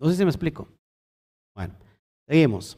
[0.00, 0.66] No sé si me explico.
[1.54, 1.76] Bueno,
[2.26, 2.76] seguimos.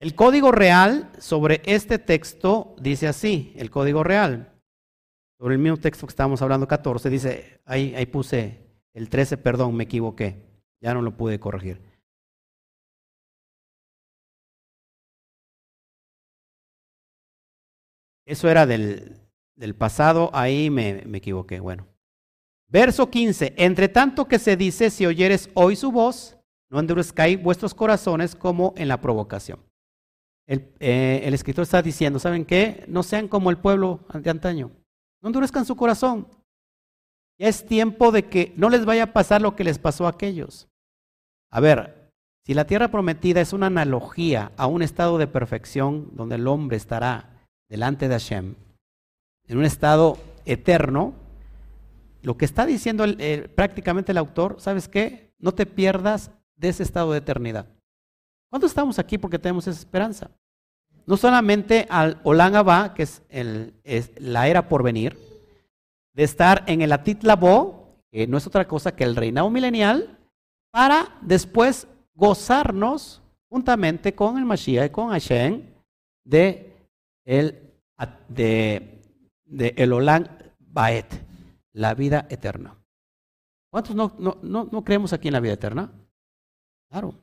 [0.00, 4.58] El código real sobre este texto dice así, el código real.
[5.38, 8.67] Sobre el mismo texto que estábamos hablando, 14, dice, ahí, ahí puse
[8.98, 10.42] el 13, perdón, me equivoqué.
[10.80, 11.80] Ya no lo pude corregir.
[18.26, 19.20] Eso era del,
[19.54, 21.60] del pasado, ahí me, me equivoqué.
[21.60, 21.86] Bueno.
[22.66, 23.54] Verso 15.
[23.56, 26.36] Entre tanto que se dice, si oyeres hoy su voz,
[26.68, 29.60] no endurezcáis vuestros corazones como en la provocación.
[30.44, 32.84] El, eh, el, escritor está diciendo, ¿saben qué?
[32.88, 34.72] No sean como el pueblo de antaño.
[35.22, 36.26] No endurezcan su corazón.
[37.38, 40.10] Ya es tiempo de que no les vaya a pasar lo que les pasó a
[40.10, 40.68] aquellos.
[41.50, 42.10] A ver,
[42.44, 46.76] si la tierra prometida es una analogía a un estado de perfección donde el hombre
[46.76, 48.54] estará delante de Hashem,
[49.46, 51.14] en un estado eterno,
[52.22, 53.04] lo que está diciendo
[53.54, 55.34] prácticamente el autor, ¿sabes qué?
[55.38, 57.66] No te pierdas de ese estado de eternidad.
[58.50, 60.30] ¿Cuándo estamos aquí porque tenemos esa esperanza?
[61.06, 65.18] No solamente al Olan que es, el, es, la era por venir,
[66.18, 70.18] de estar en el Atit Labo, que no es otra cosa que el reinado milenial,
[70.72, 75.62] para después gozarnos juntamente con el Mashiach y con Hashem
[76.24, 76.74] de
[77.24, 77.72] el,
[78.26, 79.00] de,
[79.76, 80.28] el Olan
[80.58, 81.06] Baet,
[81.72, 82.76] la vida eterna.
[83.70, 85.88] ¿Cuántos no, no, no, creemos aquí en la vida eterna?
[86.90, 87.14] Claro.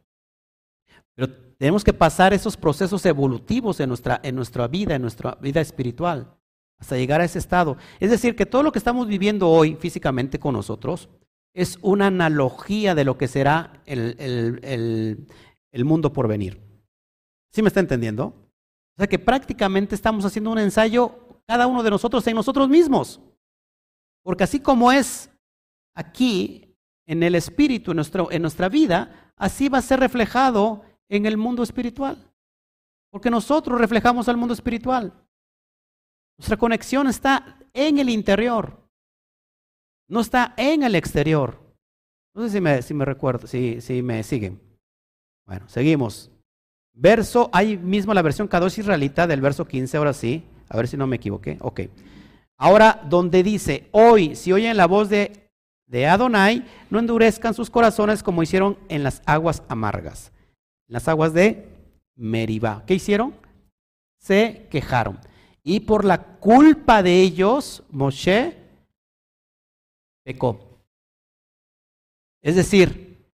[1.16, 5.60] Pero tenemos que pasar esos procesos evolutivos en nuestra, en nuestra vida, en nuestra vida
[5.60, 6.34] espiritual,
[6.80, 7.78] hasta llegar a ese estado.
[8.00, 11.10] Es decir, que todo lo que estamos viviendo hoy físicamente con nosotros
[11.54, 15.28] es una analogía de lo que será el, el,
[15.72, 16.62] el mundo por venir.
[17.52, 18.26] ¿Sí me está entendiendo?
[18.26, 23.22] O sea que prácticamente estamos haciendo un ensayo cada uno de nosotros en nosotros mismos.
[24.24, 25.30] Porque así como es
[25.94, 26.76] aquí,
[27.06, 31.38] en el espíritu, en, nuestro, en nuestra vida, así va a ser reflejado en el
[31.38, 32.32] mundo espiritual.
[33.12, 35.14] Porque nosotros reflejamos al mundo espiritual.
[36.38, 38.86] Nuestra conexión está en el interior,
[40.08, 41.60] no está en el exterior.
[42.34, 42.50] No sé
[42.82, 44.60] si me, recuerdo, si, me siguen.
[45.48, 46.30] Bueno, seguimos.
[46.94, 50.44] Verso, ahí mismo la versión Kadosh israelita del verso 15, ahora sí.
[50.68, 51.58] A ver si no me equivoqué.
[51.62, 51.82] Ok.
[52.58, 55.50] Ahora, donde dice, hoy, si oyen la voz de,
[55.88, 60.32] de Adonai, no endurezcan sus corazones como hicieron en las aguas amargas,
[60.88, 61.68] en las aguas de
[62.16, 62.84] Meribá.
[62.86, 63.34] ¿Qué hicieron?
[64.20, 65.20] Se quejaron.
[65.66, 68.56] Y por la culpa de ellos, Moshe
[70.24, 70.60] pecó.
[72.42, 73.28] Es decir,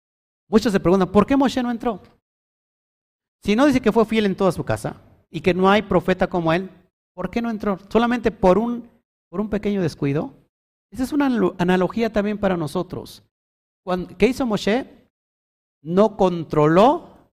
[0.46, 2.02] muchos se preguntan, ¿por qué Moshe no entró?
[3.42, 5.00] Si no dice que fue fiel en toda su casa
[5.30, 6.70] y que no hay profeta como él,
[7.14, 7.78] ¿por qué no entró?
[7.88, 8.88] Solamente por un
[9.30, 10.32] por un pequeño descuido.
[10.90, 11.26] Esa es una
[11.58, 13.22] analogía también para nosotros.
[14.16, 14.86] ¿Qué hizo Moshe?
[15.82, 17.30] No controló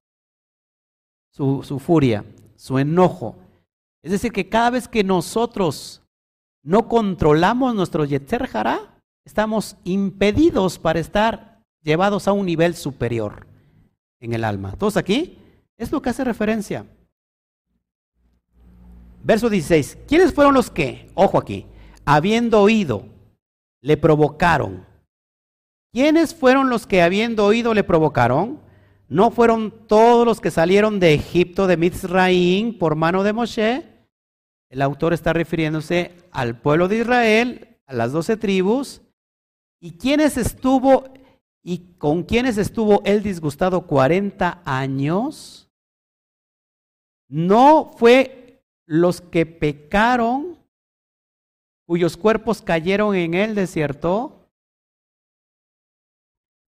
[1.31, 3.37] su, su furia, su enojo.
[4.05, 6.03] Es decir, que cada vez que nosotros
[6.63, 13.47] no controlamos nuestro Yetzer Hará, estamos impedidos para estar llevados a un nivel superior
[14.19, 14.75] en el alma.
[14.77, 15.39] ¿Todos aquí?
[15.75, 16.85] Es lo que hace referencia.
[19.23, 19.97] Verso 16.
[20.07, 21.65] ¿Quiénes fueron los que, ojo aquí,
[22.05, 23.07] habiendo oído,
[23.81, 24.85] le provocaron.
[25.91, 28.59] ¿Quiénes fueron los que habiendo oído le provocaron?
[29.07, 33.94] ¿No fueron todos los que salieron de Egipto, de Mizraim, por mano de Moshe?
[34.75, 39.01] El autor está refiriéndose al pueblo de Israel, a las doce tribus.
[39.79, 41.13] ¿Y quiénes estuvo
[41.63, 45.69] y con quiénes estuvo él disgustado 40 años?
[47.29, 50.57] No fue los que pecaron
[51.87, 54.49] cuyos cuerpos cayeron en el desierto.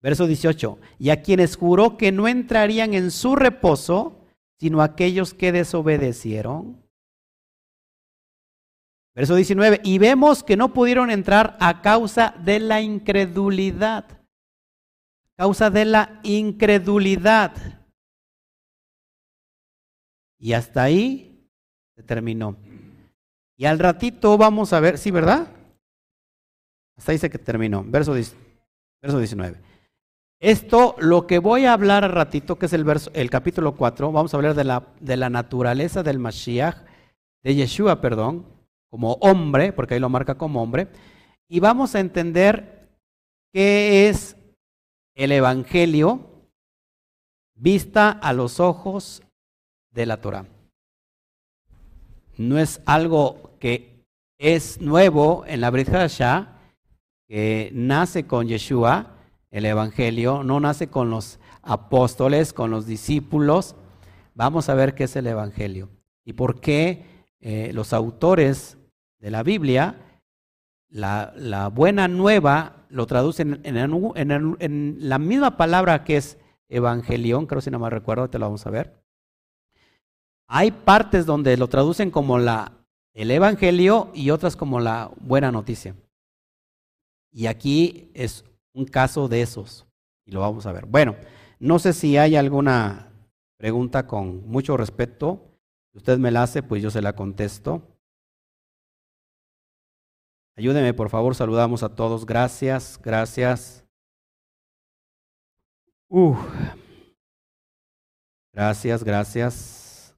[0.03, 4.27] Verso 18, y a quienes juró que no entrarían en su reposo,
[4.61, 6.84] sino aquellos que desobedecieron.
[9.15, 14.05] Verso 19, y vemos que no pudieron entrar a causa de la incredulidad.
[15.37, 17.53] Causa de la incredulidad.
[20.39, 21.49] Y hasta ahí
[21.95, 22.57] se terminó.
[23.57, 25.47] Y al ratito vamos a ver, sí, ¿verdad?
[26.97, 28.15] Hasta dice que terminó, verso,
[29.01, 29.61] verso 19.
[30.41, 34.11] Esto, lo que voy a hablar al ratito, que es el, verso, el capítulo 4,
[34.11, 36.77] vamos a hablar de la, de la naturaleza del Mashiach,
[37.43, 38.54] de Yeshua, perdón,
[38.95, 40.87] como hombre, porque ahí lo marca como hombre,
[41.49, 42.89] y vamos a entender
[43.53, 44.37] qué es
[45.17, 46.49] el Evangelio
[47.57, 49.25] vista a los ojos
[49.91, 50.47] de la Torah
[52.37, 54.05] no es algo que
[54.39, 56.59] es nuevo en la Brit Hadashah,
[57.27, 59.17] que nace con Yeshua,
[59.51, 63.77] el Evangelio, no nace con los apóstoles, con los discípulos.
[64.35, 65.89] Vamos a ver qué es el Evangelio
[66.25, 68.79] y por qué eh, los autores
[69.25, 69.97] de la Biblia,
[70.91, 76.37] la, buena nueva, lo traducen en, la misma palabra que es
[76.69, 79.03] evangelión, creo si no me recuerdo, te lo vamos a ver.
[80.47, 82.73] Hay partes donde lo traducen como la
[83.15, 85.97] el Evangelio y otras como la buena noticia.
[87.33, 88.45] Y aquí es
[88.75, 89.87] un caso de esos,
[90.27, 90.85] y lo vamos a ver.
[90.85, 91.17] Bueno,
[91.59, 93.09] no sé si hay alguna
[93.57, 95.41] pregunta con mucho respeto.
[95.93, 97.94] Si usted me la hace, pues yo se la contesto.
[100.57, 102.25] Ayúdeme, por favor, saludamos a todos.
[102.25, 103.85] Gracias, gracias.
[106.09, 106.37] Uh.
[108.53, 110.17] Gracias, gracias.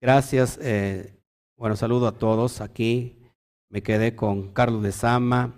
[0.00, 0.58] Gracias.
[0.60, 1.14] Eh,
[1.56, 3.16] bueno, saludo a todos aquí.
[3.68, 5.54] Me quedé con Carlos de Sama,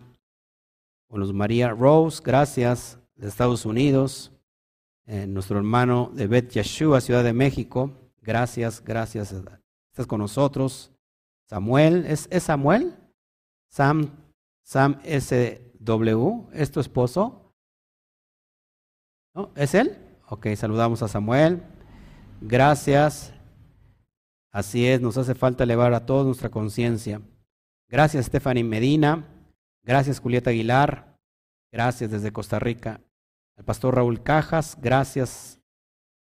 [1.09, 4.32] con Luz María Rose, gracias, de Estados Unidos.
[5.07, 7.90] Eh, nuestro hermano de Bet Yeshua, Ciudad de México,
[8.20, 9.32] gracias, gracias.
[9.32, 10.95] Estás con nosotros.
[11.48, 12.97] Samuel, ¿es, ¿es Samuel?
[13.70, 14.10] Sam,
[14.62, 17.55] Sam SW, ¿es tu esposo?
[19.35, 19.52] ¿No?
[19.55, 19.97] ¿Es él?
[20.28, 21.62] Ok, saludamos a Samuel.
[22.40, 23.32] Gracias.
[24.52, 27.20] Así es, nos hace falta elevar a toda nuestra conciencia.
[27.89, 29.24] Gracias, Stephanie Medina.
[29.82, 31.16] Gracias, Julieta Aguilar.
[31.70, 33.01] Gracias desde Costa Rica.
[33.56, 34.77] Al pastor Raúl Cajas.
[34.81, 35.60] Gracias.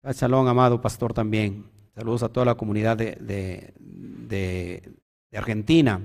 [0.04, 1.66] Shalom, amado pastor también.
[1.96, 4.94] Saludos a toda la comunidad de, de,
[5.36, 6.02] Argentina.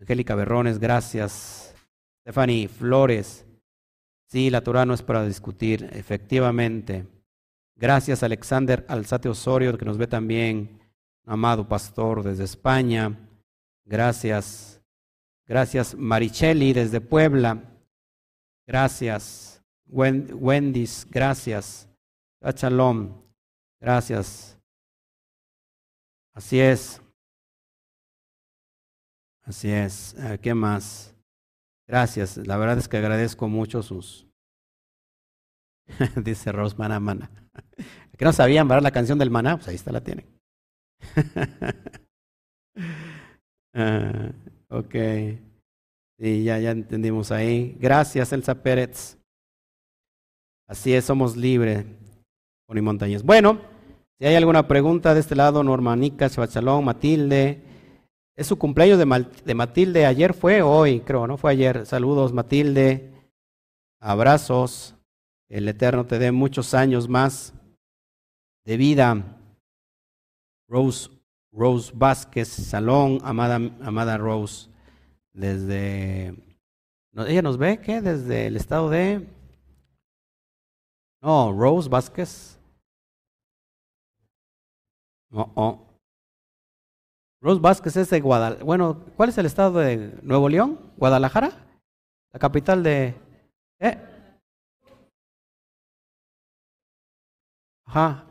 [0.00, 1.74] Angélica Berrones, gracias.
[2.22, 3.44] Stephanie Flores.
[4.26, 7.06] Sí, la Torah no es para discutir, efectivamente.
[7.74, 10.78] Gracias Alexander Alzate Osorio, que nos ve también,
[11.24, 13.18] amado pastor desde España.
[13.84, 14.80] Gracias.
[15.46, 17.64] Gracias Maricheli desde Puebla.
[18.66, 19.62] Gracias.
[19.86, 21.88] Wendy's, gracias.
[22.40, 23.20] Shalom.
[23.80, 24.56] Gracias.
[26.34, 27.00] Así es.
[29.44, 30.14] Así es.
[30.18, 31.14] Eh, ¿Qué más?
[31.88, 34.26] Gracias, la verdad es que agradezco mucho sus...
[36.16, 37.30] Dice Rose Mana.
[38.16, 40.26] Que no sabían ver la canción del maná, pues ahí está la tienen.
[43.74, 44.32] uh,
[44.76, 44.94] ok.
[46.18, 47.78] Sí, ya, ya entendimos ahí.
[47.80, 49.16] Gracias, Elsa Pérez.
[50.68, 51.86] Así es, somos libres.
[52.68, 53.22] Pony Montañez.
[53.22, 53.58] Bueno,
[54.18, 57.62] si hay alguna pregunta de este lado, Normanica, Chalón, Matilde,
[58.40, 60.06] es su cumpleaños de, Matilde.
[60.06, 61.36] Ayer fue, hoy creo, ¿no?
[61.36, 61.84] Fue ayer.
[61.84, 63.12] Saludos, Matilde.
[64.00, 64.94] Abrazos.
[65.50, 67.52] El Eterno te dé muchos años más
[68.64, 69.36] de vida.
[70.68, 71.10] Rose,
[71.52, 74.70] Rose Vázquez, Salón, amada, amada Rose,
[75.34, 76.34] desde...
[77.12, 78.00] ¿Ella nos ve qué?
[78.00, 79.28] Desde el estado de...
[81.20, 82.58] No, Rose Vázquez.
[85.30, 85.89] Oh, oh.
[87.42, 88.64] Rose Vázquez es de Guadalajara.
[88.64, 90.78] Bueno, ¿cuál es el estado de Nuevo León?
[90.96, 91.50] ¿Guadalajara?
[92.32, 93.14] La capital de...
[93.80, 93.98] ¿Eh?
[97.86, 98.26] Ajá.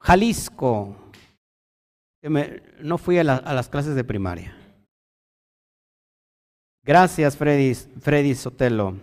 [0.00, 0.96] Jalisco.
[2.22, 4.56] no fui a, las clases de primaria.
[6.82, 8.96] Gracias, Freddy, Freddy Sotelo.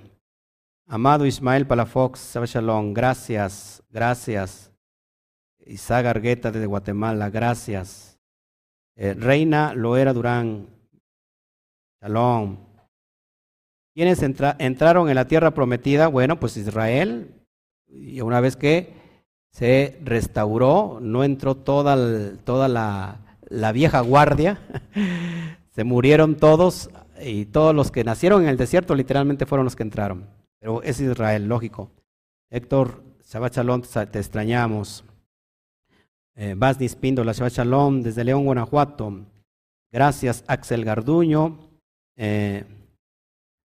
[0.87, 2.93] Amado Ismael Palafox, Shalom.
[2.93, 4.71] Gracias, gracias.
[5.69, 8.19] Isaac Argueta desde Guatemala, gracias.
[8.95, 10.67] Eh, Reina Loera Durán,
[12.01, 12.57] Shalom.
[13.93, 16.07] ¿Quiénes entraron en la tierra prometida?
[16.07, 17.33] Bueno, pues Israel,
[17.87, 18.93] y una vez que
[19.51, 24.59] se restauró, no entró toda, toda la, la vieja guardia,
[25.71, 29.83] se murieron todos y todos los que nacieron en el desierto literalmente fueron los que
[29.83, 30.27] entraron.
[30.59, 31.91] Pero es Israel, lógico.
[32.51, 35.03] Héctor Shabbat Shalom, te extrañamos.
[36.39, 39.25] Eh, Basnis Píndola, Shabbat Shalom, desde León, Guanajuato.
[39.91, 41.57] Gracias, Axel Garduño.
[42.15, 42.63] Eh,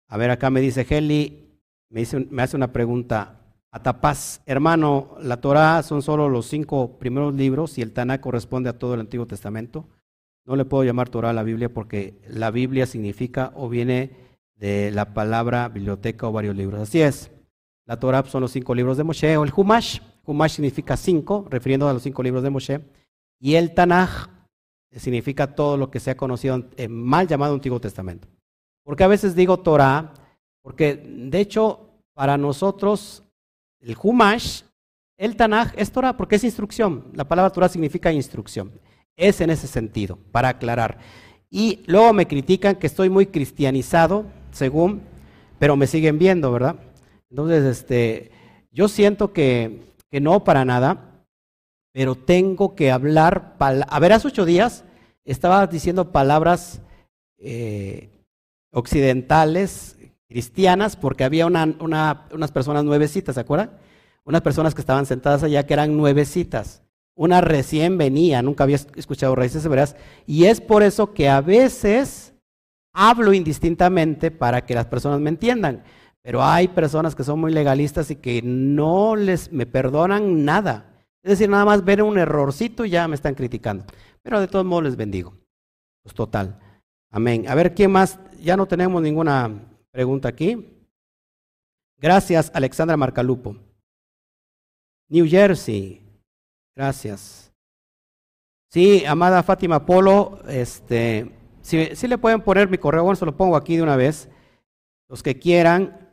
[0.08, 1.58] a ver, acá me dice Heli,
[1.90, 2.02] me,
[2.44, 3.40] hace una pregunta.
[3.72, 8.78] Atapaz, hermano, la Torah son solo los cinco primeros libros y el Tanakh corresponde a
[8.78, 9.88] todo el Antiguo Testamento.
[10.46, 14.12] No le puedo llamar Torah a la Biblia porque la Biblia significa o viene
[14.56, 16.82] de la palabra biblioteca o varios libros.
[16.82, 17.32] Así es.
[17.88, 20.00] La Torah son los cinco libros de Moshe o el Humash.
[20.26, 22.82] Humash significa cinco, refiriendo a los cinco libros de Moshe.
[23.40, 24.30] Y el Tanaj
[24.96, 28.28] significa todo lo que se ha conocido, en mal llamado Antiguo Testamento.
[28.84, 30.14] Porque a veces digo Torah,
[30.62, 33.24] porque de hecho para nosotros
[33.80, 34.64] el Humash,
[35.18, 37.06] el Tanaj es Torah porque es instrucción.
[37.14, 38.72] La palabra Torah significa instrucción.
[39.16, 41.00] Es en ese sentido, para aclarar.
[41.50, 45.02] Y luego me critican que estoy muy cristianizado, según,
[45.60, 46.76] pero me siguen viendo, ¿verdad?
[47.30, 48.32] Entonces, este,
[48.72, 51.26] yo siento que que no para nada,
[51.94, 53.56] pero tengo que hablar.
[53.60, 54.84] A ver, hace ocho días
[55.26, 56.82] estaba diciendo palabras
[57.38, 58.10] eh,
[58.72, 59.98] occidentales,
[60.28, 61.76] cristianas, porque había una,
[62.32, 63.72] unas personas nuevecitas, ¿se acuerdan?
[64.24, 66.84] unas personas que estaban sentadas allá que eran nuevecitas.
[67.16, 72.34] Una recién venía, nunca había escuchado raíces hebreas, y es por eso que a veces
[72.94, 75.84] hablo indistintamente para que las personas me entiendan.
[76.24, 81.04] Pero hay personas que son muy legalistas y que no les me perdonan nada.
[81.24, 83.86] Es decir, nada más ver un errorcito y ya me están criticando.
[84.22, 85.36] Pero de todos modos les bendigo.
[86.04, 86.60] Pues total.
[87.12, 87.48] Amén.
[87.48, 88.20] A ver, ¿quién más?
[88.40, 89.52] Ya no tenemos ninguna
[89.92, 90.68] pregunta aquí.
[91.98, 93.56] Gracias, Alexandra Marcalupo.
[95.10, 96.02] New Jersey.
[96.76, 97.52] Gracias.
[98.70, 101.30] Sí, amada Fátima Polo, este,
[101.62, 104.30] si, le pueden poner mi correo, bueno, se lo pongo aquí de una vez.
[105.10, 106.11] Los que quieran,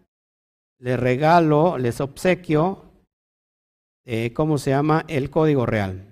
[0.79, 2.85] les regalo, les obsequio,
[4.05, 5.05] eh, ¿cómo se llama?
[5.09, 6.05] El código real.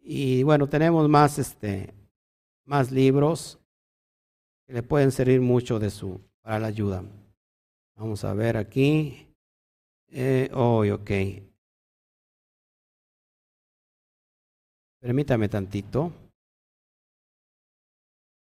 [0.00, 1.94] Y bueno, tenemos más, este,
[2.64, 3.58] más libros
[4.66, 7.04] que le pueden servir mucho de su, para la ayuda.
[7.96, 9.28] Vamos a ver aquí.
[10.08, 11.10] Eh, oh, ok.
[15.00, 16.12] Permítame tantito.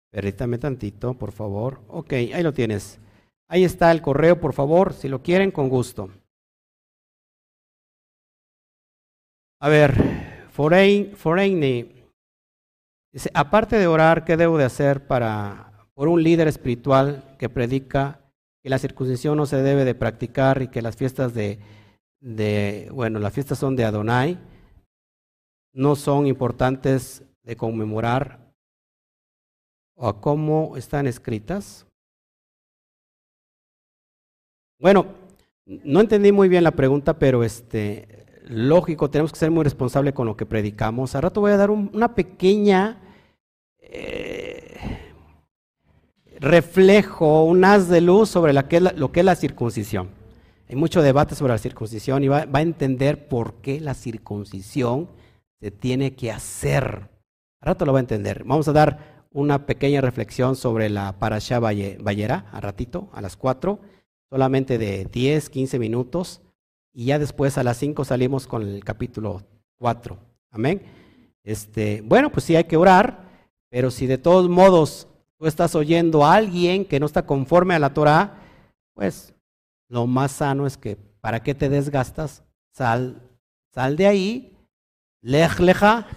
[0.10, 1.82] Permítame tantito, por favor.
[1.90, 3.00] Ok, ahí lo tienes.
[3.48, 6.10] Ahí está el correo, por favor, si lo quieren, con gusto.
[9.60, 11.60] A ver, Foreign, Foreign
[13.12, 18.22] dice, aparte de orar, ¿qué debo de hacer para, por un líder espiritual que predica
[18.62, 21.60] que la circuncisión no se debe de practicar y que las fiestas de,
[22.20, 24.40] de bueno, las fiestas son de Adonai?
[25.76, 28.40] no son importantes de conmemorar
[29.98, 31.85] o cómo están escritas?
[34.80, 35.06] Bueno,
[35.66, 40.28] no entendí muy bien la pregunta, pero este, lógico, tenemos que ser muy responsables con
[40.28, 41.16] lo que predicamos.
[41.16, 43.02] A rato voy a dar una pequeña
[43.80, 44.78] eh,
[46.40, 50.10] reflejo, un haz de luz sobre lo que es la circuncisión.
[50.68, 55.10] Hay mucho debate sobre la circuncisión y va, a entender por qué la circuncisión
[55.62, 57.10] se tiene que hacer.
[57.62, 58.44] A rato lo va a entender.
[58.46, 63.80] Vamos a dar una pequeña reflexión sobre la Parashá Ballera, a ratito, a las 4,
[64.30, 66.42] solamente de 10, 15 minutos,
[66.94, 69.44] y ya después a las 5 salimos con el capítulo
[69.78, 70.18] 4.
[70.52, 70.82] Amén.
[71.44, 73.30] Este, bueno, pues sí hay que orar,
[73.70, 75.08] pero si de todos modos
[75.38, 78.42] tú estás oyendo a alguien que no está conforme a la Torah,
[78.94, 79.34] pues
[79.90, 82.44] lo más sano es que, ¿para qué te desgastas?
[82.72, 83.22] Sal,
[83.74, 84.56] sal de ahí
[85.26, 86.08] lej leja,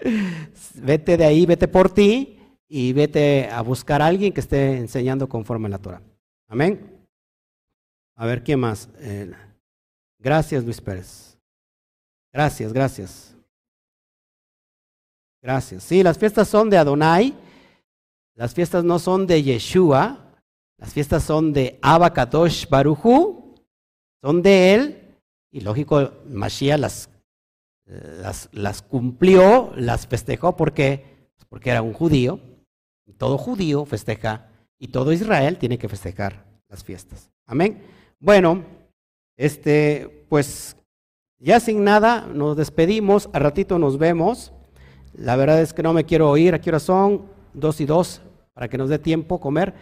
[0.74, 2.38] vete de ahí, vete por ti
[2.68, 6.00] y vete a buscar a alguien que esté enseñando conforme a la Torah.
[6.48, 6.95] Amén.
[8.16, 8.88] A ver, ¿quién más?
[8.98, 9.30] Eh,
[10.18, 11.38] gracias, Luis Pérez.
[12.32, 13.36] Gracias, gracias.
[15.42, 15.84] Gracias.
[15.84, 17.34] Sí, las fiestas son de Adonai.
[18.34, 20.34] Las fiestas no son de Yeshua.
[20.78, 23.54] Las fiestas son de Abacadosh Baruchu.
[24.20, 25.18] Son de él.
[25.52, 27.08] Y lógico, Mashiach las
[27.86, 32.40] las, las cumplió, las festejó porque, porque era un judío.
[33.18, 34.48] Todo judío festeja
[34.78, 37.30] y todo Israel tiene que festejar las fiestas.
[37.46, 37.82] Amén.
[38.20, 38.64] Bueno,
[39.36, 40.76] este, pues
[41.38, 43.28] ya sin nada, nos despedimos.
[43.32, 44.52] A ratito nos vemos.
[45.14, 46.54] La verdad es que no me quiero oír.
[46.54, 47.26] ¿A qué hora son?
[47.54, 48.20] Dos y dos,
[48.52, 49.74] para que nos dé tiempo comer.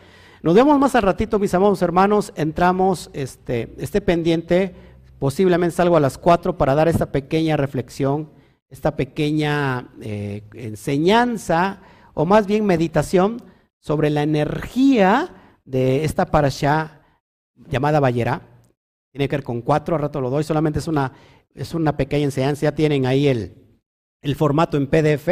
[0.43, 2.32] Nos vemos más al ratito, mis amados hermanos.
[2.36, 4.74] Entramos, este, este pendiente
[5.24, 8.31] Posiblemente salgo a las 4 para dar esta pequeña reflexión,
[8.69, 11.81] esta pequeña eh, enseñanza,
[12.12, 13.40] o más bien meditación,
[13.78, 15.31] sobre la energía
[15.65, 17.01] de esta parasha
[17.68, 18.43] llamada Bayera.
[19.10, 21.12] Tiene que ver con cuatro, a rato lo doy, solamente es una,
[21.55, 22.62] es una pequeña enseñanza.
[22.62, 23.55] Ya tienen ahí el,
[24.22, 25.28] el formato en PDF.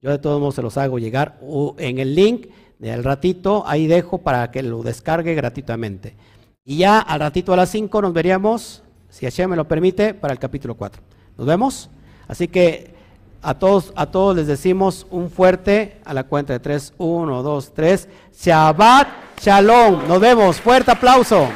[0.00, 1.38] Yo de todos modos se los hago llegar
[1.78, 6.16] en el link del ratito, ahí dejo para que lo descargue gratuitamente.
[6.64, 10.32] Y ya al ratito a las 5 nos veríamos si Hashem me lo permite, para
[10.32, 11.02] el capítulo 4.
[11.36, 11.90] Nos vemos.
[12.28, 12.94] Así que
[13.42, 17.74] a todos, a todos les decimos un fuerte a la cuenta de 3, 1, 2,
[17.74, 18.08] 3.
[18.32, 19.08] Shabbat
[19.42, 20.06] Shalom.
[20.06, 20.60] Nos vemos.
[20.60, 21.48] Fuerte aplauso.